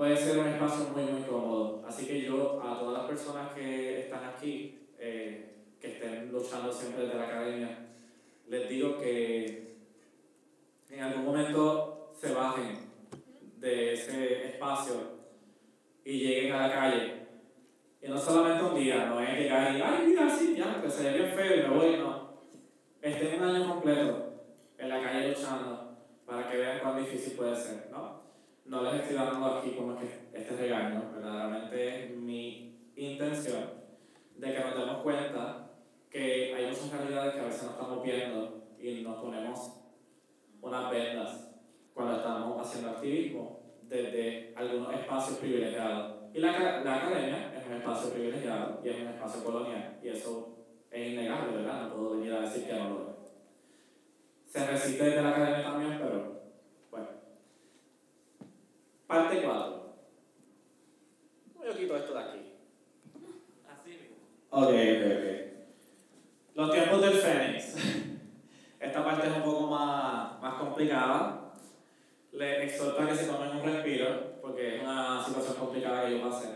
puede 0.00 0.16
ser 0.16 0.38
un 0.38 0.48
espacio 0.48 0.86
muy, 0.94 1.02
muy 1.02 1.22
cómodo. 1.24 1.84
Así 1.86 2.06
que 2.06 2.22
yo 2.22 2.58
a 2.62 2.78
todas 2.78 3.00
las 3.00 3.06
personas 3.06 3.52
que 3.52 4.00
están 4.00 4.24
aquí, 4.24 4.78
eh, 4.98 5.56
que 5.78 5.88
estén 5.88 6.32
luchando 6.32 6.72
siempre 6.72 7.02
desde 7.02 7.18
la 7.18 7.26
academia, 7.26 7.86
les 8.48 8.66
digo 8.66 8.96
que 8.96 9.76
en 10.88 11.02
algún 11.02 11.26
momento 11.26 12.14
se 12.18 12.32
bajen 12.32 12.78
de 13.58 13.92
ese 13.92 14.46
espacio 14.46 15.19
y 16.04 16.18
lleguen 16.18 16.52
a 16.52 16.68
la 16.68 16.74
calle. 16.74 17.26
Y 18.02 18.08
no 18.08 18.18
solamente 18.18 18.64
un 18.64 18.74
día, 18.74 19.06
no 19.06 19.20
es 19.20 19.38
llegar 19.38 19.76
y, 19.76 19.80
ay, 19.82 20.06
mira, 20.06 20.28
sí, 20.28 20.54
ya, 20.56 20.80
que 20.80 20.90
se 20.90 21.10
ve 21.10 21.18
bien 21.18 21.34
feo 21.34 21.56
y 21.56 21.68
me 21.68 21.76
voy, 21.76 21.96
no. 21.98 22.30
Estén 23.02 23.42
un 23.42 23.48
año 23.48 23.68
completo 23.68 24.32
en 24.78 24.88
la 24.88 25.02
calle 25.02 25.28
luchando 25.28 25.96
para 26.24 26.48
que 26.48 26.56
vean 26.56 26.78
cuán 26.80 26.98
difícil 26.98 27.34
puede 27.34 27.56
ser, 27.56 27.88
¿no? 27.90 28.20
no 28.70 28.82
les 28.82 29.02
estoy 29.02 29.16
dando 29.16 29.44
aquí 29.46 29.72
como 29.72 29.98
que 29.98 30.06
este 30.32 30.56
regaño, 30.56 31.10
verdaderamente 31.12 32.04
es 32.04 32.16
mi 32.16 32.78
intención 32.94 33.64
de 34.36 34.54
que 34.54 34.60
nos 34.60 34.76
demos 34.76 35.02
cuenta 35.02 35.70
que 36.08 36.54
hay 36.54 36.66
muchas 36.66 36.92
realidades 36.92 37.34
que 37.34 37.40
a 37.40 37.44
veces 37.44 37.64
no 37.64 37.70
estamos 37.70 38.02
viendo 38.04 38.62
y 38.78 39.02
nos 39.02 39.16
ponemos 39.16 39.72
unas 40.62 40.90
vendas 40.90 41.50
cuando 41.92 42.16
estamos 42.18 42.64
haciendo 42.64 42.90
activismo 42.90 43.59
desde 43.90 44.54
algunos 44.56 44.94
espacios 44.94 45.38
privilegiados. 45.38 46.16
Y 46.32 46.38
la, 46.38 46.52
la 46.82 46.96
academia 46.96 47.52
es 47.54 47.66
un 47.66 47.74
espacio 47.74 48.10
privilegiado 48.12 48.80
y 48.82 48.88
es 48.88 49.00
un 49.00 49.08
espacio 49.08 49.44
colonial, 49.44 49.98
y 50.02 50.08
eso 50.08 50.56
es 50.90 51.12
innegable, 51.12 51.56
¿verdad? 51.56 51.82
No 51.82 51.94
puedo 51.94 52.10
venir 52.12 52.32
a 52.32 52.40
decir 52.40 52.66
que 52.66 52.72
no 52.72 52.88
lo 52.88 53.00
es. 53.10 54.52
Se 54.52 54.66
resiste 54.66 55.04
desde 55.04 55.22
la 55.22 55.30
academia 55.30 55.62
también, 55.62 55.98
pero 55.98 56.40
Parte 59.10 59.42
4. 59.42 59.94
Yo 61.64 61.76
quito 61.76 61.96
esto 61.96 62.14
de 62.14 62.20
aquí. 62.20 62.54
Así 63.68 63.90
mismo. 63.90 64.16
Ok, 64.50 64.68
ok, 64.68 65.02
ok. 65.18 65.26
Los 66.54 66.70
tiempos 66.70 67.00
del 67.00 67.14
Fénix. 67.14 67.74
Esta 68.80 69.04
parte 69.04 69.26
es 69.26 69.36
un 69.36 69.42
poco 69.42 69.66
más, 69.66 70.40
más 70.40 70.54
complicada. 70.54 71.39
Les 72.32 72.72
exhorto 72.72 73.02
a 73.02 73.08
que 73.08 73.14
se 73.14 73.26
tomen 73.26 73.56
un 73.56 73.62
respiro, 73.62 74.40
porque 74.40 74.76
es 74.76 74.82
una 74.82 75.24
situación 75.24 75.56
complicada 75.56 76.06
que 76.06 76.18
yo 76.18 76.30
pasé. 76.30 76.48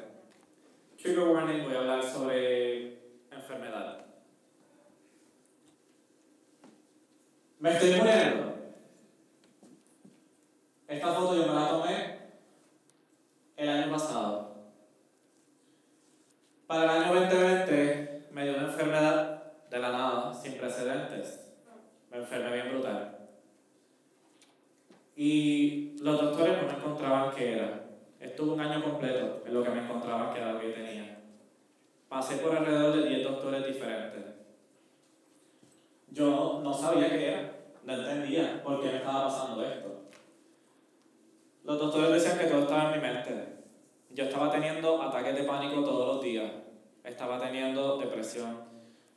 Trigger 0.97 1.29
warning, 1.29 1.65
voy 1.65 1.75
a 1.75 1.79
hablar 1.81 2.03
sobre 2.03 2.99
enfermedad. 3.31 4.07
Me 7.59 7.71
estoy 7.71 7.95
muriendo. 7.97 8.55
Esta 10.87 11.13
foto 11.13 11.35
yo 11.35 11.47
me 11.47 11.55
la 11.55 11.69
tomé 11.69 12.19
el 13.57 13.69
año 13.69 13.91
pasado. 13.91 14.55
Para 16.67 16.85
el 16.85 17.03
año 17.03 17.15
2020 17.21 18.29
me 18.31 18.45
dio 18.45 18.55
una 18.55 18.67
enfermedad 18.67 19.53
de 19.71 19.79
la 19.79 19.93
nada, 19.93 20.35
sin 20.35 20.57
precedentes. 20.57 21.53
Me 22.11 22.19
enfermé 22.19 22.53
bien 22.53 22.71
brutal. 22.71 23.24
Y 25.17 25.97
los 26.01 26.21
doctores 26.21 26.61
no 26.61 26.69
me 26.69 26.75
encontraban 26.75 27.35
qué 27.35 27.53
era. 27.53 27.85
Estuve 28.19 28.53
un 28.53 28.61
año 28.61 28.83
completo 28.83 29.43
en 29.47 29.55
lo 29.55 29.63
que 29.63 29.71
me 29.71 29.83
encontraban 29.83 30.33
que 30.33 30.41
era 30.41 30.53
lo 30.53 30.61
que 30.61 30.71
tenía. 30.71 31.19
Pasé 32.09 32.37
por 32.39 32.57
alrededor 32.57 32.97
de 32.97 33.09
10 33.09 33.25
doctores 33.25 33.67
diferentes. 33.67 34.25
Yo 36.09 36.61
no 36.63 36.73
sabía 36.73 37.11
qué 37.11 37.29
era, 37.29 37.53
no 37.85 37.95
entendía 37.95 38.63
por 38.63 38.81
qué 38.81 38.89
me 38.89 38.97
estaba 38.99 39.25
pasando 39.25 39.65
esto. 39.65 40.05
Los 41.65 41.79
doctores 41.79 42.11
decían 42.11 42.39
que 42.39 42.47
todo 42.47 42.63
estaba 42.63 42.95
en 42.95 43.01
mi 43.01 43.09
mente. 43.09 43.55
Yo 44.11 44.25
estaba 44.25 44.51
teniendo 44.51 45.03
ataques 45.03 45.35
de 45.35 45.45
pánico 45.45 45.83
todos 45.83 46.15
los 46.15 46.23
días. 46.23 46.51
Estaba 47.03 47.39
teniendo 47.39 47.99
depresión. 47.99 48.63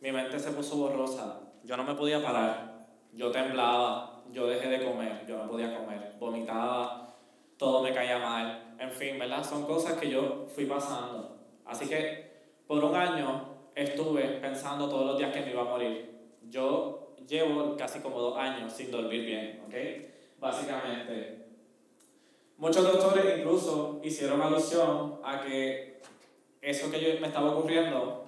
Mi 0.02 0.12
mente 0.12 0.40
se 0.40 0.52
puso 0.52 0.78
borrosa. 0.78 1.40
Yo 1.64 1.78
no 1.78 1.84
me 1.84 1.94
podía 1.94 2.22
parar. 2.24 2.88
Yo 3.14 3.32
temblaba. 3.32 4.17
Yo 4.32 4.48
dejé 4.48 4.68
de 4.68 4.86
comer. 4.86 5.26
Yo 5.28 5.38
no 5.38 5.50
podía 5.50 5.78
comer. 5.78 6.16
Vomitaba. 6.20 7.16
Todo 7.58 7.82
me 7.82 7.94
caía 7.94 8.20
mal. 8.20 8.76
En 8.80 8.92
fin, 8.92 9.18
¿verdad? 9.18 9.44
Son 9.44 9.66
cosas 9.66 9.94
que 9.94 10.10
yo 10.10 10.46
fui 10.54 10.66
pasando. 10.66 11.38
Así 11.66 11.88
que 11.88 12.28
por 12.68 12.84
un 12.84 12.96
año 12.96 13.58
estuve 13.76 14.24
pensando 14.42 14.90
todos 14.90 15.06
los 15.06 15.18
días 15.18 15.34
que 15.34 15.42
me 15.42 15.52
iba 15.52 15.62
a 15.62 15.66
morir. 15.66 16.20
Yo 16.50 17.16
llevo 17.28 17.76
casi 17.76 18.00
como 18.00 18.20
dos 18.20 18.38
años 18.38 18.72
sin 18.74 18.92
dormir 18.92 19.26
bien, 19.26 19.62
¿ok? 19.66 19.76
Básicamente. 20.40 21.46
Muchos 22.58 22.84
doctores 22.84 23.38
incluso 23.38 24.00
hicieron 24.04 24.42
alusión 24.42 25.20
a 25.24 25.42
que 25.42 26.02
eso 26.62 26.90
que 26.90 27.00
yo 27.00 27.20
me 27.20 27.28
estaba 27.28 27.52
ocurriendo 27.52 28.26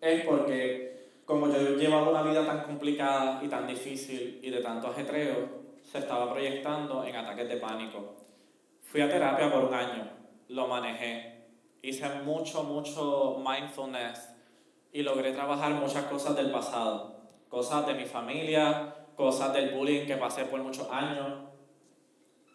es 0.00 0.24
porque 0.24 0.93
como 1.24 1.48
yo 1.48 1.76
llevaba 1.76 2.10
una 2.10 2.22
vida 2.22 2.44
tan 2.44 2.62
complicada 2.62 3.40
y 3.42 3.48
tan 3.48 3.66
difícil 3.66 4.40
y 4.42 4.50
de 4.50 4.60
tanto 4.60 4.88
ajetreo, 4.88 5.64
se 5.82 5.98
estaba 5.98 6.30
proyectando 6.30 7.04
en 7.04 7.16
ataques 7.16 7.48
de 7.48 7.56
pánico. 7.56 8.16
Fui 8.82 9.00
a 9.00 9.08
terapia 9.08 9.50
por 9.50 9.64
un 9.64 9.74
año, 9.74 10.10
lo 10.48 10.66
manejé, 10.66 11.46
hice 11.82 12.08
mucho, 12.24 12.62
mucho 12.62 13.42
mindfulness 13.46 14.34
y 14.92 15.02
logré 15.02 15.32
trabajar 15.32 15.72
muchas 15.72 16.04
cosas 16.04 16.36
del 16.36 16.50
pasado, 16.50 17.16
cosas 17.48 17.86
de 17.86 17.94
mi 17.94 18.04
familia, 18.04 18.94
cosas 19.16 19.52
del 19.52 19.74
bullying 19.74 20.06
que 20.06 20.16
pasé 20.16 20.44
por 20.44 20.62
muchos 20.62 20.88
años. 20.90 21.32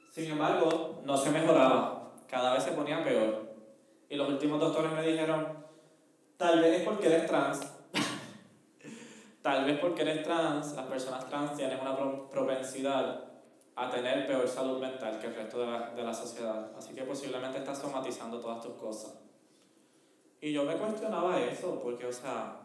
Sin 0.09 0.31
embargo, 0.31 1.01
no 1.05 1.17
se 1.17 1.31
mejoraba, 1.31 2.13
cada 2.27 2.53
vez 2.53 2.63
se 2.63 2.71
ponía 2.71 3.03
peor. 3.03 3.49
Y 4.09 4.15
los 4.15 4.29
últimos 4.29 4.59
doctores 4.59 4.91
me 4.91 5.05
dijeron, 5.05 5.65
tal 6.37 6.59
vez 6.61 6.79
es 6.79 6.83
porque 6.83 7.07
eres 7.07 7.27
trans. 7.27 7.78
Tal 9.49 9.65
vez 9.65 9.79
porque 9.79 10.03
eres 10.03 10.23
trans, 10.23 10.75
las 10.75 10.85
personas 10.85 11.27
trans 11.27 11.55
tienen 11.55 11.79
una 11.79 11.95
propensidad 12.29 13.23
a 13.75 13.89
tener 13.89 14.27
peor 14.27 14.47
salud 14.47 14.79
mental 14.79 15.17
que 15.19 15.27
el 15.27 15.35
resto 15.35 15.61
de 15.61 15.65
la, 15.65 15.89
de 15.91 16.03
la 16.03 16.13
sociedad. 16.13 16.69
Así 16.77 16.93
que 16.93 17.01
posiblemente 17.03 17.57
estás 17.57 17.79
somatizando 17.79 18.39
todas 18.39 18.61
tus 18.61 18.73
cosas. 18.73 19.19
Y 20.39 20.53
yo 20.53 20.63
me 20.65 20.75
cuestionaba 20.75 21.41
eso, 21.41 21.81
porque, 21.81 22.05
o 22.05 22.11
sea, 22.11 22.59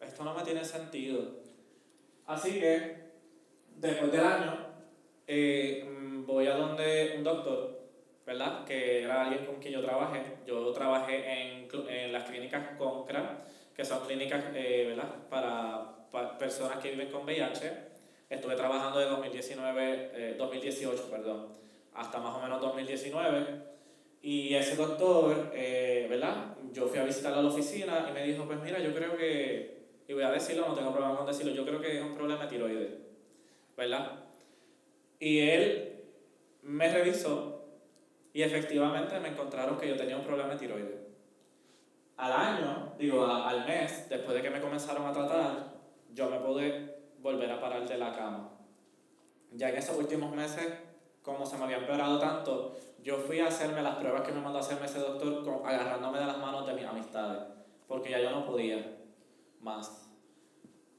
esto 0.00 0.24
no 0.24 0.34
me 0.34 0.42
tiene 0.42 0.62
sentido. 0.64 1.22
Así 2.26 2.60
que, 2.60 3.12
después 3.76 4.12
del 4.12 4.24
año, 4.24 4.66
eh, 5.26 5.88
mm, 5.88 6.26
voy 6.26 6.46
a 6.48 6.56
donde 6.56 7.14
un 7.16 7.24
doctor, 7.24 7.80
¿verdad? 8.26 8.64
Que 8.64 9.04
era 9.04 9.22
alguien 9.22 9.46
con 9.46 9.56
quien 9.56 9.72
yo 9.72 9.82
trabajé. 9.82 10.22
Yo 10.46 10.70
trabajé 10.72 11.16
en, 11.16 11.68
en 11.88 12.12
las 12.12 12.24
clínicas 12.24 12.76
CONCRA, 12.76 13.44
que 13.74 13.84
son 13.84 14.04
clínicas, 14.06 14.44
eh, 14.54 14.86
¿verdad? 14.88 15.14
Para, 15.30 15.96
para, 16.05 16.05
personas 16.38 16.78
que 16.78 16.90
viven 16.90 17.10
con 17.10 17.24
VIH. 17.24 17.72
Estuve 18.28 18.56
trabajando 18.56 18.98
de 18.98 19.06
2019, 19.06 20.10
eh, 20.14 20.34
2018, 20.36 21.10
perdón, 21.10 21.48
hasta 21.94 22.18
más 22.18 22.34
o 22.34 22.40
menos 22.40 22.60
2019. 22.60 23.76
Y 24.22 24.54
ese 24.54 24.74
doctor, 24.74 25.52
eh, 25.54 26.06
¿verdad? 26.10 26.56
Yo 26.72 26.88
fui 26.88 26.98
a 26.98 27.04
visitarlo 27.04 27.38
a 27.38 27.42
la 27.42 27.48
oficina 27.48 28.06
y 28.10 28.12
me 28.12 28.24
dijo, 28.24 28.44
pues 28.44 28.60
mira, 28.60 28.80
yo 28.80 28.92
creo 28.92 29.16
que, 29.16 29.86
y 30.08 30.12
voy 30.12 30.24
a 30.24 30.30
decirlo, 30.30 30.66
no 30.66 30.74
tengo 30.74 30.92
problema 30.92 31.16
con 31.16 31.26
decirlo, 31.26 31.52
yo 31.52 31.64
creo 31.64 31.80
que 31.80 31.98
es 31.98 32.02
un 32.02 32.14
problema 32.14 32.42
de 32.44 32.48
tiroides, 32.48 32.90
¿verdad? 33.76 34.12
Y 35.20 35.38
él 35.40 36.02
me 36.62 36.92
revisó 36.92 37.64
y 38.32 38.42
efectivamente 38.42 39.18
me 39.20 39.28
encontraron 39.28 39.78
que 39.78 39.88
yo 39.88 39.96
tenía 39.96 40.16
un 40.16 40.24
problema 40.24 40.54
de 40.54 40.58
tiroides. 40.58 41.06
Al 42.16 42.32
año, 42.32 42.94
digo, 42.98 43.24
al 43.26 43.64
mes, 43.66 44.08
después 44.08 44.34
de 44.36 44.42
que 44.42 44.50
me 44.50 44.60
comenzaron 44.60 45.06
a 45.06 45.12
tratar, 45.12 45.75
yo 46.16 46.30
me 46.30 46.40
pude 46.40 46.96
volver 47.18 47.52
a 47.52 47.60
parar 47.60 47.86
de 47.86 47.98
la 47.98 48.10
cama. 48.10 48.48
Ya 49.52 49.68
en 49.68 49.76
esos 49.76 49.98
últimos 49.98 50.34
meses, 50.34 50.66
como 51.20 51.44
se 51.44 51.58
me 51.58 51.64
había 51.64 51.76
empeorado 51.76 52.18
tanto, 52.18 52.74
yo 53.02 53.18
fui 53.18 53.38
a 53.40 53.48
hacerme 53.48 53.82
las 53.82 53.96
pruebas 53.96 54.22
que 54.22 54.32
me 54.32 54.40
mandó 54.40 54.58
a 54.58 54.62
hacerme 54.62 54.86
ese 54.86 54.98
doctor 54.98 55.62
agarrándome 55.64 56.18
de 56.18 56.26
las 56.26 56.38
manos 56.38 56.66
de 56.66 56.72
mis 56.72 56.86
amistades, 56.86 57.42
porque 57.86 58.10
ya 58.10 58.20
yo 58.20 58.30
no 58.30 58.46
podía 58.46 58.96
más. 59.60 60.10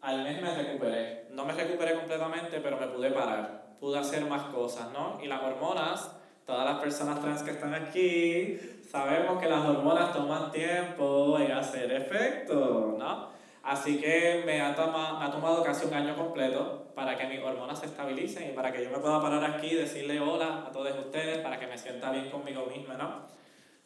Al 0.01 0.23
mes 0.23 0.39
me 0.39 0.53
recuperé. 0.53 1.27
No 1.31 1.45
me 1.45 1.53
recuperé 1.53 1.95
completamente, 1.95 2.59
pero 2.59 2.77
me 2.77 2.87
pude 2.87 3.09
parar. 3.09 3.75
Pude 3.79 3.97
hacer 3.97 4.23
más 4.25 4.43
cosas, 4.53 4.91
¿no? 4.93 5.19
Y 5.19 5.25
las 5.25 5.41
hormonas, 5.41 6.11
todas 6.45 6.63
las 6.63 6.79
personas 6.79 7.19
trans 7.21 7.41
que 7.41 7.51
están 7.51 7.73
aquí, 7.73 8.59
sabemos 8.87 9.41
que 9.41 9.49
las 9.49 9.65
hormonas 9.65 10.13
toman 10.13 10.51
tiempo 10.51 11.39
en 11.39 11.51
hacer 11.53 11.91
efecto, 11.91 12.95
¿no? 12.99 13.36
Así 13.67 13.99
que 13.99 14.43
me 14.45 14.61
ha, 14.61 14.73
tomado, 14.73 15.19
me 15.19 15.25
ha 15.25 15.29
tomado 15.29 15.61
casi 15.61 15.85
un 15.85 15.93
año 15.93 16.15
completo 16.15 16.89
para 16.95 17.17
que 17.17 17.27
mis 17.27 17.41
hormonas 17.41 17.77
se 17.77 17.87
estabilicen 17.87 18.51
y 18.51 18.53
para 18.53 18.71
que 18.71 18.81
yo 18.81 18.89
me 18.89 18.99
pueda 18.99 19.21
parar 19.21 19.43
aquí 19.43 19.67
y 19.67 19.75
decirle 19.75 20.21
hola 20.21 20.63
a 20.65 20.71
todos 20.71 20.97
ustedes, 20.97 21.39
para 21.39 21.59
que 21.59 21.67
me 21.67 21.77
sienta 21.77 22.09
bien 22.11 22.29
conmigo 22.29 22.65
misma, 22.67 22.93
¿no? 22.93 23.27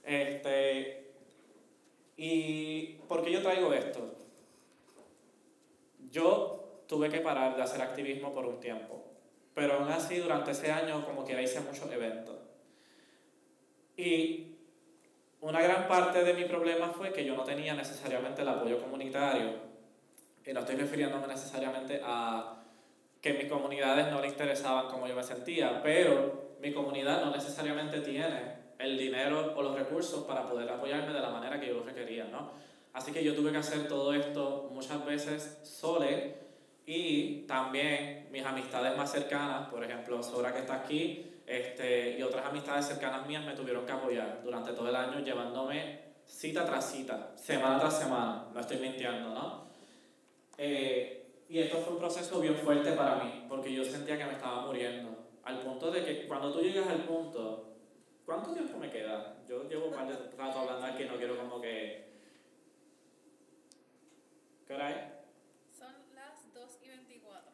Este, 0.03 1.15
¿Y 2.15 2.99
por 3.07 3.23
qué 3.23 3.31
yo 3.31 3.41
traigo 3.41 3.73
esto? 3.73 4.17
Yo 6.11 6.83
tuve 6.87 7.09
que 7.09 7.21
parar 7.21 7.55
de 7.55 7.63
hacer 7.63 7.81
activismo 7.81 8.31
por 8.31 8.45
un 8.45 8.59
tiempo, 8.59 9.03
pero 9.55 9.79
aún 9.79 9.89
así 9.89 10.17
durante 10.17 10.51
ese 10.51 10.71
año 10.71 11.03
como 11.03 11.25
que 11.25 11.41
hice 11.41 11.59
muchos 11.59 11.91
eventos. 11.91 12.37
Y 13.97 14.57
una 15.39 15.59
gran 15.59 15.87
parte 15.87 16.23
de 16.23 16.35
mi 16.35 16.45
problema 16.45 16.89
fue 16.89 17.11
que 17.11 17.25
yo 17.25 17.35
no 17.35 17.43
tenía 17.43 17.73
necesariamente 17.73 18.43
el 18.43 18.49
apoyo 18.49 18.79
comunitario 18.79 19.70
y 20.45 20.53
no 20.53 20.59
estoy 20.61 20.75
refiriéndome 20.75 21.27
necesariamente 21.27 22.01
a 22.03 22.57
que 23.21 23.33
mis 23.33 23.45
comunidades 23.45 24.11
no 24.11 24.19
le 24.19 24.27
interesaban 24.27 24.87
como 24.87 25.07
yo 25.07 25.15
me 25.15 25.23
sentía, 25.23 25.81
pero 25.83 26.55
mi 26.59 26.73
comunidad 26.73 27.23
no 27.23 27.31
necesariamente 27.31 28.01
tiene 28.01 28.61
el 28.79 28.97
dinero 28.97 29.53
o 29.55 29.61
los 29.61 29.75
recursos 29.75 30.23
para 30.23 30.47
poder 30.47 30.69
apoyarme 30.69 31.13
de 31.13 31.19
la 31.19 31.29
manera 31.29 31.59
que 31.59 31.67
yo 31.67 31.75
lo 31.75 31.83
requería, 31.83 32.25
¿no? 32.25 32.51
Así 32.93 33.11
que 33.11 33.23
yo 33.23 33.35
tuve 33.35 33.51
que 33.51 33.57
hacer 33.57 33.87
todo 33.87 34.13
esto 34.13 34.69
muchas 34.71 35.05
veces 35.05 35.59
sole 35.63 36.35
y 36.85 37.43
también 37.43 38.27
mis 38.31 38.43
amistades 38.43 38.97
más 38.97 39.11
cercanas, 39.11 39.69
por 39.69 39.83
ejemplo, 39.83 40.21
Sora 40.23 40.51
que 40.51 40.59
está 40.59 40.75
aquí, 40.75 41.31
este, 41.45 42.17
y 42.17 42.23
otras 42.23 42.45
amistades 42.45 42.87
cercanas 42.87 43.25
mías 43.27 43.45
me 43.45 43.53
tuvieron 43.53 43.85
que 43.85 43.91
apoyar 43.91 44.41
durante 44.43 44.73
todo 44.73 44.89
el 44.89 44.95
año 44.95 45.19
llevándome 45.19 46.11
cita 46.25 46.65
tras 46.65 46.91
cita, 46.91 47.31
semana 47.35 47.79
tras 47.79 47.99
semana, 47.99 48.47
no 48.53 48.59
estoy 48.59 48.77
mintiendo, 48.77 49.29
¿no? 49.29 49.60
Eh, 50.57 51.21
y 51.49 51.59
esto 51.59 51.77
fue 51.79 51.93
un 51.93 51.99
proceso 51.99 52.39
bien 52.39 52.55
fuerte 52.55 52.93
para 52.93 53.23
mí, 53.23 53.45
porque 53.49 53.73
yo 53.73 53.83
sentía 53.83 54.17
que 54.17 54.25
me 54.25 54.33
estaba 54.33 54.65
muriendo. 54.65 55.09
Al 55.43 55.59
punto 55.59 55.91
de 55.91 56.05
que 56.05 56.27
cuando 56.27 56.53
tú 56.53 56.61
llegas 56.61 56.87
al 56.87 57.03
punto, 57.03 57.75
¿cuánto 58.25 58.53
tiempo 58.53 58.77
me 58.77 58.89
queda? 58.89 59.37
Yo 59.47 59.67
llevo 59.67 59.87
un 59.87 59.93
par 59.93 60.07
de 60.07 60.37
rato 60.37 60.59
hablando 60.59 60.85
aquí, 60.85 61.03
no 61.03 61.17
quiero 61.17 61.37
como 61.37 61.59
que... 61.59 62.09
¿Qué 64.65 64.73
hora 64.73 64.91
es? 64.91 65.77
Son 65.77 65.93
las 66.15 66.53
2 66.53 66.79
y 66.85 66.87
24. 66.87 67.51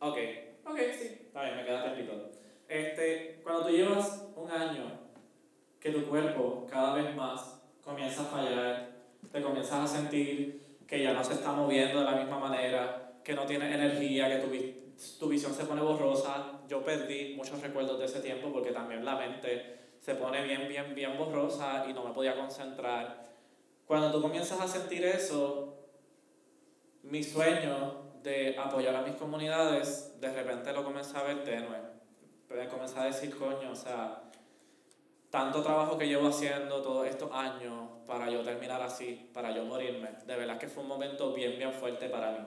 Ok, 0.00 0.18
ok, 0.66 0.78
sí, 0.98 1.06
está 1.26 1.44
bien, 1.44 1.56
me 1.56 1.64
queda 1.64 1.94
tiempo. 1.94 2.12
Este, 2.68 3.40
cuando 3.42 3.64
tú 3.64 3.70
llevas 3.70 4.28
un 4.36 4.50
año 4.50 4.84
que 5.80 5.92
tu 5.92 6.04
cuerpo 6.06 6.66
cada 6.68 6.94
vez 6.94 7.14
más 7.16 7.62
comienza 7.82 8.22
a 8.22 8.26
fallar, 8.26 8.90
te 9.32 9.40
comienzas 9.40 9.90
a 9.90 9.96
sentir 9.96 10.65
que 10.86 11.02
ya 11.02 11.12
no 11.12 11.24
se 11.24 11.34
está 11.34 11.52
moviendo 11.52 12.00
de 12.00 12.04
la 12.04 12.16
misma 12.16 12.38
manera, 12.38 13.12
que 13.24 13.34
no 13.34 13.44
tiene 13.44 13.74
energía, 13.74 14.28
que 14.28 14.46
tu, 14.46 15.18
tu 15.18 15.28
visión 15.28 15.52
se 15.52 15.64
pone 15.64 15.82
borrosa. 15.82 16.60
Yo 16.68 16.84
perdí 16.84 17.34
muchos 17.36 17.60
recuerdos 17.60 17.98
de 17.98 18.06
ese 18.06 18.20
tiempo 18.20 18.52
porque 18.52 18.72
también 18.72 19.04
la 19.04 19.16
mente 19.16 19.76
se 20.00 20.14
pone 20.14 20.42
bien, 20.42 20.68
bien, 20.68 20.94
bien 20.94 21.18
borrosa 21.18 21.84
y 21.88 21.92
no 21.92 22.04
me 22.04 22.12
podía 22.12 22.36
concentrar. 22.36 23.26
Cuando 23.86 24.12
tú 24.12 24.22
comienzas 24.22 24.60
a 24.60 24.68
sentir 24.68 25.04
eso, 25.04 25.76
mi 27.02 27.22
sueño 27.22 28.06
de 28.22 28.56
apoyar 28.58 28.94
a 28.96 29.02
mis 29.02 29.14
comunidades, 29.14 30.20
de 30.20 30.32
repente 30.32 30.72
lo 30.72 30.84
comencé 30.84 31.16
a 31.16 31.22
ver 31.22 31.44
tenue. 31.44 31.96
Comencé 32.70 32.98
a 32.98 33.04
decir, 33.04 33.36
coño, 33.36 33.70
o 33.70 33.76
sea, 33.76 34.22
tanto 35.30 35.62
trabajo 35.62 35.98
que 35.98 36.06
llevo 36.06 36.28
haciendo 36.28 36.82
todos 36.82 37.06
estos 37.06 37.30
años 37.32 37.90
para 38.06 38.30
yo 38.30 38.42
terminar 38.42 38.80
así, 38.82 39.28
para 39.32 39.50
yo 39.50 39.64
morirme. 39.64 40.10
De 40.24 40.36
verdad 40.36 40.58
que 40.58 40.68
fue 40.68 40.82
un 40.82 40.88
momento 40.88 41.32
bien, 41.32 41.58
bien 41.58 41.72
fuerte 41.72 42.08
para 42.08 42.32
mí. 42.32 42.46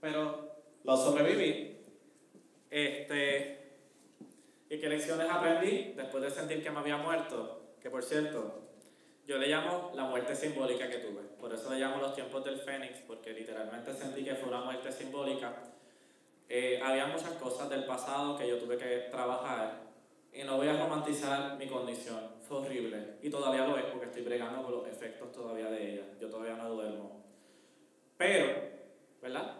Pero 0.00 0.50
lo 0.84 0.96
sobreviví. 0.96 1.78
Este, 2.70 3.56
¿Y 4.68 4.78
qué 4.78 4.88
lecciones 4.88 5.28
aprendí 5.30 5.92
después 5.96 6.22
de 6.22 6.30
sentir 6.30 6.62
que 6.62 6.70
me 6.70 6.78
había 6.78 6.96
muerto? 6.96 7.74
Que 7.80 7.90
por 7.90 8.02
cierto, 8.02 8.62
yo 9.26 9.38
le 9.38 9.48
llamo 9.48 9.92
la 9.94 10.04
muerte 10.04 10.34
simbólica 10.34 10.88
que 10.88 10.98
tuve. 10.98 11.22
Por 11.40 11.52
eso 11.52 11.70
le 11.70 11.78
llamo 11.78 11.98
los 11.98 12.14
tiempos 12.14 12.44
del 12.44 12.58
Fénix, 12.58 12.98
porque 13.06 13.32
literalmente 13.32 13.92
sentí 13.92 14.24
que 14.24 14.34
fue 14.34 14.48
una 14.48 14.62
muerte 14.62 14.92
simbólica. 14.92 15.54
Eh, 16.48 16.80
había 16.82 17.06
muchas 17.06 17.30
cosas 17.32 17.68
del 17.68 17.84
pasado 17.84 18.36
que 18.36 18.48
yo 18.48 18.58
tuve 18.58 18.76
que 18.76 19.08
trabajar 19.10 19.85
Y 20.36 20.44
no 20.44 20.58
voy 20.58 20.68
a 20.68 20.76
romantizar 20.76 21.56
mi 21.56 21.66
condición. 21.66 22.20
Fue 22.46 22.58
horrible. 22.58 23.16
Y 23.22 23.30
todavía 23.30 23.66
lo 23.66 23.78
es 23.78 23.84
porque 23.84 24.06
estoy 24.06 24.22
bregando 24.22 24.62
con 24.62 24.72
los 24.72 24.86
efectos 24.86 25.32
todavía 25.32 25.70
de 25.70 25.94
ella. 25.94 26.02
Yo 26.20 26.28
todavía 26.28 26.56
no 26.56 26.68
duermo. 26.68 27.24
Pero, 28.18 28.52
¿verdad? 29.22 29.56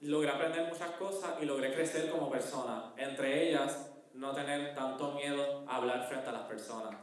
Logré 0.00 0.30
aprender 0.30 0.66
muchas 0.66 0.92
cosas 0.92 1.34
y 1.42 1.44
logré 1.44 1.74
crecer 1.74 2.10
como 2.10 2.30
persona. 2.30 2.94
Entre 2.96 3.50
ellas, 3.50 3.92
no 4.14 4.32
tener 4.32 4.74
tanto 4.74 5.12
miedo 5.12 5.64
a 5.68 5.76
hablar 5.76 6.06
frente 6.08 6.30
a 6.30 6.32
las 6.32 6.46
personas. 6.46 6.96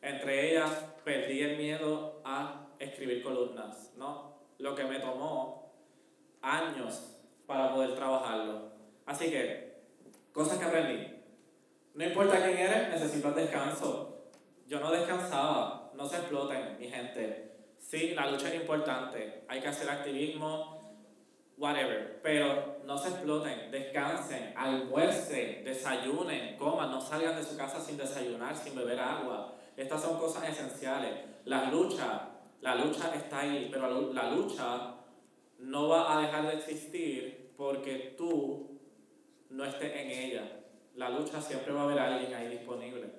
Entre 0.00 0.52
ellas, 0.52 0.70
perdí 1.04 1.42
el 1.42 1.56
miedo 1.56 2.20
a 2.24 2.68
escribir 2.78 3.22
columnas, 3.22 3.92
¿no? 3.96 4.36
Lo 4.58 4.76
que 4.76 4.84
me 4.84 5.00
tomó 5.00 5.72
años 6.40 7.16
para 7.46 7.74
poder 7.74 7.96
trabajarlo. 7.96 8.70
Así 9.06 9.28
que, 9.28 9.80
cosas 10.32 10.58
que 10.58 10.64
aprendí. 10.64 11.09
No 12.00 12.06
importa 12.06 12.42
quién 12.42 12.56
eres, 12.56 12.88
necesitas 12.88 13.36
descanso. 13.36 14.22
Yo 14.66 14.80
no 14.80 14.90
descansaba, 14.90 15.90
no 15.92 16.08
se 16.08 16.16
exploten, 16.16 16.78
mi 16.78 16.88
gente. 16.88 17.52
Sí, 17.78 18.14
la 18.14 18.30
lucha 18.30 18.48
es 18.48 18.54
importante, 18.54 19.44
hay 19.46 19.60
que 19.60 19.68
hacer 19.68 19.90
activismo, 19.90 20.80
whatever, 21.58 22.22
pero 22.22 22.78
no 22.86 22.96
se 22.96 23.10
exploten, 23.10 23.70
descansen, 23.70 24.54
almuercen, 24.56 25.62
desayunen, 25.62 26.56
coman, 26.56 26.90
no 26.90 27.02
salgan 27.02 27.36
de 27.36 27.44
su 27.44 27.54
casa 27.54 27.78
sin 27.78 27.98
desayunar, 27.98 28.56
sin 28.56 28.74
beber 28.74 28.98
agua. 28.98 29.56
Estas 29.76 30.00
son 30.00 30.18
cosas 30.18 30.48
esenciales. 30.48 31.12
La 31.44 31.70
lucha, 31.70 32.30
la 32.62 32.76
lucha 32.76 33.14
está 33.14 33.40
ahí, 33.40 33.68
pero 33.70 34.10
la 34.14 34.30
lucha 34.30 34.94
no 35.58 35.88
va 35.88 36.16
a 36.16 36.22
dejar 36.22 36.46
de 36.46 36.54
existir 36.54 37.52
porque 37.58 38.14
tú 38.16 38.80
no 39.50 39.66
estés 39.66 39.94
en 39.94 40.10
ella. 40.10 40.59
La 40.94 41.08
lucha 41.08 41.40
siempre 41.40 41.72
va 41.72 41.82
a 41.82 41.84
haber 41.84 41.98
alguien 41.98 42.34
ahí 42.34 42.48
disponible. 42.48 43.10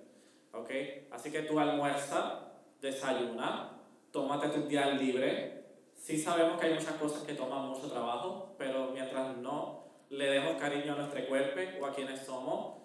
¿Ok? 0.54 0.70
Así 1.12 1.32
que 1.32 1.44
tú 1.44 1.60
almuerza, 1.60 2.52
desayuna, 2.82 3.72
tómate 4.12 4.50
tu 4.50 4.68
día 4.68 4.88
libre. 4.88 5.64
Sí 5.96 6.18
sabemos 6.18 6.60
que 6.60 6.68
hay 6.68 6.74
muchas 6.74 6.96
cosas 6.96 7.24
que 7.24 7.34
toman 7.34 7.70
mucho 7.70 7.90
trabajo, 7.90 8.56
pero 8.58 8.92
mientras 8.92 9.38
no 9.38 9.86
le 10.10 10.26
demos 10.26 10.60
cariño 10.60 10.94
a 10.94 10.98
nuestro 10.98 11.26
cuerpo 11.28 11.62
o 11.82 11.86
a 11.86 11.94
quienes 11.94 12.20
somos, 12.20 12.82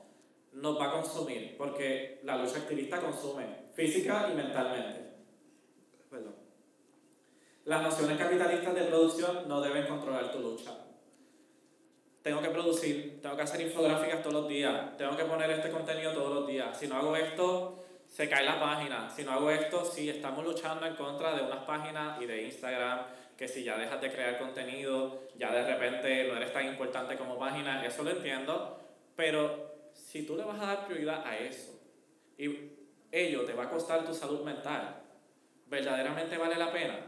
nos 0.52 0.78
va 0.78 0.86
a 0.86 0.92
consumir, 0.92 1.56
porque 1.58 2.20
la 2.22 2.36
lucha 2.36 2.58
activista 2.58 3.00
consume 3.00 3.66
física 3.74 4.28
y 4.32 4.36
mentalmente. 4.36 5.06
Las 7.64 7.82
nociones 7.82 8.16
capitalistas 8.16 8.74
de 8.74 8.84
producción 8.84 9.48
no 9.48 9.60
deben 9.60 9.86
controlar 9.88 10.30
tu 10.30 10.38
lucha. 10.38 10.85
Tengo 12.26 12.42
que 12.42 12.50
producir, 12.50 13.20
tengo 13.22 13.36
que 13.36 13.42
hacer 13.42 13.60
infográficas 13.60 14.20
todos 14.20 14.34
los 14.34 14.48
días, 14.48 14.96
tengo 14.96 15.16
que 15.16 15.22
poner 15.22 15.48
este 15.48 15.70
contenido 15.70 16.12
todos 16.12 16.34
los 16.34 16.48
días. 16.48 16.76
Si 16.76 16.88
no 16.88 16.96
hago 16.96 17.14
esto, 17.14 17.84
se 18.08 18.28
cae 18.28 18.44
la 18.44 18.58
página. 18.58 19.08
Si 19.08 19.22
no 19.22 19.30
hago 19.30 19.48
esto, 19.48 19.84
si 19.84 20.10
estamos 20.10 20.44
luchando 20.44 20.84
en 20.86 20.96
contra 20.96 21.36
de 21.36 21.44
unas 21.44 21.64
páginas 21.64 22.20
y 22.20 22.26
de 22.26 22.42
Instagram, 22.42 22.98
que 23.36 23.46
si 23.46 23.62
ya 23.62 23.78
dejas 23.78 24.00
de 24.00 24.10
crear 24.10 24.40
contenido, 24.40 25.22
ya 25.36 25.52
de 25.52 25.72
repente 25.72 26.26
no 26.26 26.36
eres 26.36 26.52
tan 26.52 26.66
importante 26.66 27.16
como 27.16 27.38
página, 27.38 27.86
eso 27.86 28.02
lo 28.02 28.10
entiendo, 28.10 28.76
pero 29.14 29.92
si 29.94 30.26
tú 30.26 30.36
le 30.36 30.42
vas 30.42 30.60
a 30.60 30.66
dar 30.66 30.86
prioridad 30.88 31.24
a 31.24 31.38
eso 31.38 31.80
y 32.36 32.72
ello 33.12 33.44
te 33.44 33.52
va 33.52 33.66
a 33.66 33.70
costar 33.70 34.04
tu 34.04 34.12
salud 34.12 34.42
mental, 34.42 34.96
¿verdaderamente 35.68 36.36
vale 36.36 36.56
la 36.56 36.72
pena? 36.72 36.98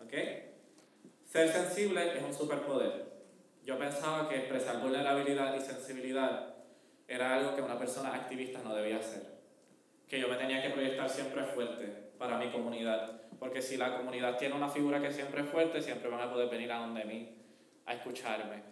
¿Ok? 0.00 0.12
Ser 1.24 1.48
sensible 1.48 2.16
es 2.16 2.22
un 2.22 2.32
superpoder. 2.32 3.05
Yo 3.66 3.76
pensaba 3.76 4.28
que 4.28 4.36
expresar 4.36 4.80
vulnerabilidad 4.80 5.52
y 5.56 5.60
sensibilidad 5.60 6.54
era 7.08 7.34
algo 7.34 7.56
que 7.56 7.62
una 7.62 7.76
persona 7.76 8.14
activista 8.14 8.60
no 8.62 8.72
debía 8.72 8.98
hacer. 8.98 9.24
Que 10.08 10.20
yo 10.20 10.28
me 10.28 10.36
tenía 10.36 10.62
que 10.62 10.70
proyectar 10.70 11.10
siempre 11.10 11.42
fuerte 11.42 11.84
para 12.16 12.38
mi 12.38 12.48
comunidad. 12.52 13.22
Porque 13.40 13.60
si 13.60 13.76
la 13.76 13.96
comunidad 13.96 14.38
tiene 14.38 14.54
una 14.54 14.68
figura 14.68 15.02
que 15.02 15.10
siempre 15.10 15.40
es 15.40 15.48
fuerte, 15.48 15.82
siempre 15.82 16.08
van 16.08 16.20
a 16.20 16.30
poder 16.30 16.48
venir 16.48 16.70
a 16.70 16.78
donde 16.78 17.04
mí 17.06 17.36
a 17.86 17.94
escucharme. 17.94 18.62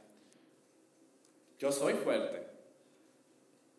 Yo 1.59 1.73
soy 1.73 1.95
fuerte. 1.95 2.47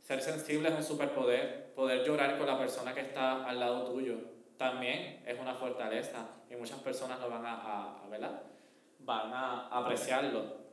Ser 0.02 0.22
sensible 0.22 0.68
es 0.68 0.76
un 0.76 0.84
superpoder. 0.84 1.74
Poder 1.76 2.06
llorar 2.06 2.38
con 2.38 2.46
la 2.46 2.60
persona 2.60 2.94
que 2.94 3.00
está 3.00 3.46
al 3.46 3.58
lado 3.58 3.90
tuyo 3.90 4.18
también 4.58 5.24
es 5.26 5.40
una 5.40 5.56
fortaleza. 5.56 6.28
Y 6.50 6.58
muchas 6.58 6.80
personas 6.80 7.22
lo 7.22 7.30
van 7.30 7.46
a, 7.46 8.04
a, 8.04 8.08
¿verdad? 8.10 8.42
Van 9.00 9.34
a 9.34 9.68
apreciarlo. 9.70 10.65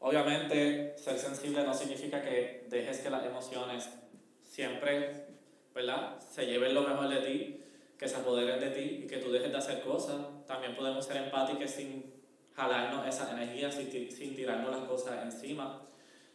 Obviamente, 0.00 0.94
ser 0.96 1.18
sensible 1.18 1.64
no 1.64 1.74
significa 1.74 2.22
que 2.22 2.66
dejes 2.68 3.00
que 3.00 3.10
las 3.10 3.24
emociones 3.24 3.88
siempre, 4.42 5.26
¿verdad? 5.74 6.20
Se 6.20 6.46
lleven 6.46 6.74
lo 6.74 6.82
mejor 6.82 7.08
de 7.08 7.20
ti, 7.20 7.64
que 7.98 8.08
se 8.08 8.16
apoderen 8.16 8.60
de 8.60 8.70
ti 8.70 9.02
y 9.04 9.06
que 9.06 9.16
tú 9.16 9.32
dejes 9.32 9.50
de 9.50 9.58
hacer 9.58 9.80
cosas. 9.80 10.16
También 10.46 10.76
podemos 10.76 11.04
ser 11.04 11.16
empáticos 11.16 11.70
sin 11.70 12.14
jalarnos 12.54 13.06
esa 13.06 13.32
energía, 13.32 13.70
sin, 13.72 13.90
sin 14.10 14.36
tirarnos 14.36 14.70
las 14.70 14.88
cosas 14.88 15.22
encima. 15.24 15.82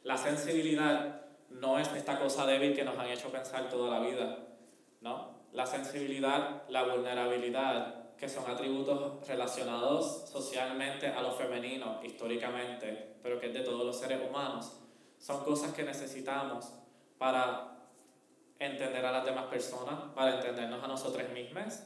La 0.03 0.17
sensibilidad 0.17 1.21
no 1.49 1.79
es 1.79 1.87
esta 1.93 2.19
cosa 2.19 2.45
débil 2.45 2.75
que 2.75 2.83
nos 2.83 2.97
han 2.97 3.07
hecho 3.07 3.31
pensar 3.31 3.69
toda 3.69 3.99
la 3.99 4.05
vida, 4.05 4.39
¿no? 5.01 5.43
La 5.53 5.65
sensibilidad, 5.65 6.63
la 6.67 6.83
vulnerabilidad, 6.83 8.02
que 8.23 8.29
son 8.29 8.49
atributos 8.49 9.27
relacionados 9.27 10.29
socialmente 10.29 11.07
a 11.07 11.21
lo 11.21 11.33
femenino, 11.33 11.99
históricamente, 12.01 13.17
pero 13.21 13.37
que 13.37 13.47
es 13.47 13.53
de 13.53 13.59
todos 13.59 13.85
los 13.85 13.99
seres 13.99 14.21
humanos, 14.25 14.79
son 15.17 15.43
cosas 15.43 15.73
que 15.73 15.83
necesitamos 15.83 16.73
para 17.17 17.79
entender 18.57 19.05
a 19.05 19.11
las 19.11 19.25
demás 19.25 19.47
personas, 19.47 19.95
para 20.15 20.35
entendernos 20.35 20.81
a 20.81 20.87
nosotros 20.87 21.29
mismos 21.31 21.83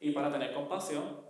y 0.00 0.10
para 0.10 0.32
tener 0.32 0.52
compasión 0.52 1.20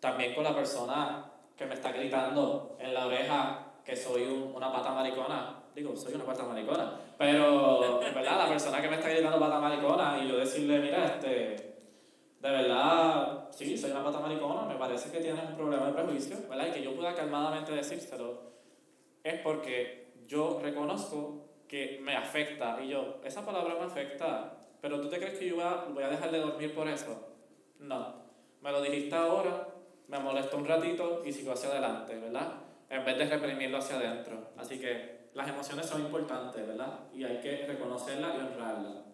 también 0.00 0.34
con 0.34 0.44
la 0.44 0.54
persona 0.54 1.30
que 1.54 1.66
me 1.66 1.74
está 1.74 1.92
gritando 1.92 2.78
en 2.80 2.94
la 2.94 3.06
oreja 3.06 3.74
que 3.84 3.94
soy 3.94 4.22
una 4.54 4.72
pata 4.72 4.92
maricona. 4.92 5.64
Digo, 5.74 5.94
soy 5.94 6.14
una 6.14 6.24
pata 6.24 6.44
maricona, 6.44 6.98
pero, 7.18 8.02
en 8.02 8.14
verdad, 8.14 8.38
la 8.38 8.48
persona 8.48 8.80
que 8.80 8.88
me 8.88 8.96
está 8.96 9.10
gritando 9.10 9.38
pata 9.38 9.60
maricona 9.60 10.18
y 10.24 10.28
yo 10.28 10.38
decirle, 10.38 10.78
mira, 10.78 11.04
este, 11.04 11.75
de 12.46 12.52
verdad, 12.52 13.48
sí, 13.50 13.76
soy 13.76 13.90
una 13.90 14.04
pata 14.04 14.20
maricona, 14.20 14.62
me 14.62 14.76
parece 14.76 15.10
que 15.10 15.18
tienes 15.18 15.44
un 15.48 15.56
problema 15.56 15.86
de 15.86 15.92
prejuicio, 15.94 16.36
¿verdad? 16.48 16.68
Y 16.68 16.72
que 16.72 16.82
yo 16.82 16.94
pueda 16.94 17.12
calmadamente 17.12 17.72
decírselo, 17.72 18.40
es 19.24 19.40
porque 19.40 20.12
yo 20.28 20.60
reconozco 20.62 21.44
que 21.66 21.98
me 22.02 22.14
afecta 22.14 22.80
y 22.80 22.88
yo, 22.88 23.18
esa 23.24 23.44
palabra 23.44 23.74
me 23.74 23.86
afecta, 23.86 24.58
pero 24.80 25.00
tú 25.00 25.08
te 25.08 25.18
crees 25.18 25.38
que 25.38 25.48
yo 25.48 25.56
voy 25.92 26.04
a, 26.04 26.08
dejar 26.08 26.30
de 26.30 26.38
dormir 26.38 26.72
por 26.72 26.86
eso? 26.86 27.28
No, 27.80 28.14
me 28.62 28.70
lo 28.70 28.80
dijiste 28.80 29.16
ahora, 29.16 29.66
me 30.06 30.20
molestó 30.20 30.58
un 30.58 30.66
ratito 30.66 31.22
y 31.24 31.32
sigo 31.32 31.52
hacia 31.52 31.70
adelante, 31.70 32.16
¿verdad? 32.16 32.52
En 32.88 33.04
vez 33.04 33.18
de 33.18 33.26
reprimirlo 33.26 33.78
hacia 33.78 33.96
adentro. 33.96 34.50
Así 34.56 34.78
que 34.78 35.30
las 35.34 35.48
emociones 35.48 35.86
son 35.86 36.02
importantes, 36.02 36.64
¿verdad? 36.64 37.00
Y 37.12 37.24
hay 37.24 37.40
que 37.40 37.66
reconocerlas 37.66 38.36
y 38.36 38.38
honrarlas. 38.38 39.04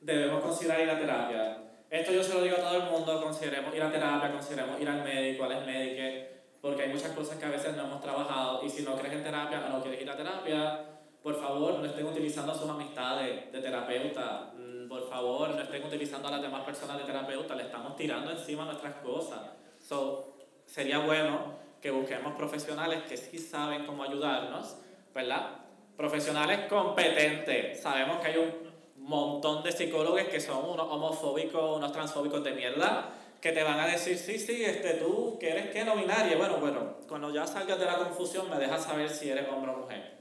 Debemos 0.00 0.42
considerar 0.42 0.80
ir 0.80 0.90
a 0.90 0.98
terapia. 0.98 1.67
Esto 1.90 2.12
yo 2.12 2.22
se 2.22 2.34
lo 2.34 2.42
digo 2.42 2.56
a 2.56 2.60
todo 2.60 2.76
el 2.76 2.90
mundo, 2.90 3.22
consideremos 3.22 3.74
ir 3.74 3.82
a 3.82 3.90
terapia, 3.90 4.30
consideremos 4.30 4.80
ir 4.80 4.88
al 4.88 5.02
médico, 5.02 5.44
al 5.44 5.64
médico, 5.64 6.28
porque 6.60 6.82
hay 6.82 6.88
muchas 6.90 7.12
cosas 7.12 7.38
que 7.38 7.46
a 7.46 7.50
veces 7.50 7.74
no 7.76 7.84
hemos 7.84 8.00
trabajado 8.00 8.62
y 8.62 8.68
si 8.68 8.82
no 8.82 8.96
crees 8.96 9.14
en 9.14 9.22
terapia 9.22 9.64
o 9.66 9.70
no 9.70 9.82
quieres 9.82 10.02
ir 10.02 10.10
a 10.10 10.16
terapia, 10.16 10.84
por 11.22 11.40
favor 11.40 11.78
no 11.78 11.86
estén 11.86 12.06
utilizando 12.06 12.54
sus 12.54 12.68
amistades 12.68 13.50
de 13.50 13.60
terapeuta, 13.60 14.52
mm, 14.54 14.88
por 14.88 15.08
favor 15.08 15.50
no 15.50 15.62
estén 15.62 15.84
utilizando 15.84 16.28
a 16.28 16.32
las 16.32 16.42
demás 16.42 16.62
personas 16.64 16.98
de 16.98 17.04
terapeuta, 17.04 17.54
le 17.54 17.64
estamos 17.64 17.96
tirando 17.96 18.30
encima 18.30 18.64
nuestras 18.64 18.94
cosas. 18.96 19.40
So, 19.78 20.36
sería 20.66 20.98
bueno 20.98 21.56
que 21.80 21.90
busquemos 21.90 22.34
profesionales 22.34 23.04
que 23.08 23.16
sí 23.16 23.38
saben 23.38 23.86
cómo 23.86 24.02
ayudarnos 24.02 24.76
¿verdad? 25.14 25.50
Profesionales 25.96 26.68
competentes. 26.68 27.80
Sabemos 27.80 28.18
que 28.18 28.28
hay 28.28 28.36
un 28.36 28.67
montón 29.08 29.62
de 29.62 29.72
psicólogos 29.72 30.22
que 30.24 30.40
son 30.40 30.68
unos 30.68 30.86
homofóbicos, 30.88 31.76
unos 31.76 31.92
transfóbicos 31.92 32.44
de 32.44 32.52
mierda, 32.52 33.10
que 33.40 33.52
te 33.52 33.62
van 33.62 33.78
a 33.80 33.86
decir, 33.86 34.16
sí, 34.16 34.38
sí, 34.38 34.64
este, 34.64 34.94
tú, 34.94 35.36
que 35.38 35.50
eres 35.50 35.70
qué, 35.70 35.84
no 35.84 35.96
binario. 35.96 36.38
Bueno, 36.38 36.58
bueno, 36.58 36.94
cuando 37.08 37.32
ya 37.32 37.46
salgas 37.46 37.78
de 37.78 37.86
la 37.86 37.98
confusión, 37.98 38.50
me 38.50 38.56
dejas 38.56 38.84
saber 38.84 39.08
si 39.10 39.30
eres 39.30 39.48
hombre 39.48 39.72
o 39.72 39.78
mujer. 39.78 40.18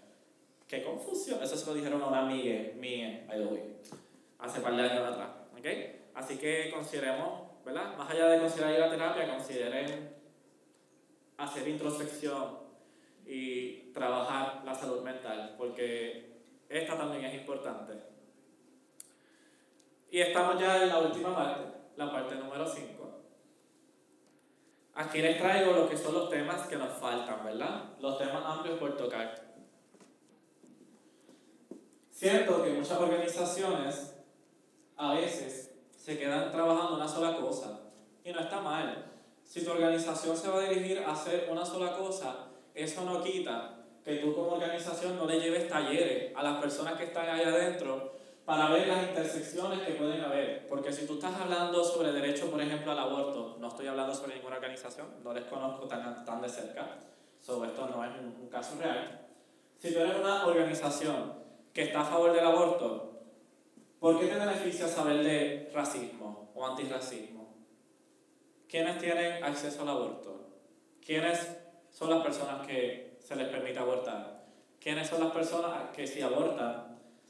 ¿Qué 0.68 0.84
confusión? 0.84 1.42
Eso 1.42 1.56
se 1.56 1.66
lo 1.66 1.74
dijeron 1.74 2.02
a 2.02 2.08
una 2.08 2.20
amiga 2.20 2.74
mía, 2.76 3.26
by 3.28 3.38
the 3.38 3.46
way, 3.46 3.64
hace 4.40 4.60
par 4.62 4.76
de 4.76 4.82
años 4.84 5.14
atrás. 5.14 5.30
¿Ok? 5.58 5.66
Así 6.16 6.38
que 6.38 6.72
consideremos, 6.72 7.42
¿verdad? 7.66 7.96
Más 7.98 8.10
allá 8.10 8.28
de 8.28 8.40
considerar 8.40 8.74
ir 8.74 8.82
a 8.84 8.90
terapia, 8.90 9.30
consideren 9.30 10.10
hacer 11.38 11.68
introspección, 11.68 12.68
y 13.28 13.92
trabajar 13.94 14.62
la 14.66 14.74
salud 14.74 15.02
mental, 15.02 15.56
porque 15.58 16.38
esta 16.70 16.98
también 16.98 17.26
es 17.26 17.36
importante. 17.36 17.94
Y 20.10 20.22
estamos 20.22 20.60
ya 20.60 20.84
en 20.84 20.90
la 20.90 21.00
última 21.00 21.36
parte, 21.36 21.62
la 21.98 22.12
parte 22.12 22.36
número 22.36 22.66
5. 22.66 22.98
Aquí 24.96 25.22
les 25.22 25.38
traigo 25.38 25.74
lo 25.74 25.90
que 25.90 25.98
son 25.98 26.14
los 26.14 26.30
temas 26.30 26.68
que 26.68 26.78
nos 26.78 26.94
faltan, 26.94 27.44
¿verdad? 27.44 27.84
Los 28.00 28.18
temas 28.18 28.44
amplios 28.44 28.80
por 28.80 28.96
tocar. 28.98 29.48
Siento 32.10 32.64
que 32.64 32.72
muchas 32.72 32.98
organizaciones 32.98 34.16
a 34.96 35.14
veces 35.14 35.76
se 35.96 36.18
quedan 36.18 36.52
trabajando 36.52 36.96
una 36.96 37.08
sola 37.08 37.36
cosa 37.36 37.82
y 38.24 38.32
no 38.32 38.40
está 38.40 38.60
mal. 38.62 39.06
Si 39.44 39.64
tu 39.64 39.72
organización 39.72 40.36
se 40.36 40.50
va 40.50 40.62
a 40.62 40.70
dirigir 40.70 41.00
a 41.00 41.12
hacer 41.12 41.48
una 41.52 41.64
sola 41.64 41.96
cosa, 41.96 42.48
eso 42.74 43.04
no 43.04 43.22
quita 43.22 43.76
que 44.04 44.16
tú 44.16 44.34
como 44.34 44.54
organización 44.54 45.18
no 45.18 45.26
le 45.26 45.40
lleves 45.40 45.68
talleres 45.68 46.36
a 46.36 46.42
las 46.42 46.60
personas 46.60 46.96
que 46.96 47.04
están 47.04 47.30
ahí 47.30 47.44
adentro 47.44 48.17
para 48.48 48.70
ver 48.70 48.88
las 48.88 49.10
intersecciones 49.10 49.82
que 49.82 49.96
pueden 49.96 50.22
haber. 50.22 50.70
Porque 50.70 50.94
si 50.94 51.06
tú 51.06 51.16
estás 51.16 51.36
hablando 51.36 51.84
sobre 51.84 52.14
derecho, 52.14 52.50
por 52.50 52.62
ejemplo, 52.62 52.94
al 52.94 53.00
aborto, 53.00 53.58
no 53.60 53.68
estoy 53.68 53.88
hablando 53.88 54.16
sobre 54.16 54.36
ninguna 54.36 54.56
organización, 54.56 55.06
no 55.22 55.34
les 55.34 55.44
conozco 55.44 55.86
tan, 55.86 56.24
tan 56.24 56.42
de 56.42 56.48
cerca, 56.48 56.88
sobre 57.42 57.72
esto 57.72 57.90
no 57.90 58.06
es 58.06 58.12
un, 58.18 58.44
un 58.44 58.48
caso 58.48 58.78
real. 58.80 59.28
Si 59.78 59.94
tú 59.94 60.00
eres 60.00 60.16
una 60.16 60.46
organización 60.46 61.34
que 61.74 61.84
está 61.84 62.00
a 62.00 62.06
favor 62.06 62.32
del 62.32 62.46
aborto, 62.46 63.20
¿por 64.00 64.18
qué 64.18 64.28
te 64.28 64.40
beneficia 64.40 64.88
saber 64.88 65.26
de 65.26 65.70
racismo 65.74 66.50
o 66.56 66.66
antirracismo? 66.66 67.54
¿Quiénes 68.70 68.98
tienen 68.98 69.44
acceso 69.44 69.82
al 69.82 69.90
aborto? 69.90 70.52
¿Quiénes 71.06 71.46
son 71.90 72.12
las 72.12 72.24
personas 72.24 72.66
que 72.66 73.18
se 73.20 73.36
les 73.36 73.50
permite 73.50 73.78
abortar? 73.78 74.46
¿Quiénes 74.80 75.06
son 75.10 75.20
las 75.20 75.34
personas 75.34 75.90
que 75.94 76.08
si 76.08 76.22
abortan 76.22 76.87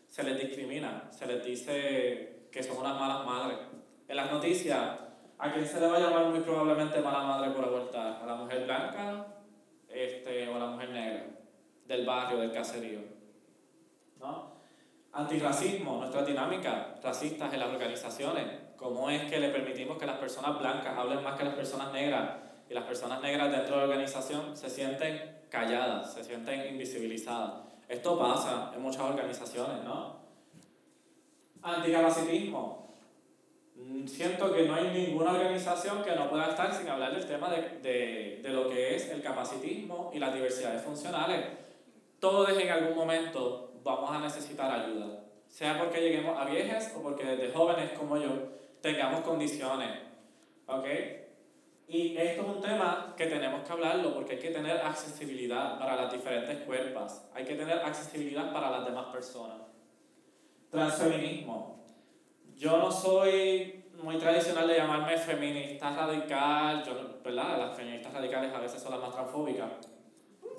se 0.08 0.24
les 0.24 0.40
discrimina? 0.40 1.10
Se 1.12 1.26
les 1.26 1.44
dice 1.44 2.48
que 2.52 2.64
son 2.64 2.78
unas 2.78 3.00
malas 3.00 3.26
madres. 3.26 3.58
En 4.08 4.16
las 4.16 4.32
noticias, 4.32 4.98
¿a 5.38 5.52
quién 5.52 5.66
se 5.66 5.80
le 5.80 5.88
va 5.88 5.98
a 5.98 6.00
llamar 6.00 6.26
muy 6.28 6.40
probablemente 6.40 7.02
mala 7.02 7.24
madre 7.24 7.52
por 7.52 7.66
abortar? 7.66 8.20
¿A 8.24 8.26
la 8.26 8.36
mujer 8.36 8.66
blanca 8.66 9.28
este, 9.90 10.48
o 10.50 10.56
a 10.56 10.60
la 10.60 10.68
mujer 10.68 10.90
negra? 10.90 11.26
Del 11.86 12.06
barrio, 12.06 12.40
del 12.40 12.52
caserío. 12.52 13.00
¿No? 14.20 14.58
Antirracismo, 15.12 15.98
nuestra 15.98 16.24
dinámica 16.24 16.96
racistas 17.04 17.54
en 17.54 17.60
las 17.60 17.70
organizaciones. 17.70 18.46
¿Cómo 18.76 19.10
es 19.10 19.30
que 19.30 19.40
le 19.40 19.50
permitimos 19.50 19.98
que 19.98 20.06
las 20.06 20.18
personas 20.18 20.60
blancas 20.60 20.98
hablen 20.98 21.24
más 21.24 21.38
que 21.38 21.44
las 21.44 21.56
personas 21.56 21.92
negras? 21.92 22.38
Y 22.70 22.74
las 22.74 22.84
personas 22.84 23.22
negras 23.22 23.52
dentro 23.52 23.76
de 23.76 23.82
la 23.82 23.88
organización 23.88 24.56
se 24.56 24.70
sienten 24.70 25.38
calladas, 25.50 26.14
se 26.14 26.24
sienten 26.24 26.68
invisibilizadas. 26.74 27.67
Esto 27.88 28.20
pasa 28.20 28.72
en 28.76 28.82
muchas 28.82 29.02
organizaciones, 29.02 29.84
¿no? 29.84 30.18
Anticapacitismo. 31.62 32.88
Mm, 33.76 34.06
Siento 34.08 34.54
que 34.54 34.64
no 34.64 34.76
hay 34.76 34.90
ninguna 34.90 35.32
organización 35.32 36.04
que 36.04 36.16
no 36.16 36.30
pueda 36.30 36.50
estar 36.50 36.74
sin 36.74 36.90
hablar 36.90 37.14
del 37.14 37.26
tema 37.26 37.50
de, 37.50 37.80
de, 37.80 38.40
de 38.44 38.50
lo 38.50 38.70
que 38.70 38.96
es 38.96 39.10
el 39.10 39.22
capacitismo 39.22 40.12
y 40.14 40.20
las 40.20 40.34
diversidades 40.34 40.82
funcionales. 40.82 41.46
Todos 42.20 42.50
en 42.50 42.70
algún 42.70 42.98
momento 42.98 43.72
vamos 43.84 44.12
a 44.12 44.20
necesitar 44.20 44.72
ayuda, 44.72 45.24
sea 45.48 45.78
porque 45.80 46.02
lleguemos 46.02 46.38
a 46.38 46.46
viejas 46.46 46.94
o 46.98 47.02
porque 47.02 47.24
desde 47.24 47.54
jóvenes 47.54 47.92
como 47.98 48.18
yo 48.18 48.30
tengamos 48.82 49.22
condiciones. 49.22 50.00
¿Ok? 50.68 50.86
Y 51.90 52.18
esto 52.18 52.42
es 52.42 52.48
un 52.48 52.62
tema 52.62 53.14
que 53.16 53.28
tenemos 53.28 53.64
que 53.66 53.72
hablarlo 53.72 54.14
porque 54.14 54.34
hay 54.34 54.40
que 54.40 54.50
tener 54.50 54.78
accesibilidad 54.78 55.80
para 55.80 55.96
las 55.96 56.12
diferentes 56.12 56.58
cuerpos, 56.66 57.22
hay 57.34 57.46
que 57.46 57.56
tener 57.56 57.80
accesibilidad 57.80 58.52
para 58.52 58.70
las 58.70 58.86
demás 58.86 59.06
personas. 59.06 59.62
Transfeminismo. 60.70 61.86
Yo 62.58 62.78
no 62.78 62.92
soy 62.92 63.86
muy 64.04 64.18
tradicional 64.18 64.68
de 64.68 64.76
llamarme 64.76 65.18
feminista 65.18 65.96
radical, 65.96 66.84
yo, 66.84 67.22
¿verdad? 67.24 67.58
Las 67.58 67.78
feministas 67.78 68.14
radicales 68.14 68.54
a 68.54 68.60
veces 68.60 68.82
son 68.82 68.92
las 68.92 69.00
más 69.00 69.14
transfóbicas. 69.14 69.72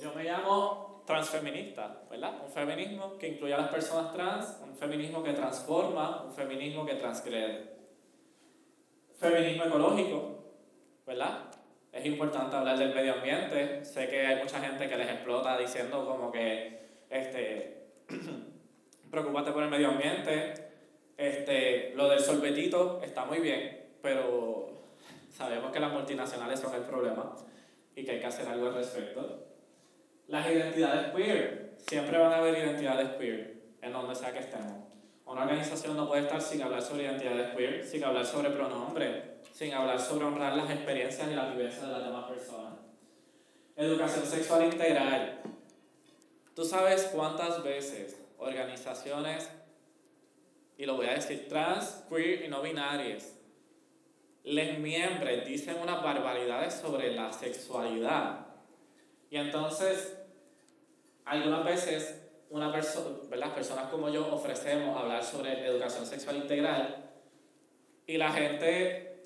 Yo 0.00 0.14
me 0.14 0.24
llamo 0.24 1.02
transfeminista, 1.04 2.04
¿verdad? 2.10 2.42
Un 2.42 2.50
feminismo 2.50 3.18
que 3.18 3.28
incluye 3.28 3.52
a 3.52 3.58
las 3.58 3.68
personas 3.68 4.14
trans, 4.14 4.58
un 4.62 4.74
feminismo 4.74 5.22
que 5.22 5.34
transforma, 5.34 6.22
un 6.24 6.32
feminismo 6.32 6.86
que 6.86 6.94
transgrede. 6.94 7.76
Feminismo 9.18 9.64
ecológico, 9.64 10.37
¿verdad? 11.08 11.38
Es 11.90 12.04
importante 12.04 12.54
hablar 12.54 12.78
del 12.78 12.94
medio 12.94 13.14
ambiente. 13.14 13.82
Sé 13.82 14.08
que 14.08 14.26
hay 14.26 14.36
mucha 14.36 14.60
gente 14.60 14.88
que 14.88 14.96
les 14.96 15.08
explota 15.08 15.56
diciendo 15.56 16.06
como 16.06 16.30
que, 16.30 16.80
este, 17.08 17.86
preocúpate 19.10 19.50
por 19.52 19.62
el 19.62 19.70
medio 19.70 19.88
ambiente. 19.88 20.52
Este, 21.16 21.94
lo 21.96 22.10
del 22.10 22.20
sorbetito 22.20 23.00
está 23.02 23.24
muy 23.24 23.38
bien, 23.40 23.86
pero 24.02 24.68
sabemos 25.30 25.72
que 25.72 25.80
las 25.80 25.92
multinacionales 25.92 26.60
son 26.60 26.74
el 26.74 26.82
problema 26.82 27.34
y 27.96 28.04
que 28.04 28.12
hay 28.12 28.20
que 28.20 28.26
hacer 28.26 28.46
algo 28.46 28.66
al 28.66 28.74
respecto. 28.74 29.46
Las 30.28 30.46
identidades 30.46 31.12
queer. 31.14 31.74
Siempre 31.78 32.18
van 32.18 32.32
a 32.32 32.36
haber 32.36 32.58
identidades 32.58 33.08
queer 33.16 33.56
en 33.80 33.92
donde 33.92 34.14
sea 34.14 34.32
que 34.32 34.40
estemos. 34.40 34.87
Una 35.28 35.42
organización 35.42 35.94
no 35.94 36.08
puede 36.08 36.22
estar 36.22 36.40
sin 36.40 36.62
hablar 36.62 36.80
sobre 36.80 37.04
identidades 37.04 37.54
queer, 37.54 37.84
sin 37.84 38.02
hablar 38.02 38.24
sobre 38.24 38.48
pronombres, 38.48 39.24
sin 39.52 39.74
hablar 39.74 40.00
sobre 40.00 40.24
honrar 40.24 40.56
las 40.56 40.70
experiencias 40.70 41.30
y 41.30 41.34
las 41.34 41.54
vivencias 41.54 41.82
de 41.82 41.92
las 41.92 42.02
demás 42.02 42.24
personas. 42.30 42.72
Educación 43.76 44.24
sexual 44.24 44.64
integral. 44.64 45.40
Tú 46.54 46.64
sabes 46.64 47.10
cuántas 47.14 47.62
veces 47.62 48.18
organizaciones, 48.38 49.50
y 50.78 50.86
lo 50.86 50.96
voy 50.96 51.06
a 51.06 51.14
decir, 51.14 51.46
trans, 51.46 52.04
queer 52.08 52.46
y 52.46 52.48
no 52.48 52.62
binarias, 52.62 53.34
les 54.44 54.78
miembros 54.78 55.44
dicen 55.44 55.76
unas 55.76 56.02
barbaridades 56.02 56.72
sobre 56.72 57.14
la 57.14 57.30
sexualidad. 57.34 58.46
Y 59.30 59.36
entonces, 59.36 60.16
algunas 61.26 61.64
veces, 61.66 62.27
una 62.50 62.72
perso 62.72 63.22
¿verdad? 63.28 63.54
personas 63.54 63.88
como 63.90 64.08
yo 64.08 64.32
ofrecemos 64.32 64.96
hablar 64.96 65.22
sobre 65.22 65.66
educación 65.66 66.06
sexual 66.06 66.36
integral 66.36 67.08
y 68.08 68.16
la 68.16 68.32
gente, 68.32 69.20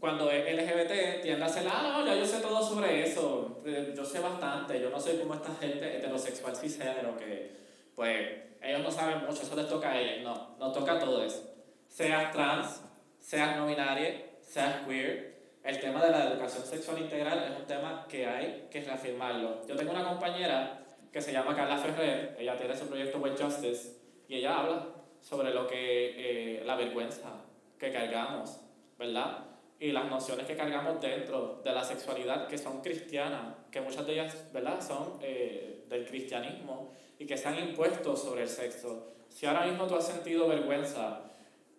cuando 0.00 0.30
es 0.30 0.42
LGBT, 0.50 1.20
tiende 1.20 1.42
a 1.42 1.46
hacer, 1.46 1.66
ah, 1.70 1.82
no, 1.98 2.06
ya 2.06 2.14
yo 2.14 2.24
sé 2.24 2.40
todo 2.40 2.62
sobre 2.62 3.02
eso, 3.02 3.60
eh, 3.66 3.92
yo 3.94 4.02
sé 4.02 4.20
bastante, 4.20 4.80
yo 4.80 4.88
no 4.88 4.98
soy 4.98 5.18
como 5.18 5.34
esta 5.34 5.54
gente 5.56 5.98
heterosexual 5.98 6.56
cisgénero 6.56 7.14
que, 7.18 7.54
pues, 7.94 8.30
ellos 8.62 8.80
no 8.80 8.90
saben 8.90 9.26
mucho, 9.26 9.42
eso 9.42 9.54
les 9.54 9.68
toca 9.68 9.92
a 9.92 10.00
ellos, 10.00 10.24
no, 10.24 10.56
nos 10.58 10.72
toca 10.72 10.92
a 10.92 10.98
todos. 10.98 11.42
Seas 11.86 12.32
trans, 12.32 12.80
seas 13.18 13.58
no 13.58 13.66
binaria, 13.66 14.24
seas 14.40 14.86
queer, 14.86 15.36
el 15.62 15.78
tema 15.78 16.02
de 16.02 16.10
la 16.10 16.30
educación 16.30 16.64
sexual 16.64 17.00
integral 17.00 17.44
es 17.52 17.60
un 17.60 17.66
tema 17.66 18.06
que 18.08 18.26
hay 18.26 18.68
que 18.70 18.80
reafirmarlo. 18.80 19.66
Yo 19.66 19.76
tengo 19.76 19.90
una 19.90 20.08
compañera 20.08 20.80
que 21.12 21.20
se 21.20 21.32
llama 21.32 21.54
Carla 21.54 21.78
Ferrer, 21.78 22.36
ella 22.38 22.56
tiene 22.56 22.76
su 22.76 22.86
proyecto 22.86 23.18
Web 23.18 23.36
Justice 23.40 23.96
y 24.28 24.36
ella 24.36 24.58
habla 24.58 24.86
sobre 25.20 25.52
lo 25.52 25.66
que 25.66 26.58
eh, 26.58 26.64
la 26.64 26.76
vergüenza 26.76 27.44
que 27.78 27.92
cargamos, 27.92 28.60
¿verdad? 28.98 29.44
Y 29.80 29.92
las 29.92 30.06
nociones 30.06 30.46
que 30.46 30.56
cargamos 30.56 31.00
dentro 31.00 31.60
de 31.64 31.72
la 31.72 31.84
sexualidad 31.84 32.48
que 32.48 32.58
son 32.58 32.80
cristianas, 32.80 33.54
que 33.70 33.80
muchas 33.80 34.06
de 34.06 34.12
ellas, 34.14 34.52
¿verdad? 34.52 34.80
Son 34.80 35.18
eh, 35.22 35.84
del 35.88 36.06
cristianismo 36.06 36.92
y 37.18 37.26
que 37.26 37.36
se 37.36 37.48
han 37.48 37.58
impuesto 37.58 38.16
sobre 38.16 38.42
el 38.42 38.48
sexo. 38.48 39.06
Si 39.28 39.46
ahora 39.46 39.66
mismo 39.66 39.86
tú 39.86 39.94
has 39.94 40.06
sentido 40.06 40.48
vergüenza 40.48 41.20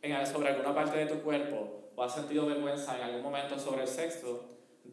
en, 0.02 0.26
sobre 0.26 0.50
alguna 0.50 0.74
parte 0.74 0.98
de 0.98 1.06
tu 1.08 1.22
cuerpo 1.22 1.92
o 1.96 2.04
has 2.04 2.14
sentido 2.14 2.46
vergüenza 2.46 2.98
en 2.98 3.04
algún 3.04 3.22
momento 3.22 3.60
sobre 3.60 3.82
el 3.82 3.88
sexo, 3.88 4.46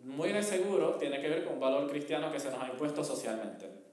muy 0.03 0.33
de 0.33 0.43
seguro 0.43 0.97
tiene 0.97 1.21
que 1.21 1.29
ver 1.29 1.45
con 1.45 1.55
un 1.55 1.61
valor 1.61 1.89
cristiano 1.89 2.31
que 2.31 2.41
se 2.41 2.51
nos 2.51 2.61
ha 2.61 2.69
impuesto 2.69 3.05
socialmente. 3.05 3.86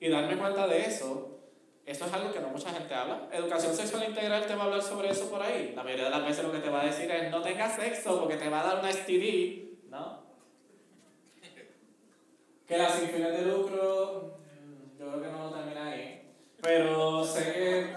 Y 0.00 0.08
darme 0.08 0.36
cuenta 0.36 0.66
de 0.66 0.86
eso, 0.86 1.38
eso 1.84 2.04
es 2.04 2.12
algo 2.12 2.32
que 2.32 2.40
no 2.40 2.48
mucha 2.48 2.70
gente 2.70 2.94
habla. 2.94 3.28
Educación 3.32 3.74
sexual 3.74 4.08
integral 4.08 4.46
te 4.46 4.54
va 4.54 4.62
a 4.62 4.64
hablar 4.66 4.82
sobre 4.82 5.10
eso 5.10 5.30
por 5.30 5.42
ahí. 5.42 5.72
La 5.74 5.82
mayoría 5.82 6.04
de 6.04 6.10
las 6.10 6.24
veces 6.24 6.44
lo 6.44 6.52
que 6.52 6.58
te 6.58 6.68
va 6.68 6.82
a 6.82 6.86
decir 6.86 7.10
es 7.10 7.30
no 7.30 7.40
tengas 7.40 7.76
sexo 7.76 8.20
porque 8.20 8.36
te 8.36 8.48
va 8.48 8.60
a 8.60 8.66
dar 8.66 8.78
una 8.80 8.92
STD, 8.92 9.88
¿no? 9.88 10.28
Que 12.66 12.76
las 12.76 12.92
sin 12.92 13.08
fines 13.08 13.32
de 13.32 13.46
lucro, 13.46 14.38
mm, 14.44 15.00
yo 15.00 15.08
creo 15.08 15.22
que 15.22 15.28
no 15.28 15.44
lo 15.44 15.50
termina 15.50 15.86
ahí. 15.86 16.30
Pero 16.60 17.24
sé 17.24 17.52
que 17.52 17.96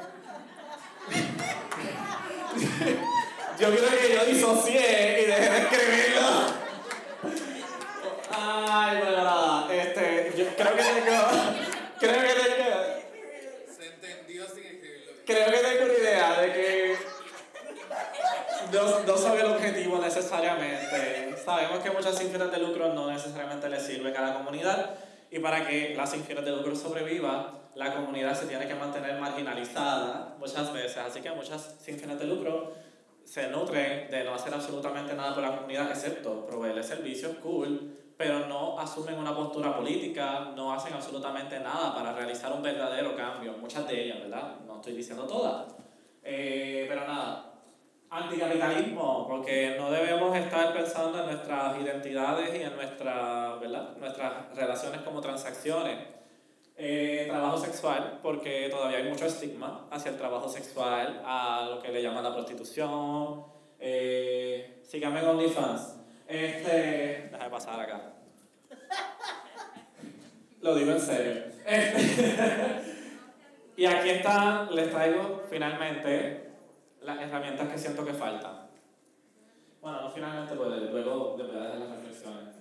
yo 3.59 3.69
creo 3.69 3.89
que 3.89 4.15
yo 4.15 4.25
disocié 4.25 5.21
y 5.21 5.25
dejé 5.25 5.49
de 5.49 5.57
escribirlo. 5.57 6.27
Ay, 8.31 8.97
bueno, 9.01 9.17
nada. 9.17 9.73
Este, 9.73 10.31
yo 10.37 10.45
creo 10.55 10.75
que 10.75 10.83
tengo. 10.83 11.61
Creo 12.01 12.13
que 12.15 12.33
tengo. 12.33 13.73
Se 13.77 13.85
entendió 13.85 14.47
sin 14.47 14.63
escribirlo. 14.65 15.11
Creo 15.23 15.45
que 15.51 15.57
tengo 15.57 15.83
una 15.85 15.93
idea 15.93 16.41
de 16.41 16.51
que. 16.51 16.95
No, 18.73 18.99
no 19.01 19.17
soy 19.17 19.39
el 19.39 19.45
objetivo 19.45 19.99
necesariamente. 19.99 21.37
Sabemos 21.45 21.79
que 21.83 21.91
muchas 21.91 22.17
sin 22.17 22.31
fines 22.31 22.49
de 22.49 22.57
lucro 22.57 22.91
no 22.95 23.11
necesariamente 23.11 23.69
le 23.69 23.79
sirven 23.79 24.17
a 24.17 24.21
la 24.21 24.33
comunidad. 24.33 24.95
Y 25.29 25.37
para 25.37 25.67
que 25.67 25.93
la 25.95 26.07
sin 26.07 26.23
fines 26.23 26.43
de 26.43 26.51
lucro 26.51 26.75
sobreviva, 26.75 27.53
la 27.75 27.93
comunidad 27.93 28.33
se 28.33 28.47
tiene 28.47 28.67
que 28.67 28.73
mantener 28.73 29.21
marginalizada 29.21 30.35
muchas 30.39 30.73
veces. 30.73 30.97
Así 30.97 31.21
que 31.21 31.29
muchas 31.29 31.75
sin 31.83 31.99
fines 31.99 32.17
de 32.17 32.25
lucro 32.25 32.73
se 33.23 33.47
nutren 33.49 34.09
de 34.09 34.23
no 34.23 34.33
hacer 34.33 34.51
absolutamente 34.55 35.13
nada 35.13 35.35
por 35.35 35.43
la 35.43 35.55
comunidad, 35.55 35.91
excepto 35.91 36.47
proveerle 36.47 36.81
servicios 36.81 37.37
cool, 37.43 38.00
pero 38.22 38.45
no 38.45 38.78
asumen 38.78 39.17
una 39.17 39.36
postura 39.36 39.76
política, 39.76 40.51
no 40.55 40.72
hacen 40.72 40.93
absolutamente 40.93 41.59
nada 41.59 41.91
para 41.95 42.13
realizar 42.13 42.53
un 42.53 42.61
verdadero 42.61 43.15
cambio. 43.15 43.53
Muchas 43.53 43.88
de 43.88 44.03
ellas, 44.03 44.19
¿verdad? 44.22 44.57
No 44.67 44.76
estoy 44.76 44.93
diciendo 44.93 45.26
todas. 45.26 45.74
Eh, 46.22 46.86
pero 46.88 47.07
nada, 47.07 47.51
anticapitalismo, 48.11 49.28
porque 49.28 49.76
no 49.76 49.89
debemos 49.89 50.38
estar 50.38 50.72
pensando 50.72 51.19
en 51.22 51.26
nuestras 51.26 51.82
identidades 51.82 52.53
y 52.53 52.61
en 52.61 52.76
nuestra, 52.76 53.55
¿verdad? 53.55 53.97
nuestras 53.97 54.55
relaciones 54.55 55.01
como 55.01 55.19
transacciones. 55.19 55.97
Eh, 56.78 57.26
trabajo 57.28 57.57
sexual, 57.57 58.19
porque 58.22 58.69
todavía 58.69 58.99
hay 58.99 59.09
mucho 59.09 59.26
estigma 59.26 59.88
hacia 59.89 60.11
el 60.11 60.17
trabajo 60.17 60.47
sexual, 60.47 61.24
a 61.26 61.67
lo 61.72 61.82
que 61.82 61.91
le 61.91 62.03
llaman 62.03 62.24
la 62.24 62.34
prostitución. 62.36 63.45
Eh, 63.80 64.80
síganme 64.84 65.22
en 65.22 65.28
OnlyFans. 65.28 66.00
Este, 66.32 67.27
déjame 67.29 67.49
pasar 67.49 67.77
acá. 67.77 68.13
Lo 70.61 70.75
digo 70.75 70.91
en 70.91 71.01
serio. 71.01 71.43
Este, 71.65 72.82
y 73.75 73.86
aquí 73.86 74.09
están, 74.11 74.73
les 74.73 74.89
traigo 74.89 75.43
finalmente 75.49 76.51
las 77.01 77.19
herramientas 77.19 77.67
que 77.67 77.77
siento 77.77 78.05
que 78.05 78.13
faltan. 78.13 78.69
Bueno, 79.82 80.03
no 80.03 80.09
finalmente, 80.09 80.55
pues 80.55 80.69
luego 80.69 81.36
de 81.36 81.79
las 81.79 81.89
reflexiones. 81.97 82.55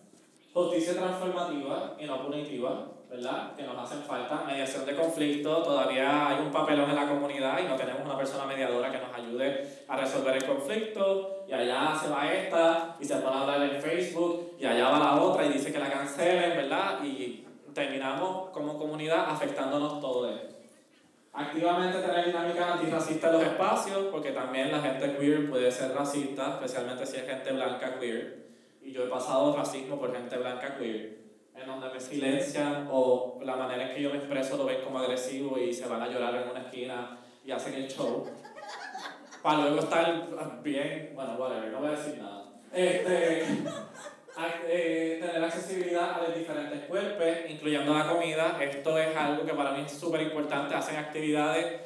Justicia 0.53 0.95
transformativa 0.95 1.95
y 1.97 2.07
no 2.07 2.27
punitiva, 2.27 2.89
¿verdad? 3.11 3.55
Que 3.57 3.65
nos 3.65 3.77
hacen 3.77 4.03
falta. 4.03 4.45
Mediación 4.47 4.87
de 4.87 4.95
conflicto, 4.95 5.63
todavía 5.63 6.29
hay 6.29 6.45
un 6.45 6.53
papelón 6.53 6.89
en 6.91 6.97
la 6.97 7.09
comunidad 7.09 7.59
y 7.61 7.69
no 7.69 7.75
tenemos 7.75 8.03
una 8.05 8.17
persona 8.17 8.45
mediadora 8.47 8.91
que 8.91 8.99
nos 8.99 9.13
ayude 9.13 9.85
a 9.89 9.97
resolver 9.97 10.37
el 10.37 10.45
conflicto. 10.47 11.45
Y 11.49 11.53
allá 11.53 11.99
se 12.01 12.09
va 12.09 12.33
esta 12.33 12.97
y 13.01 13.05
se 13.05 13.17
pone 13.17 13.37
a 13.37 13.41
hablar 13.41 13.63
en 13.63 13.83
Facebook 13.83 14.53
y 14.59 14.65
allá 14.65 14.89
va 14.91 14.99
la 14.99 15.21
otra 15.21 15.45
y 15.45 15.49
dice 15.49 15.73
que 15.73 15.79
la 15.79 15.91
cancelen, 15.91 16.57
¿verdad? 16.57 17.03
Y 17.03 17.45
terminamos 17.75 18.51
como 18.51 18.79
comunidad 18.79 19.29
afectándonos 19.29 20.01
todos. 20.01 20.31
Activamente 21.33 22.01
tener 22.01 22.27
dinámicas 22.27 22.73
antirracistas 22.73 23.33
en 23.33 23.39
los 23.39 23.47
espacios, 23.47 23.99
porque 24.11 24.33
también 24.33 24.73
la 24.73 24.81
gente 24.81 25.17
queer 25.17 25.49
puede 25.49 25.71
ser 25.71 25.95
racista, 25.95 26.55
especialmente 26.55 27.07
si 27.07 27.19
es 27.19 27.27
gente 27.27 27.53
blanca 27.53 27.99
queer. 27.99 28.51
Y 28.83 28.93
yo 28.93 29.05
he 29.05 29.09
pasado 29.09 29.55
racismo 29.57 29.99
por 29.99 30.13
gente 30.13 30.37
blanca 30.37 30.77
queer, 30.77 31.20
en 31.61 31.67
donde 31.67 31.89
me 31.89 32.01
silencian 32.01 32.89
o 32.91 33.39
la 33.43 33.57
manera 33.57 33.89
en 33.89 33.95
que 33.95 34.03
yo 34.03 34.11
me 34.11 34.17
expreso 34.17 34.57
lo 34.57 34.65
ven 34.65 34.83
como 34.83 34.99
agresivo 34.99 35.59
y 35.59 35.73
se 35.73 35.87
van 35.87 36.03
a 36.03 36.09
llorar 36.09 36.35
en 36.35 36.51
una 36.51 36.61
esquina 36.61 37.19
y 37.45 37.51
hacen 37.51 37.75
el 37.75 37.89
show. 37.89 38.27
Para 39.43 39.63
luego 39.63 39.79
estar 39.81 40.29
bien, 40.63 41.13
bueno, 41.15 41.35
whatever, 41.39 41.71
no 41.71 41.81
voy 41.81 41.89
a 41.89 41.93
decir 41.93 42.19
nada. 42.19 42.45
Este, 42.73 43.45
eh, 44.69 45.19
tener 45.21 45.45
accesibilidad 45.45 46.15
a 46.15 46.23
los 46.23 46.35
diferentes 46.35 46.81
cuerpos, 46.85 47.27
incluyendo 47.49 47.97
la 47.97 48.07
comida. 48.07 48.57
Esto 48.61 48.99
es 48.99 49.17
algo 49.17 49.45
que 49.45 49.55
para 49.55 49.73
mí 49.73 49.83
es 49.85 49.93
súper 49.93 50.23
importante. 50.23 50.75
Hacen 50.75 50.97
actividades 50.97 51.81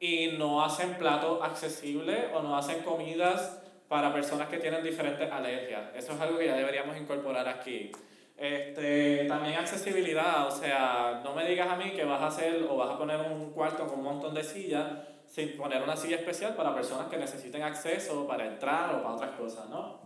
y 0.00 0.36
no 0.38 0.62
hacen 0.64 0.94
platos 0.94 1.40
accesibles 1.42 2.26
o 2.34 2.42
no 2.42 2.56
hacen 2.56 2.82
comidas 2.82 3.60
para 3.88 4.12
personas 4.12 4.48
que 4.48 4.58
tienen 4.58 4.82
diferentes 4.82 5.30
alergias. 5.30 5.82
Eso 5.94 6.12
es 6.12 6.20
algo 6.20 6.38
que 6.38 6.46
ya 6.46 6.56
deberíamos 6.56 6.96
incorporar 6.96 7.48
aquí. 7.48 7.90
Este, 8.38 9.24
también 9.24 9.56
accesibilidad, 9.56 10.46
o 10.46 10.50
sea, 10.52 11.20
no 11.24 11.34
me 11.34 11.44
digas 11.44 11.68
a 11.68 11.74
mí 11.74 11.90
que 11.90 12.04
vas 12.04 12.22
a 12.22 12.28
hacer 12.28 12.62
o 12.70 12.76
vas 12.76 12.90
a 12.90 12.96
poner 12.96 13.20
un 13.20 13.50
cuarto 13.50 13.84
con 13.88 13.98
un 13.98 14.04
montón 14.04 14.32
de 14.32 14.44
sillas 14.44 14.86
sin 15.26 15.56
poner 15.56 15.82
una 15.82 15.96
silla 15.96 16.16
especial 16.16 16.54
para 16.54 16.72
personas 16.72 17.08
que 17.08 17.16
necesiten 17.16 17.62
acceso 17.62 18.28
para 18.28 18.46
entrar 18.46 18.94
o 18.94 19.02
para 19.02 19.14
otras 19.16 19.30
cosas, 19.32 19.68
¿no? 19.68 19.98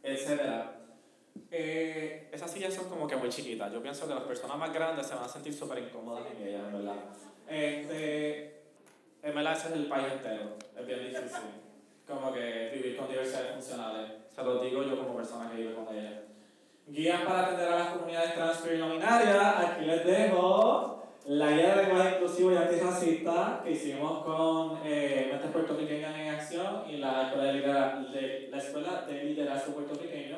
Etcétera. 0.00 0.76
Eh, 1.50 2.28
esas 2.30 2.52
sillas 2.52 2.72
son 2.72 2.88
como 2.88 3.08
que 3.08 3.16
muy 3.16 3.28
chiquitas. 3.28 3.72
Yo 3.72 3.82
pienso 3.82 4.06
que 4.06 4.14
las 4.14 4.22
personas 4.22 4.56
más 4.56 4.72
grandes 4.72 5.08
se 5.08 5.16
van 5.16 5.24
a 5.24 5.28
sentir 5.28 5.52
súper 5.52 5.78
incómodas 5.78 6.26
en 6.32 6.46
ellas, 6.46 6.62
en 6.66 6.72
verdad. 6.72 6.96
Este, 7.48 8.62
en 9.24 9.34
verdad, 9.34 9.54
ese 9.54 9.68
es 9.68 9.74
el 9.74 9.86
país 9.86 10.06
entero. 10.12 10.56
Es 10.78 10.86
bien 10.86 11.00
difícil. 11.00 11.50
Como 12.06 12.32
que 12.32 12.70
vivir 12.74 12.96
con 12.96 13.08
diversidades 13.08 13.54
funcionales. 13.54 14.12
Se 14.32 14.42
lo 14.44 14.62
digo 14.62 14.84
yo 14.84 14.96
como 14.96 15.16
persona 15.16 15.50
que 15.50 15.56
vive 15.56 15.74
con 15.74 15.92
ellas. 15.92 16.29
Guías 16.90 17.22
para 17.22 17.46
atender 17.46 17.68
a 17.68 17.78
las 17.78 17.88
comunidades 17.90 18.34
trans 18.34 18.58
y. 18.58 19.60
Aquí 19.60 19.84
les 19.84 20.04
dejo 20.04 21.04
la 21.26 21.52
guía 21.52 21.76
de 21.76 21.82
lenguaje 21.84 22.16
inclusivo 22.16 22.52
y 22.52 22.56
antirracista 22.56 23.60
que 23.62 23.70
hicimos 23.70 24.24
con 24.24 24.80
eh, 24.84 25.28
Mentes 25.30 25.50
Puertorriqueñas 25.50 26.18
en 26.18 26.28
Acción 26.28 26.90
y 26.90 26.96
la 26.96 27.28
Escuela 27.28 27.52
de, 28.10 28.48
la 28.50 28.58
Escuela 28.58 29.02
de 29.06 29.24
Liderazgo 29.24 29.74
Puertorriqueño 29.74 30.36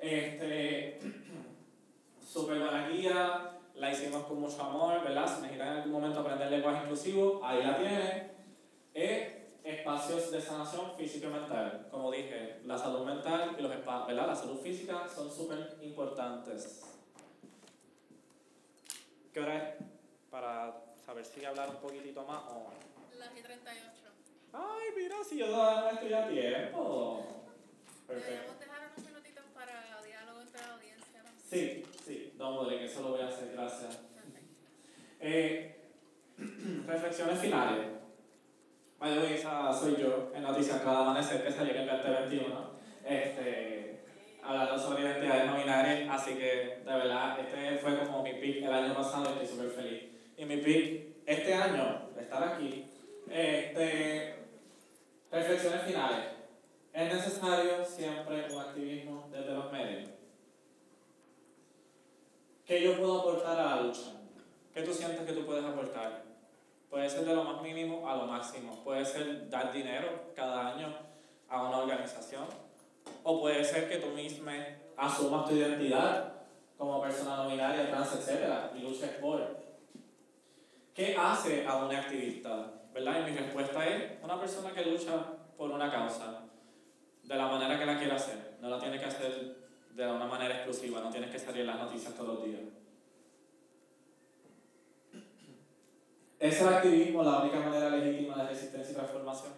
este, 0.00 0.98
super 2.24 2.58
buena 2.58 2.88
guía, 2.88 3.58
la 3.74 3.90
hicimos 3.90 4.24
con 4.24 4.40
mucho 4.40 4.62
amor, 4.62 5.02
¿verdad? 5.02 5.26
Si 5.26 5.42
necesitan 5.42 5.68
en 5.68 5.76
algún 5.78 5.92
momento 5.92 6.20
aprender 6.20 6.50
lenguaje 6.50 6.82
inclusivo, 6.84 7.40
ahí 7.44 7.62
la 7.62 7.76
tienen. 7.76 8.32
E 8.94 9.39
espacios 9.64 10.30
de 10.30 10.40
sanación 10.40 10.96
física 10.96 11.28
y 11.28 11.30
mental. 11.30 11.88
Como 11.90 12.10
dije, 12.10 12.60
la 12.64 12.78
salud 12.78 13.04
mental 13.04 13.56
y 13.58 13.62
los 13.62 13.72
espacios, 13.72 14.08
¿verdad? 14.08 14.26
La 14.26 14.36
salud 14.36 14.60
física 14.60 15.06
son 15.08 15.30
súper 15.30 15.76
importantes. 15.82 16.82
¿Qué 19.32 19.40
hora 19.40 19.56
es? 19.56 19.84
Para 20.30 20.82
saber 21.04 21.24
si 21.24 21.44
hablar 21.44 21.70
un 21.70 21.76
poquitito 21.76 22.24
más 22.24 22.42
o... 22.48 22.70
Las 23.18 23.36
y 23.36 23.42
38. 23.42 23.90
Ay, 24.52 24.88
mira, 24.96 25.16
si 25.22 25.38
yo 25.38 25.46
no 25.46 25.90
estoy 25.90 26.12
a 26.12 26.28
tiempo. 26.28 27.26
Perfecto. 28.06 28.60
Sí, 31.50 31.84
sí, 32.06 32.32
Dumbledore, 32.38 32.84
eso 32.84 33.02
lo 33.02 33.08
voy 33.10 33.22
a 33.22 33.26
hacer, 33.26 33.50
gracias. 33.52 33.98
Eh, 35.18 35.76
reflexiones 36.86 37.40
finales. 37.40 37.88
Vaya, 39.00 39.34
esa 39.34 39.72
soy 39.72 39.96
yo 39.96 40.30
en 40.34 40.42
Noticias 40.42 40.82
Cada 40.82 41.00
Amanecer 41.00 41.42
que 41.42 41.50
salió 41.50 41.72
en 41.72 41.88
el 41.88 42.02
2021. 42.02 42.70
Este, 43.02 44.04
hablando 44.42 44.78
sobre 44.78 45.04
identidades 45.04 45.46
no 45.46 45.56
binarias, 45.56 46.06
así 46.10 46.34
que 46.34 46.82
de 46.84 46.92
verdad, 46.92 47.40
este 47.40 47.78
fue 47.78 47.98
como 47.98 48.22
mi 48.22 48.34
pick 48.34 48.62
el 48.62 48.70
año 48.70 48.94
pasado 48.94 49.24
y 49.24 49.42
estoy 49.42 49.46
súper 49.46 49.70
feliz. 49.70 50.02
Y 50.36 50.44
mi 50.44 50.58
pick 50.58 51.16
este 51.24 51.54
año, 51.54 52.10
estar 52.20 52.44
aquí, 52.44 52.90
este, 53.30 54.34
reflexiones 55.32 55.82
finales. 55.82 56.26
Es 56.92 57.14
necesario 57.14 57.82
siempre 57.82 58.48
un 58.52 58.60
activismo 58.60 59.28
desde 59.32 59.54
los 59.54 59.72
medios. 59.72 60.10
¿Qué 62.66 62.82
yo 62.82 62.98
puedo 62.98 63.20
aportar 63.20 63.58
a 63.58 63.76
la 63.76 63.80
lucha? 63.80 64.20
¿Qué 64.74 64.82
tú 64.82 64.92
sientes 64.92 65.26
que 65.26 65.32
tú 65.32 65.46
puedes 65.46 65.64
aportar? 65.64 66.29
Puede 66.90 67.08
ser 67.08 67.24
de 67.24 67.34
lo 67.36 67.44
más 67.44 67.62
mínimo 67.62 68.08
a 68.08 68.16
lo 68.16 68.26
máximo. 68.26 68.82
Puede 68.82 69.04
ser 69.04 69.48
dar 69.48 69.72
dinero 69.72 70.32
cada 70.34 70.74
año 70.74 70.88
a 71.48 71.62
una 71.62 71.78
organización. 71.78 72.44
O 73.22 73.40
puede 73.40 73.64
ser 73.64 73.88
que 73.88 73.98
tú 73.98 74.08
mismo 74.08 74.50
asumas 74.96 75.48
tu 75.48 75.54
identidad 75.54 76.32
como 76.76 77.00
persona 77.00 77.36
no 77.36 77.48
binaria, 77.48 77.88
trans, 77.90 78.12
etc. 78.14 78.74
y 78.76 78.80
luches 78.80 79.10
por. 79.20 79.60
¿Qué 80.92 81.16
hace 81.16 81.64
a 81.66 81.76
un 81.76 81.94
activista? 81.94 82.72
¿Verdad? 82.92 83.20
Y 83.20 83.30
mi 83.30 83.36
respuesta 83.36 83.86
es 83.86 84.22
una 84.24 84.40
persona 84.40 84.72
que 84.72 84.84
lucha 84.84 85.12
por 85.56 85.70
una 85.70 85.90
causa 85.90 86.42
de 87.22 87.36
la 87.36 87.46
manera 87.46 87.78
que 87.78 87.86
la 87.86 87.98
quiera 87.98 88.16
hacer. 88.16 88.56
No 88.60 88.68
la 88.68 88.80
tiene 88.80 88.98
que 88.98 89.04
hacer 89.04 89.56
de 89.94 90.06
una 90.06 90.26
manera 90.26 90.56
exclusiva, 90.56 91.00
no 91.00 91.10
tienes 91.10 91.30
que 91.30 91.38
salir 91.38 91.60
en 91.60 91.68
las 91.68 91.78
noticias 91.78 92.14
todos 92.14 92.34
los 92.34 92.44
días. 92.44 92.79
¿Es 96.40 96.58
el 96.62 96.68
activismo 96.68 97.22
la 97.22 97.42
única 97.42 97.60
manera 97.60 97.90
legítima 97.90 98.34
de 98.38 98.48
resistencia 98.48 98.92
y 98.92 98.94
transformación? 98.94 99.52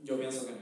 Yo 0.00 0.18
pienso 0.18 0.46
que 0.46 0.52
no. 0.52 0.58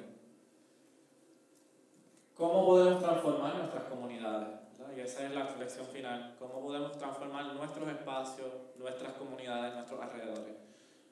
¿Cómo 2.35 2.67
podemos 2.67 3.01
transformar 3.01 3.55
nuestras 3.55 3.85
comunidades? 3.85 4.49
Y 4.97 5.01
esa 5.01 5.25
es 5.25 5.33
la 5.33 5.45
reflexión 5.45 5.87
final. 5.87 6.35
¿Cómo 6.37 6.62
podemos 6.62 6.99
transformar 6.99 7.55
nuestros 7.55 7.89
espacios, 7.89 8.49
nuestras 8.77 9.12
comunidades, 9.12 9.75
nuestros 9.75 10.01
alrededores? 10.01 10.57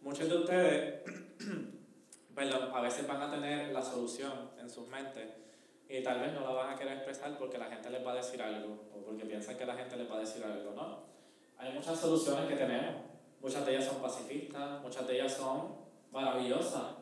Muchos 0.02 0.28
de 0.28 0.36
ustedes, 0.36 1.02
perdón, 2.34 2.70
a 2.74 2.80
veces 2.80 3.07
van 3.07 3.22
a 3.22 3.30
tener 3.30 3.72
la 3.72 3.82
solución 3.82 4.50
en 4.59 4.68
sus 4.68 4.88
mentes, 4.88 5.28
y 5.88 6.02
tal 6.02 6.20
vez 6.20 6.32
no 6.32 6.40
la 6.40 6.50
van 6.50 6.74
a 6.74 6.76
querer 6.76 6.94
expresar 6.94 7.38
porque 7.38 7.59
la 7.59 7.66
gente 7.66 7.88
les 7.90 8.05
va 8.05 8.12
a 8.12 8.16
decir 8.16 8.42
algo 8.42 8.88
o 8.92 9.05
porque 9.05 9.24
piensan 9.26 9.57
que 9.57 9.66
la 9.66 9.74
gente 9.74 9.96
les 9.96 10.11
va 10.11 10.16
a 10.16 10.20
decir 10.20 10.42
algo, 10.42 10.72
¿no? 10.74 11.05
Hay 11.59 11.72
muchas 11.72 12.00
soluciones 12.00 12.48
que 12.48 12.57
tenemos, 12.57 13.13
muchas 13.45 13.66
de 13.66 13.72
ellas 13.72 13.84
son 13.84 14.01
pacifistas, 14.01 14.80
muchas 14.80 15.07
de 15.07 15.16
ellas 15.16 15.34
son 15.34 15.76
maravillosas. 16.11 16.95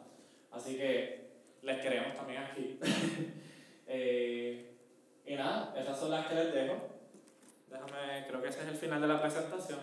Así 0.51 0.76
que 0.76 1.30
les 1.62 1.80
queremos 1.80 2.16
también 2.16 2.43
aquí. 2.43 2.80
eh, 3.86 4.74
y 5.24 5.34
nada, 5.36 5.72
esas 5.78 5.97
son 5.97 6.11
las 6.11 6.26
que 6.26 6.34
les 6.34 6.53
dejo. 6.53 6.74
Déjame, 7.68 8.26
creo 8.26 8.43
que 8.43 8.49
ese 8.49 8.62
es 8.62 8.68
el 8.68 8.74
final 8.74 9.01
de 9.01 9.07
la 9.07 9.20
presentación. 9.20 9.78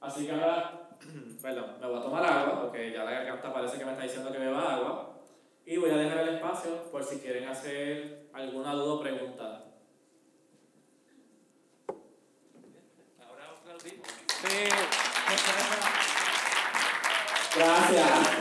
Así 0.00 0.26
que 0.26 0.32
ahora, 0.32 0.90
perdón, 1.42 1.76
me 1.80 1.86
voy 1.88 1.98
a 1.98 2.02
tomar 2.02 2.24
agua, 2.24 2.62
porque 2.62 2.92
ya 2.92 3.02
la 3.02 3.10
garganta 3.10 3.52
parece 3.52 3.76
que 3.76 3.84
me 3.84 3.90
está 3.90 4.04
diciendo 4.04 4.30
que 4.30 4.38
beba 4.38 4.76
agua. 4.76 5.16
Y 5.66 5.76
voy 5.76 5.90
a 5.90 5.96
dejar 5.96 6.18
el 6.18 6.36
espacio 6.36 6.84
por 6.92 7.02
si 7.02 7.18
quieren 7.18 7.48
hacer 7.48 8.28
alguna 8.32 8.74
duda 8.74 8.94
o 8.94 9.00
pregunta. 9.00 9.64
Ahora 13.18 13.44
aplaudimos. 13.58 14.06
Sí. 14.28 15.09
Gracias. 17.60 18.39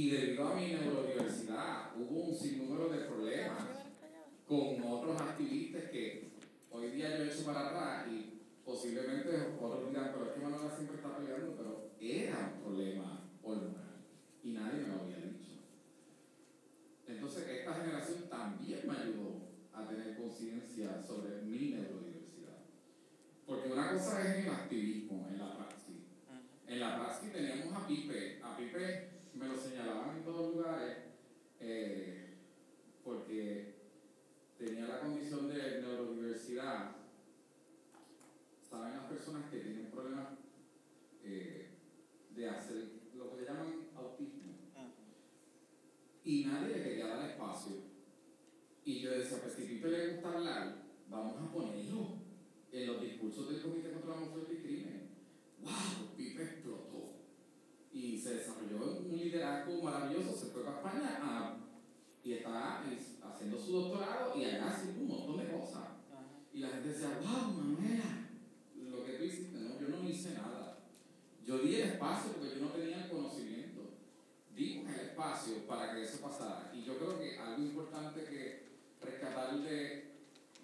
Y 0.00 0.08
debido 0.08 0.48
a 0.48 0.54
mi 0.54 0.68
neurodiversidad 0.68 1.92
hubo 1.94 2.30
un 2.30 2.34
sinnúmero 2.34 2.88
de 2.88 3.04
problemas 3.04 3.64
con 4.48 4.82
otros 4.82 5.20
activistas 5.20 5.90
que 5.90 6.30
hoy 6.70 6.92
día 6.92 7.18
yo 7.18 7.24
he 7.24 7.28
hecho 7.28 7.44
para 7.44 7.68
atrás 7.68 8.06
y 8.10 8.40
posiblemente 8.64 9.28
otros 9.60 9.90
dirán, 9.90 10.10
pero 10.14 10.24
es 10.24 10.32
que 10.32 10.40
Manuela 10.40 10.74
siempre 10.74 10.96
está 10.96 11.18
peleando, 11.18 11.54
pero 11.54 11.90
era 12.00 12.54
un 12.54 12.62
problema 12.62 13.28
hormonal 13.42 14.00
y 14.42 14.52
nadie 14.52 14.80
me 14.80 14.88
lo 14.88 15.02
había 15.02 15.18
dicho. 15.18 15.68
Entonces 17.06 17.46
esta 17.46 17.74
generación 17.74 18.22
también 18.30 18.80
me 18.86 18.96
ayudó 18.96 19.50
a 19.74 19.86
tener 19.86 20.16
conciencia 20.16 21.02
sobre 21.06 21.42
mi 21.42 21.72
neurodiversidad. 21.72 22.56
Porque 23.44 23.70
una 23.70 23.92
cosa 23.92 24.22
es 24.26 24.46
el 24.46 24.50
activismo, 24.50 25.28
en 25.30 25.38
la 25.38 25.58
praxis. 25.58 26.06
En 26.66 26.80
la 26.80 26.96
praxis 26.96 27.34
teníamos 27.34 27.74
a 27.74 27.86
Pipe. 27.86 28.40
A 28.42 28.56
Pipe 28.56 29.09
me 29.40 29.48
lo 29.48 29.56
señalaban 29.56 30.18
en 30.18 30.22
todos 30.22 30.54
lugares 30.54 30.98
eh, 31.60 32.34
porque 33.02 33.74
tenía 34.58 34.86
la 34.86 35.00
condición 35.00 35.48
de 35.48 35.80
neurodiversidad. 35.80 36.96
Saben 38.68 38.96
las 38.96 39.06
personas 39.06 39.50
que 39.50 39.60
tienen 39.60 39.90
problemas 39.90 40.34
eh, 41.24 41.70
de 42.36 42.48
hacer 42.48 42.90
lo 43.16 43.30
que 43.30 43.40
le 43.40 43.46
llaman 43.48 43.88
autismo. 43.96 44.50
Y 46.22 46.44
nadie 46.44 46.76
le 46.76 46.82
quería 46.82 47.06
dar 47.06 47.30
espacio. 47.30 47.76
Y 48.84 49.00
yo 49.00 49.10
decía, 49.10 49.38
pues 49.40 49.54
si 49.54 49.62
Pipe 49.64 49.88
le 49.88 50.12
gusta 50.12 50.32
hablar, 50.32 50.82
vamos 51.08 51.40
a 51.40 51.50
ponerlo 51.50 52.18
en 52.70 52.86
los 52.86 53.00
discursos 53.00 53.48
del 53.48 53.62
Comité 53.62 53.90
contra 53.90 54.10
la 54.10 54.16
Homofobia 54.16 54.52
y 54.52 54.62
Crimen. 54.62 55.08
¡Wow! 55.62 56.14
Pipe 56.16 56.42
explotó. 56.42 57.09
Y 57.92 58.16
se 58.18 58.34
desarrolló 58.34 58.98
un 59.00 59.16
liderazgo 59.16 59.82
maravilloso, 59.82 60.32
se 60.32 60.46
fue 60.46 60.62
para 60.64 60.76
España 60.78 61.18
a- 61.22 61.56
y 62.22 62.34
está 62.34 62.84
es- 62.92 63.18
haciendo 63.22 63.58
su 63.58 63.72
doctorado 63.72 64.36
y 64.36 64.44
allá 64.44 64.68
haciendo 64.70 65.00
un 65.02 65.08
montón 65.08 65.38
de 65.38 65.52
cosas. 65.52 65.88
Y 66.52 66.58
la 66.60 66.68
gente 66.68 66.88
decía, 66.88 67.18
wow, 67.20 67.52
Manuela, 67.52 68.28
lo 68.90 69.04
que 69.04 69.12
tú 69.14 69.24
hiciste, 69.24 69.58
no, 69.58 69.80
yo 69.80 69.88
no 69.88 70.08
hice 70.08 70.34
nada. 70.34 70.78
Yo 71.44 71.58
di 71.58 71.74
el 71.76 71.88
espacio 71.90 72.32
porque 72.32 72.54
yo 72.58 72.64
no 72.66 72.70
tenía 72.72 73.04
el 73.04 73.10
conocimiento. 73.10 73.80
Dimos 74.54 74.92
el 74.92 75.00
espacio 75.00 75.66
para 75.66 75.94
que 75.94 76.02
eso 76.04 76.20
pasara. 76.20 76.70
Y 76.74 76.84
yo 76.84 76.96
creo 76.98 77.18
que 77.18 77.38
algo 77.38 77.62
importante 77.62 78.24
que 78.24 78.66
rescatar 79.00 79.58
de, 79.62 80.10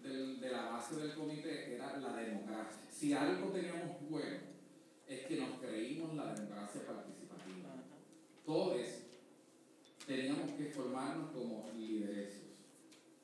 del- 0.02 0.38
de 0.40 0.50
la 0.50 0.70
base 0.70 0.96
del 0.96 1.14
comité 1.14 1.74
era 1.74 1.96
la 1.96 2.14
democracia. 2.16 2.82
Si 2.90 3.12
algo 3.12 3.50
teníamos 3.50 3.96
bueno, 4.08 4.38
es 5.08 5.26
que 5.26 5.40
nos 5.40 5.58
creímos 5.60 6.14
la 6.14 6.34
democracia 6.34 6.82
participativa. 6.86 7.15
Todos 8.47 8.81
teníamos 10.06 10.52
que 10.52 10.66
formarnos 10.66 11.32
como 11.32 11.68
lideresos, 11.77 12.44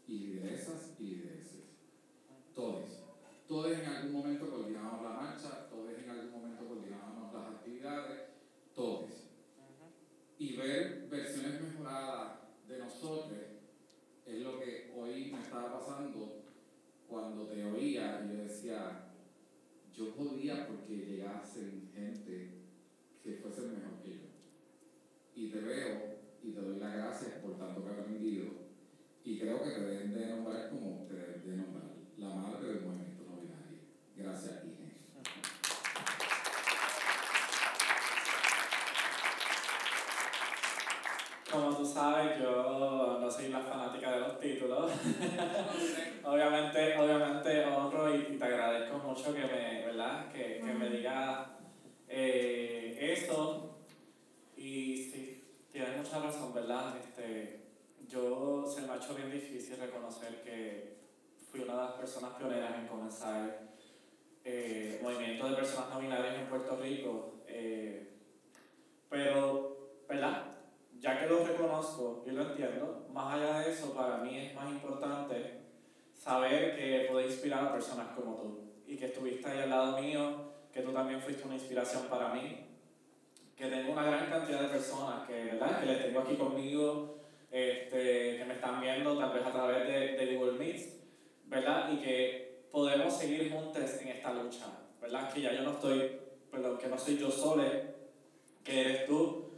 y 0.09 0.19
lideresas 0.19 0.95
y 0.99 1.05
lidereses. 1.05 1.63
Todos. 2.53 2.91
Todos 3.47 3.71
en 3.71 3.87
algún 3.87 4.13
momento 4.15 4.51
coordinábamos 4.51 5.05
la 5.05 5.11
marcha, 5.11 5.69
todos 5.71 5.97
en 5.97 6.11
algún 6.11 6.33
momento 6.33 6.67
coordinábamos 6.67 7.33
las 7.33 7.55
actividades, 7.55 8.21
todos. 8.75 9.11
Y 10.41 10.57
ver 10.57 11.07
versiones 11.09 11.61
mejoradas 11.61 12.41
de 12.67 12.79
nosotros 12.79 13.39
es 14.27 14.41
lo 14.41 14.59
que 14.59 14.93
hoy 14.97 15.31
me 15.31 15.41
estaba 15.41 15.79
pasando 15.79 16.43
cuando 17.09 17.47
te 17.47 17.65
oía 17.65 18.27
y 18.27 18.37
yo 18.37 18.43
decía, 18.43 19.13
yo 19.95 20.17
podía 20.17 20.67
porque 20.67 20.97
llegasen 20.97 21.93
gente 21.95 22.51
que 23.23 23.35
fuese 23.35 23.61
mejor 23.63 24.03
que 24.03 24.11
yo. 24.15 24.32
Y 25.43 25.49
te 25.49 25.59
veo 25.59 26.21
y 26.41 26.53
te 26.53 26.61
doy 26.61 26.79
las 26.79 26.95
gracias 26.95 27.33
por 27.43 27.59
tanto 27.59 27.83
que 27.83 27.91
he 27.91 27.93
aprendido. 27.95 28.45
Y 29.25 29.41
creo 29.41 29.61
que 29.61 29.71
te 29.71 29.81
deben 29.81 30.15
de 30.15 30.27
nombrar 30.27 30.71
como 30.71 31.05
te 31.09 31.15
deben 31.15 31.45
de 31.45 31.57
nombrar, 31.57 31.91
la 32.17 32.29
madre 32.29 32.69
del 32.69 32.83
movimiento 32.83 33.25
no 33.29 33.41
binario. 33.41 33.81
Gracias, 34.17 34.63
Ige. 34.65 34.93
Como 41.51 41.77
tú 41.77 41.87
sabes, 41.87 42.39
yo 42.39 43.19
no 43.21 43.29
soy 43.29 43.49
la 43.49 43.63
fanática 43.63 44.13
de 44.13 44.21
los 44.21 44.39
títulos. 44.39 44.93
obviamente, 46.25 46.97
obviamente 46.97 47.65
honro 47.65 48.15
y, 48.15 48.35
y 48.35 48.39
te 48.39 48.45
agradezco 48.45 48.97
mucho 48.99 49.35
que 49.35 49.41
me, 49.41 49.87
¿verdad? 49.87 50.31
Que, 50.31 50.61
que 50.65 50.73
me 50.73 50.89
digas 50.89 51.49
Eh, 52.07 52.97
eso, 53.01 53.73
y 54.63 55.11
sí, 55.83 55.91
tienes 55.91 56.11
mucha 56.11 56.25
razón, 56.25 56.55
¿verdad? 56.55 56.97
Este, 56.97 57.61
yo 58.09 58.65
se 58.67 58.83
me 58.83 58.93
ha 58.93 58.97
hecho 58.97 59.15
bien 59.15 59.31
difícil 59.31 59.77
reconocer 59.79 60.43
que 60.43 60.99
fui 61.51 61.61
una 61.61 61.75
de 61.75 61.83
las 61.83 61.93
personas 61.93 62.33
pioneras 62.35 62.73
en 62.79 62.87
comenzar 62.87 63.73
eh, 64.45 65.01
movimiento 65.03 65.49
de 65.49 65.57
personas 65.57 65.91
no 65.91 66.01
binarias 66.01 66.37
en 66.39 66.47
Puerto 66.47 66.77
Rico. 66.77 67.35
Eh, 67.47 68.17
pero, 69.09 70.01
¿verdad? 70.09 70.45
Ya 70.99 71.19
que 71.19 71.27
lo 71.27 71.45
reconozco 71.45 72.23
y 72.27 72.31
lo 72.31 72.43
entiendo, 72.43 73.07
más 73.13 73.35
allá 73.35 73.61
de 73.61 73.73
eso, 73.73 73.93
para 73.93 74.19
mí 74.19 74.39
es 74.39 74.55
más 74.55 74.71
importante 74.71 75.63
saber 76.15 76.77
que 76.77 77.09
puedo 77.11 77.27
inspirar 77.27 77.65
a 77.65 77.73
personas 77.73 78.09
como 78.15 78.37
tú 78.37 78.61
y 78.87 78.97
que 78.97 79.07
estuviste 79.07 79.49
ahí 79.49 79.61
al 79.61 79.71
lado 79.71 80.01
mío, 80.01 80.53
que 80.73 80.83
tú 80.83 80.93
también 80.93 81.21
fuiste 81.21 81.45
una 81.45 81.55
inspiración 81.55 82.05
para 82.09 82.33
mí, 82.33 82.72
que 83.57 83.67
tengo 83.67 83.93
una 83.93 84.05
gran 84.05 84.27
cantidad 84.29 84.63
de 84.63 84.69
personas 84.69 85.27
que, 85.27 85.45
¿verdad? 85.45 85.81
que 85.81 85.87
les 85.87 86.05
tengo 86.05 86.21
aquí 86.21 86.37
conmigo, 86.37 87.19
este, 87.51 88.39
que 88.39 88.45
me 88.47 88.55
están 88.55 88.81
viendo 88.81 89.19
tal 89.19 89.33
vez 89.33 89.47
a 89.47 89.53
través 89.53 89.87
de, 89.87 90.17
de 90.17 90.37
Google 90.37 90.59
Meets, 90.59 90.89
¿verdad? 91.47 91.93
Y 91.93 91.97
que 91.99 92.67
podemos 92.73 93.17
seguir 93.17 93.53
juntos 93.53 94.01
en 94.01 94.09
esta 94.09 94.33
lucha, 94.33 94.67
¿verdad? 95.01 95.33
Que 95.33 95.43
ya 95.43 95.53
yo 95.53 95.63
no 95.63 95.73
estoy, 95.73 96.19
perdón, 96.51 96.79
que 96.79 96.89
no 96.89 96.99
soy 96.99 97.19
yo 97.19 97.31
solo, 97.31 97.63
que 98.65 98.81
eres 98.81 99.07
tú, 99.07 99.51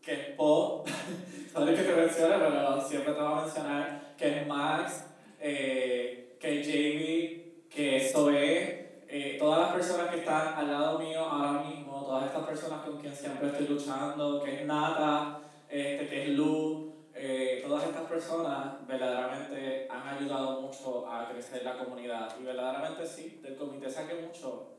que 0.00 0.12
es 0.12 0.26
Po, 0.36 0.84
sabes 1.52 1.78
que 1.78 1.86
te 1.86 1.94
menciona, 1.94 2.38
pero 2.38 2.80
siempre 2.80 3.12
te 3.12 3.20
voy 3.20 3.32
a 3.32 3.42
mencionar, 3.42 4.14
que 4.16 4.40
es 4.40 4.46
Max, 4.46 5.04
eh, 5.40 6.36
que 6.40 6.60
es 6.60 6.66
Jamie, 6.66 7.44
que 7.68 7.96
es 7.96 8.12
Zoe, 8.12 9.02
eh, 9.08 9.36
todas 9.38 9.60
las 9.60 9.72
personas 9.72 10.08
que 10.08 10.20
están 10.20 10.54
al 10.54 10.70
lado 10.70 10.98
mío 10.98 11.20
ahora 11.20 11.62
mismo, 11.62 11.83
todas 12.04 12.26
estas 12.26 12.46
personas 12.46 12.84
con 12.84 13.00
quien 13.00 13.14
siempre 13.14 13.48
estoy 13.48 13.68
luchando, 13.68 14.42
que 14.42 14.60
es 14.60 14.66
Nata, 14.66 15.40
este, 15.68 16.08
que 16.08 16.22
es 16.22 16.28
Lu, 16.30 16.92
eh, 17.14 17.62
todas 17.64 17.84
estas 17.84 18.02
personas 18.02 18.86
verdaderamente 18.86 19.88
han 19.88 20.16
ayudado 20.16 20.60
mucho 20.60 21.08
a 21.08 21.28
crecer 21.28 21.64
la 21.64 21.78
comunidad 21.78 22.28
y 22.40 22.42
verdaderamente 22.42 23.06
sí, 23.06 23.40
del 23.42 23.56
comité 23.56 23.88
saqué 23.88 24.14
mucho. 24.14 24.74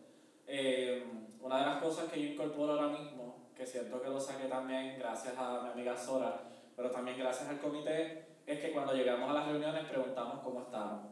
Eh, 0.45 1.03
una 1.39 1.60
de 1.60 1.65
las 1.65 1.81
cosas 1.81 2.11
que 2.11 2.22
yo 2.22 2.34
incorporo 2.34 2.73
ahora 2.73 2.88
mismo, 2.88 3.49
que 3.56 3.65
siento 3.65 4.02
que 4.02 4.10
lo 4.10 4.19
saqué 4.19 4.47
también 4.47 4.99
gracias 4.99 5.34
a 5.38 5.61
mi 5.61 5.69
amiga 5.69 5.95
Sora, 5.95 6.41
pero 6.76 6.91
también 6.91 7.18
gracias 7.18 7.47
al 7.47 7.60
comité, 7.60 8.26
es 8.45 8.60
que 8.60 8.72
cuando 8.72 8.93
llegamos 8.93 9.30
a 9.30 9.34
las 9.34 9.47
reuniones 9.47 9.85
preguntamos 9.85 10.41
cómo 10.43 10.61
estamos, 10.61 11.06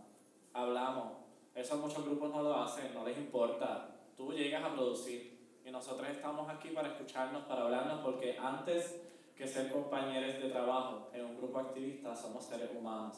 hablamos. 0.54 1.14
Eso 1.56 1.78
muchos 1.78 2.04
grupos 2.04 2.32
no 2.32 2.44
lo 2.44 2.58
hacen, 2.58 2.94
no 2.94 3.06
les 3.06 3.18
importa. 3.18 3.90
Tú 4.18 4.34
llegas 4.34 4.64
a 4.64 4.74
producir 4.74 5.33
y 5.66 5.72
nosotros 5.72 6.10
estamos 6.10 6.50
aquí 6.50 6.70
para 6.70 6.90
escucharnos, 6.90 7.44
para 7.44 7.64
hablarnos, 7.64 8.02
porque 8.02 8.38
antes 8.38 9.02
que 9.36 9.48
ser 9.48 9.72
compañeros 9.72 10.42
de 10.42 10.50
trabajo 10.50 11.10
en 11.14 11.26
un 11.26 11.38
grupo 11.38 11.60
activista 11.60 12.16
somos 12.16 12.46
seres 12.46 12.70
humanos 12.76 13.18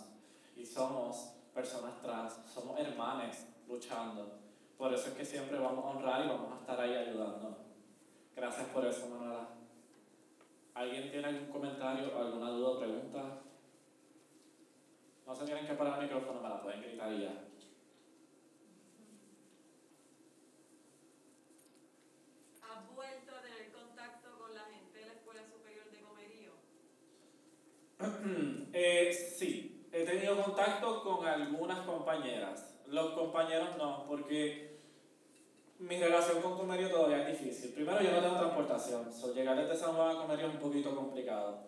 y 0.56 0.66
somos 0.66 1.34
personas 1.54 2.02
trans, 2.02 2.40
somos 2.54 2.80
hermanos 2.80 3.46
luchando. 3.68 4.40
Por 4.78 4.94
eso 4.94 5.10
es 5.10 5.14
que 5.16 5.26
siempre 5.26 5.58
vamos 5.58 5.84
a 5.86 5.90
honrar 5.90 6.26
y 6.26 6.28
vamos 6.28 6.52
a 6.54 6.60
estar 6.60 6.80
ahí 6.80 6.94
ayudando. 6.94 7.58
Gracias 8.36 8.68
por 8.68 8.86
eso, 8.86 9.08
Manuela. 9.08 9.48
¿Alguien 10.74 11.10
tiene 11.10 11.28
algún 11.28 11.48
comentario, 11.48 12.18
alguna 12.20 12.50
duda 12.50 12.70
o 12.70 12.80
pregunta? 12.80 13.42
No 15.26 15.34
se 15.34 15.46
tienen 15.46 15.66
que 15.66 15.74
parar 15.74 16.00
el 16.00 16.10
micrófono, 16.10 16.42
la 16.42 16.62
pueden 16.62 16.82
gritar 16.82 17.18
ya. 17.18 17.46
¿Has 22.62 22.94
vuelto 22.94 23.36
a 23.36 23.42
tener 23.42 23.72
contacto 23.72 24.38
con 24.38 24.54
la 24.54 24.66
gente 24.66 25.00
de 25.00 25.06
la 25.06 25.14
Escuela 25.14 25.42
Superior 25.46 25.90
de 25.90 26.02
Comerío? 26.02 26.52
Eh, 28.78 29.14
sí, 29.14 29.88
he 29.94 30.04
tenido 30.04 30.36
contacto 30.44 31.02
con 31.02 31.26
algunas 31.26 31.80
compañeras. 31.86 32.76
Los 32.88 33.12
compañeros 33.12 33.70
no, 33.78 34.04
porque 34.06 34.76
mi 35.80 35.98
relación 35.98 36.42
con 36.42 36.58
Comerio 36.58 36.90
todavía 36.90 37.26
es 37.26 37.40
difícil. 37.40 37.72
Primero, 37.74 38.02
yo 38.02 38.12
no 38.12 38.20
tengo 38.20 38.36
transportación, 38.38 39.14
so, 39.14 39.34
llegar 39.34 39.56
desde 39.56 39.78
San 39.78 39.94
Juan 39.96 40.18
a 40.18 40.20
Comerio 40.20 40.48
es 40.48 40.54
un 40.56 40.60
poquito 40.60 40.94
complicado. 40.94 41.60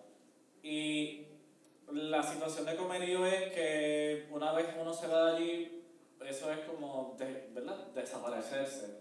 Y 0.62 1.28
la 1.94 2.22
situación 2.22 2.66
de 2.66 2.76
Comerío 2.76 3.26
es 3.26 3.54
que 3.54 4.28
una 4.30 4.52
vez 4.52 4.68
uno 4.78 4.94
se 4.94 5.08
va 5.08 5.32
de 5.32 5.38
allí, 5.38 5.84
eso 6.28 6.52
es 6.52 6.60
como, 6.66 7.16
de- 7.18 7.48
¿verdad? 7.54 7.88
Desaparecerse. 7.96 9.00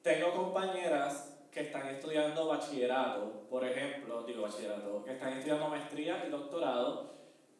Tengo 0.00 0.32
compañeras 0.32 1.34
que 1.52 1.60
están 1.60 1.88
estudiando 1.88 2.46
bachillerato, 2.46 3.46
por 3.50 3.66
ejemplo, 3.66 4.22
digo 4.22 4.40
bachillerato, 4.44 5.04
que 5.04 5.12
están 5.12 5.34
estudiando 5.34 5.68
maestría 5.68 6.24
y 6.26 6.30
doctorado 6.30 7.17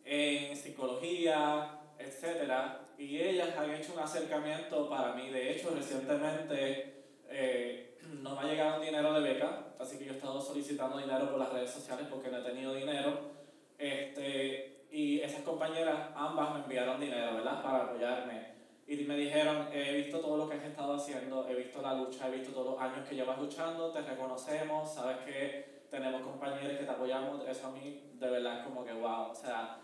en 0.09 0.57
psicología, 0.57 1.81
etcétera, 1.99 2.81
y 2.97 3.21
ellas 3.21 3.55
han 3.57 3.71
hecho 3.71 3.93
un 3.93 4.01
acercamiento 4.01 4.89
para 4.89 5.13
mí. 5.13 5.29
De 5.29 5.53
hecho, 5.53 5.71
recientemente 5.75 7.05
eh, 7.29 7.99
no 8.23 8.35
me 8.35 8.41
ha 8.41 8.51
llegado 8.51 8.81
dinero 8.81 9.13
de 9.13 9.21
beca, 9.21 9.67
así 9.79 9.99
que 9.99 10.07
yo 10.07 10.13
he 10.13 10.17
estado 10.17 10.41
solicitando 10.41 10.97
dinero 10.97 11.31
por 11.31 11.39
las 11.39 11.53
redes 11.53 11.71
sociales 11.71 12.07
porque 12.11 12.31
no 12.31 12.39
he 12.39 12.43
tenido 12.43 12.73
dinero. 12.75 13.39
Este, 13.77 14.87
y 14.91 15.21
esas 15.21 15.43
compañeras, 15.43 16.09
ambas 16.17 16.55
me 16.55 16.61
enviaron 16.61 16.99
dinero, 16.99 17.35
¿verdad? 17.35 17.63
Para 17.63 17.85
apoyarme. 17.85 18.57
Y 18.87 18.97
me 19.05 19.17
dijeron, 19.17 19.69
he 19.71 19.93
visto 19.93 20.19
todo 20.19 20.39
lo 20.39 20.49
que 20.49 20.57
has 20.57 20.65
estado 20.65 20.95
haciendo, 20.95 21.47
he 21.47 21.55
visto 21.55 21.83
la 21.83 21.93
lucha, 21.93 22.29
he 22.29 22.31
visto 22.31 22.53
todos 22.53 22.73
los 22.73 22.81
años 22.81 23.07
que 23.07 23.15
llevas 23.15 23.39
luchando, 23.39 23.93
te 23.93 24.01
reconocemos, 24.01 24.95
sabes 24.95 25.19
que 25.19 25.85
tenemos 25.91 26.23
compañeros 26.23 26.79
que 26.79 26.85
te 26.85 26.91
apoyamos, 26.91 27.47
eso 27.47 27.67
a 27.67 27.71
mí 27.73 28.11
de 28.15 28.31
verdad 28.31 28.61
es 28.61 28.65
como 28.65 28.85
que 28.87 28.95
wow, 28.95 29.31
o 29.31 29.35
sea, 29.35 29.79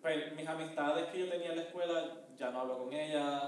pues, 0.00 0.34
mis 0.34 0.46
amistades 0.46 1.06
que 1.06 1.20
yo 1.20 1.28
tenía 1.28 1.50
en 1.50 1.56
la 1.56 1.62
escuela, 1.62 2.18
ya 2.36 2.50
no 2.50 2.60
hablo 2.60 2.78
con 2.78 2.92
ellas, 2.92 3.42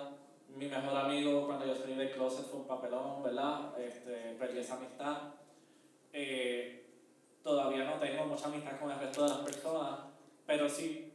mi 0.57 0.67
mejor 0.67 0.97
amigo 0.97 1.47
cuando 1.47 1.67
yo 1.67 1.75
salí 1.75 1.95
del 1.95 2.11
closet 2.11 2.47
fue 2.47 2.61
un 2.61 2.67
papelón, 2.67 3.23
¿verdad? 3.23 3.79
Este, 3.79 4.35
perdí 4.39 4.59
esa 4.59 4.77
amistad. 4.77 5.17
Eh, 6.13 6.87
todavía 7.43 7.85
no 7.85 7.95
tengo 7.95 8.27
mucha 8.27 8.47
amistad 8.47 8.79
con 8.79 8.91
el 8.91 8.99
resto 8.99 9.23
de 9.23 9.29
las 9.29 9.39
personas, 9.39 10.01
pero 10.47 10.69
sí 10.69 11.13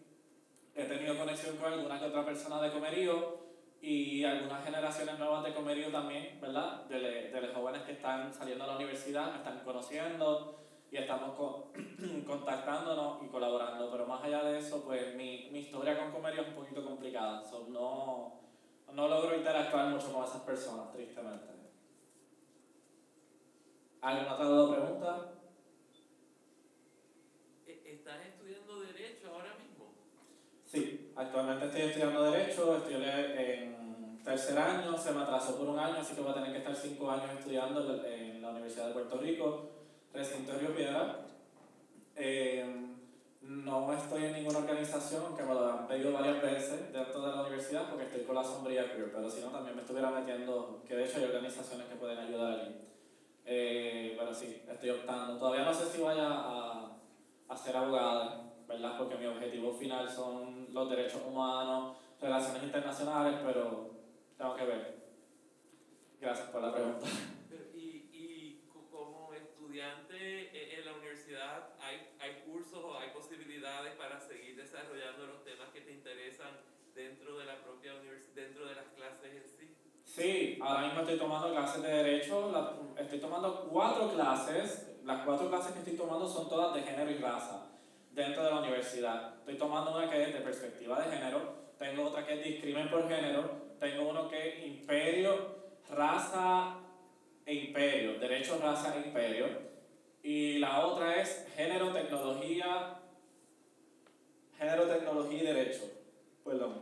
he 0.74 0.84
tenido 0.86 1.18
conexión 1.18 1.58
con 1.58 1.74
alguna 1.74 2.00
que 2.00 2.06
otra 2.06 2.26
persona 2.26 2.62
de 2.62 2.72
Comerío 2.72 3.46
y 3.82 4.24
algunas 4.24 4.64
generaciones 4.64 5.20
nuevas 5.20 5.44
de 5.44 5.54
Comerío 5.54 5.92
también, 5.92 6.40
¿verdad? 6.42 6.86
De, 6.86 7.00
de 7.00 7.42
los 7.42 7.54
jóvenes 7.54 7.84
que 7.84 7.94
están 7.94 8.34
saliendo 8.34 8.64
a 8.64 8.68
la 8.68 8.76
universidad, 8.78 9.32
me 9.32 9.38
están 9.38 9.60
conociendo 9.64 10.65
y 10.96 10.98
estamos 10.98 11.36
co- 11.36 11.74
contactándonos 12.26 13.22
y 13.24 13.28
colaborando. 13.28 13.92
Pero 13.92 14.06
más 14.08 14.24
allá 14.24 14.44
de 14.46 14.60
eso, 14.60 14.82
pues 14.86 15.14
mi, 15.16 15.50
mi 15.52 15.60
historia 15.60 15.98
con 16.00 16.12
Comerío 16.12 16.42
es 16.42 16.48
un 16.48 16.54
poquito 16.56 16.86
complicada. 16.86 17.44
So, 17.44 17.68
no, 17.68 18.40
no 18.94 19.08
logro 19.10 19.36
interactuar 19.36 19.90
mucho 19.90 20.14
con 20.14 20.24
esas 20.24 20.42
personas, 20.44 20.94
tristemente. 20.94 21.54
¿Alguna 24.02 24.36
otra 24.36 24.76
pregunta? 24.78 25.32
E- 27.68 27.82
¿Estás 27.94 28.26
estudiando 28.26 28.80
Derecho 28.80 29.34
ahora 29.34 29.54
mismo? 29.60 29.92
Sí, 30.64 31.12
actualmente 31.16 31.66
estoy 31.66 31.82
estudiando 31.82 32.24
Derecho, 32.32 32.78
estoy 32.78 32.94
en 33.04 34.22
tercer 34.24 34.58
año, 34.58 34.98
se 34.98 35.12
me 35.12 35.22
atrasó 35.24 35.58
por 35.58 35.68
un 35.68 35.78
año, 35.80 35.98
así 36.00 36.16
que 36.16 36.22
voy 36.22 36.32
a 36.32 36.36
tener 36.36 36.52
que 36.54 36.60
estar 36.60 36.76
cinco 36.76 37.12
años 37.12 37.32
estudiando 37.38 38.02
en 38.06 38.42
la 38.42 38.50
Universidad 38.52 38.88
de 38.88 38.94
Puerto 38.94 39.18
Rico, 39.18 39.75
recinto 40.16 40.54
Piedra. 40.76 41.20
Eh, 42.16 42.66
no 43.42 43.94
estoy 43.94 44.26
en 44.26 44.34
ninguna 44.34 44.60
organización, 44.60 45.24
aunque 45.28 45.44
me 45.44 45.54
lo 45.54 45.72
han 45.72 45.88
pedido 45.88 46.14
varias 46.14 46.42
veces 46.42 46.92
dentro 46.92 47.22
de 47.22 47.36
la 47.36 47.42
universidad, 47.42 47.90
porque 47.90 48.06
estoy 48.06 48.24
con 48.24 48.36
la 48.36 48.44
sombría 48.44 48.92
queer, 48.92 49.12
pero 49.12 49.30
si 49.30 49.42
no, 49.42 49.48
también 49.50 49.76
me 49.76 49.82
estuviera 49.82 50.10
metiendo, 50.10 50.82
que 50.88 50.96
de 50.96 51.06
hecho 51.06 51.18
hay 51.18 51.26
organizaciones 51.26 51.88
que 51.88 51.96
pueden 51.96 52.18
ayudar 52.18 52.60
allí. 52.60 52.76
Eh, 53.46 54.16
pero 54.18 54.34
sí, 54.34 54.64
estoy 54.68 54.90
optando. 54.90 55.38
Todavía 55.38 55.66
no 55.66 55.74
sé 55.74 55.86
si 55.86 56.02
vaya 56.02 56.28
a, 56.28 56.98
a 57.48 57.58
ser 57.58 57.78
abogada, 57.78 58.54
¿verdad? 58.68 58.98
Porque 58.98 59.18
mi 59.18 59.28
objetivo 59.28 59.72
final 59.74 60.10
son 60.10 60.68
los 60.74 60.90
derechos 60.90 61.22
humanos, 61.28 61.98
relaciones 62.20 62.64
internacionales, 62.64 63.40
pero 63.46 63.92
tengo 64.38 64.56
que 64.56 64.66
ver. 64.66 64.96
Gracias 66.20 66.50
por 66.50 66.62
la 66.64 66.74
pregunta. 66.74 67.06
Pero, 67.48 67.66
y, 67.76 68.10
y 68.12 68.68
como 68.74 69.32
estudiante 69.34 70.05
universidad, 71.56 71.70
¿hay, 71.80 72.08
¿hay 72.20 72.42
cursos 72.46 72.84
o 72.84 72.98
hay 72.98 73.10
posibilidades 73.10 73.94
para 73.96 74.20
seguir 74.20 74.56
desarrollando 74.56 75.28
los 75.28 75.44
temas 75.44 75.70
que 75.74 75.82
te 75.82 75.92
interesan 75.92 76.52
dentro 76.94 77.38
de 77.38 77.46
la 77.46 77.56
propia 77.64 77.96
universidad, 77.96 78.36
dentro 78.36 78.66
de 78.68 78.76
las 78.76 78.86
clases 78.96 79.34
en 79.34 79.48
sí? 79.48 79.76
Sí, 80.04 80.60
ahora 80.62 80.82
mismo 80.88 81.02
estoy 81.02 81.18
tomando 81.18 81.52
clases 81.52 81.82
de 81.82 81.90
Derecho, 81.90 82.52
la- 82.52 83.02
estoy 83.02 83.20
tomando 83.20 83.68
cuatro 83.70 84.12
clases, 84.14 84.98
las 85.04 85.26
cuatro 85.26 85.50
clases 85.50 85.74
que 85.74 85.80
estoy 85.80 85.96
tomando 85.98 86.28
son 86.28 86.48
todas 86.48 86.74
de 86.76 86.82
género 86.84 87.12
y 87.12 87.16
raza 87.18 87.68
dentro 88.12 88.44
de 88.44 88.52
la 88.52 88.60
universidad. 88.60 89.38
Estoy 89.40 89.58
tomando 89.58 89.96
una 89.98 90.10
que 90.10 90.24
es 90.24 90.34
de 90.34 90.42
perspectiva 90.42 91.02
de 91.02 91.16
género, 91.16 91.66
tengo 91.78 92.06
otra 92.06 92.26
que 92.26 92.34
es 92.36 92.44
discrimen 92.44 92.90
por 92.90 93.08
género, 93.10 93.76
tengo 93.80 94.10
uno 94.10 94.30
que 94.30 94.48
es 94.50 94.66
imperio, 94.68 95.56
raza 95.90 96.78
e 97.46 97.54
imperio, 97.54 98.18
derecho, 98.20 98.58
raza 98.62 98.96
e 98.96 99.08
imperio. 99.08 99.75
Y 100.26 100.58
la 100.58 100.84
otra 100.84 101.22
es 101.22 101.46
género, 101.56 101.94
tecnología, 101.94 102.96
género, 104.58 104.88
tecnología 104.88 105.44
y 105.44 105.46
derecho. 105.46 105.84
Perdón. 106.44 106.82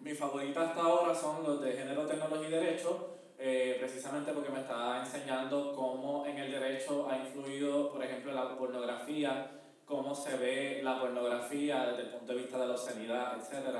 Mis 0.00 0.18
favoritas 0.18 0.70
hasta 0.70 0.80
ahora 0.80 1.14
son 1.14 1.44
los 1.44 1.62
de 1.62 1.72
género, 1.74 2.04
tecnología 2.04 2.48
y 2.48 2.50
derecho, 2.50 3.14
eh, 3.38 3.76
precisamente 3.78 4.32
porque 4.32 4.50
me 4.50 4.58
está 4.62 4.98
enseñando 4.98 5.72
cómo 5.72 6.26
en 6.26 6.36
el 6.36 6.50
derecho 6.50 7.08
ha 7.08 7.16
influido, 7.18 7.92
por 7.92 8.02
ejemplo, 8.02 8.32
la 8.32 8.58
pornografía, 8.58 9.52
cómo 9.84 10.12
se 10.12 10.36
ve 10.36 10.80
la 10.82 10.98
pornografía 10.98 11.86
desde 11.86 12.02
el 12.02 12.08
punto 12.08 12.32
de 12.32 12.38
vista 12.40 12.58
de 12.58 12.66
la 12.66 12.72
obscenidad, 12.72 13.36
etc. 13.38 13.78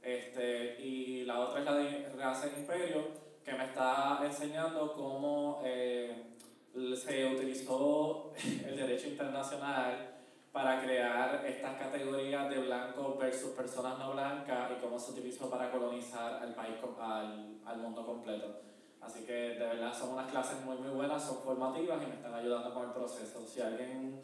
Este, 0.00 0.80
y 0.80 1.26
la 1.26 1.38
otra 1.38 1.58
es 1.58 1.66
la 1.66 1.74
de 1.74 2.08
raza 2.16 2.46
e 2.46 2.60
imperio, 2.60 3.08
que 3.44 3.52
me 3.52 3.66
está 3.66 4.20
enseñando 4.24 4.94
cómo 4.94 5.60
eh, 5.66 6.31
se 6.72 7.26
utilizó 7.26 8.32
el 8.66 8.76
derecho 8.76 9.08
internacional 9.08 10.08
para 10.52 10.82
crear 10.82 11.44
estas 11.46 11.78
categorías 11.78 12.48
de 12.50 12.58
blanco 12.58 13.16
versus 13.18 13.52
personas 13.52 13.98
no 13.98 14.12
blancas 14.12 14.70
y 14.70 14.80
cómo 14.80 14.98
se 14.98 15.12
utilizó 15.12 15.48
para 15.48 15.70
colonizar 15.70 16.42
al 16.42 16.54
país, 16.54 16.76
al, 17.00 17.58
al 17.64 17.78
mundo 17.78 18.04
completo. 18.04 18.60
Así 19.00 19.24
que 19.24 19.32
de 19.32 19.58
verdad 19.58 19.92
son 19.92 20.10
unas 20.10 20.30
clases 20.30 20.60
muy 20.64 20.76
muy 20.76 20.90
buenas, 20.90 21.24
son 21.24 21.42
formativas 21.42 22.02
y 22.02 22.06
me 22.06 22.14
están 22.14 22.34
ayudando 22.34 22.72
con 22.72 22.84
el 22.84 22.92
proceso. 22.92 23.44
Si 23.46 23.60
alguien 23.60 24.22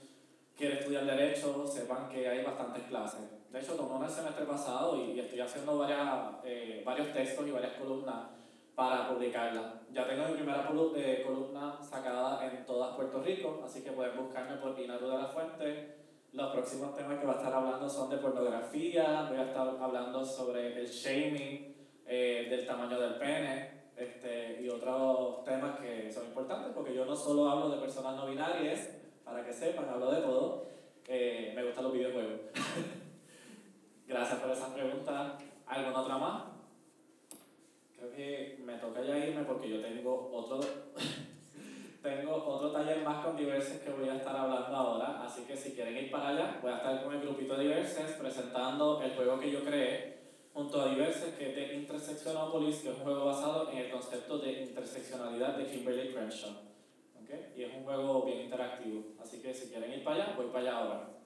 quiere 0.56 0.80
estudiar 0.80 1.04
Derecho, 1.04 1.66
sepan 1.66 2.08
que 2.08 2.28
hay 2.28 2.44
bastantes 2.44 2.84
clases. 2.84 3.20
De 3.50 3.60
hecho, 3.60 3.74
tomé 3.74 4.06
el 4.06 4.12
semestre 4.12 4.44
pasado 4.44 4.96
y, 4.96 5.18
estoy 5.18 5.40
haciendo 5.40 5.78
varias, 5.78 6.34
eh, 6.44 6.82
varios 6.84 7.12
textos 7.12 7.46
y 7.48 7.50
varias 7.50 7.72
columnas 7.72 8.37
para 8.78 9.08
publicarlas. 9.08 9.72
Ya 9.92 10.06
tengo 10.06 10.28
mi 10.28 10.34
primera 10.34 10.70
eh, 10.94 11.22
columna 11.26 11.82
sacada 11.82 12.46
en 12.46 12.64
todas 12.64 12.94
Puerto 12.94 13.20
Rico, 13.20 13.60
así 13.64 13.82
que 13.82 13.90
pueden 13.90 14.16
buscarme 14.16 14.56
por 14.58 14.78
Inaru 14.78 15.08
de 15.08 15.18
la 15.18 15.26
Fuente. 15.26 15.96
Los 16.30 16.52
próximos 16.52 16.94
temas 16.94 17.18
que 17.18 17.26
voy 17.26 17.34
a 17.34 17.38
estar 17.38 17.52
hablando 17.52 17.88
son 17.88 18.08
de 18.08 18.18
pornografía, 18.18 19.26
voy 19.28 19.38
a 19.38 19.46
estar 19.46 19.66
hablando 19.80 20.24
sobre 20.24 20.80
el 20.80 20.86
shaming, 20.86 21.74
eh, 22.06 22.46
del 22.48 22.64
tamaño 22.68 23.00
del 23.00 23.14
pene 23.16 23.88
este, 23.96 24.62
y 24.62 24.68
otros 24.68 25.42
temas 25.42 25.80
que 25.80 26.08
son 26.12 26.26
importantes 26.26 26.70
porque 26.72 26.94
yo 26.94 27.04
no 27.04 27.16
solo 27.16 27.50
hablo 27.50 27.70
de 27.70 27.80
personas 27.80 28.14
no 28.14 28.26
binarias, 28.26 28.90
para 29.24 29.44
que 29.44 29.52
sepan, 29.52 29.88
hablo 29.88 30.12
de 30.12 30.20
todo. 30.20 30.68
Eh, 31.08 31.52
me 31.56 31.64
gustan 31.64 31.82
los 31.82 31.92
videojuegos. 31.94 32.42
Gracias 34.06 34.38
por 34.38 34.52
esas 34.52 34.70
preguntas. 34.70 35.32
¿Alguna 35.66 36.00
otra 36.00 36.16
más? 36.16 36.57
Creo 37.98 38.12
que 38.12 38.58
me 38.64 38.74
toca 38.74 39.02
ya 39.02 39.18
irme 39.18 39.42
porque 39.42 39.70
yo 39.70 39.80
tengo 39.80 40.30
otro, 40.32 40.60
tengo 42.02 42.32
otro 42.32 42.70
taller 42.70 43.02
más 43.02 43.24
con 43.24 43.36
diversos 43.36 43.78
que 43.78 43.90
voy 43.90 44.08
a 44.08 44.16
estar 44.16 44.36
hablando 44.36 44.76
ahora. 44.76 45.24
Así 45.24 45.42
que 45.42 45.56
si 45.56 45.72
quieren 45.72 45.96
ir 45.96 46.10
para 46.10 46.28
allá, 46.28 46.58
voy 46.62 46.70
a 46.70 46.76
estar 46.76 47.02
con 47.02 47.14
el 47.14 47.20
grupito 47.20 47.56
de 47.56 47.64
diversos 47.64 48.12
presentando 48.12 49.02
el 49.02 49.10
juego 49.10 49.40
que 49.40 49.50
yo 49.50 49.64
creé 49.64 50.18
junto 50.54 50.80
a 50.80 50.88
Diverses, 50.88 51.34
que 51.34 51.50
es 51.50 51.54
de 51.54 51.74
Intersectionopolis, 51.74 52.78
que 52.78 52.90
es 52.90 52.96
un 52.96 53.02
juego 53.04 53.26
basado 53.26 53.70
en 53.70 53.78
el 53.78 53.90
concepto 53.90 54.38
de 54.38 54.62
interseccionalidad 54.62 55.56
de 55.56 55.66
Kimberly 55.66 56.12
Crenshaw. 56.12 56.50
¿Okay? 57.22 57.52
Y 57.56 57.62
es 57.62 57.74
un 57.74 57.84
juego 57.84 58.22
bien 58.24 58.40
interactivo. 58.40 59.04
Así 59.20 59.40
que 59.40 59.54
si 59.54 59.68
quieren 59.68 59.92
ir 59.92 60.02
para 60.02 60.16
allá, 60.16 60.34
voy 60.36 60.46
para 60.46 60.60
allá 60.60 60.78
ahora. 60.78 61.17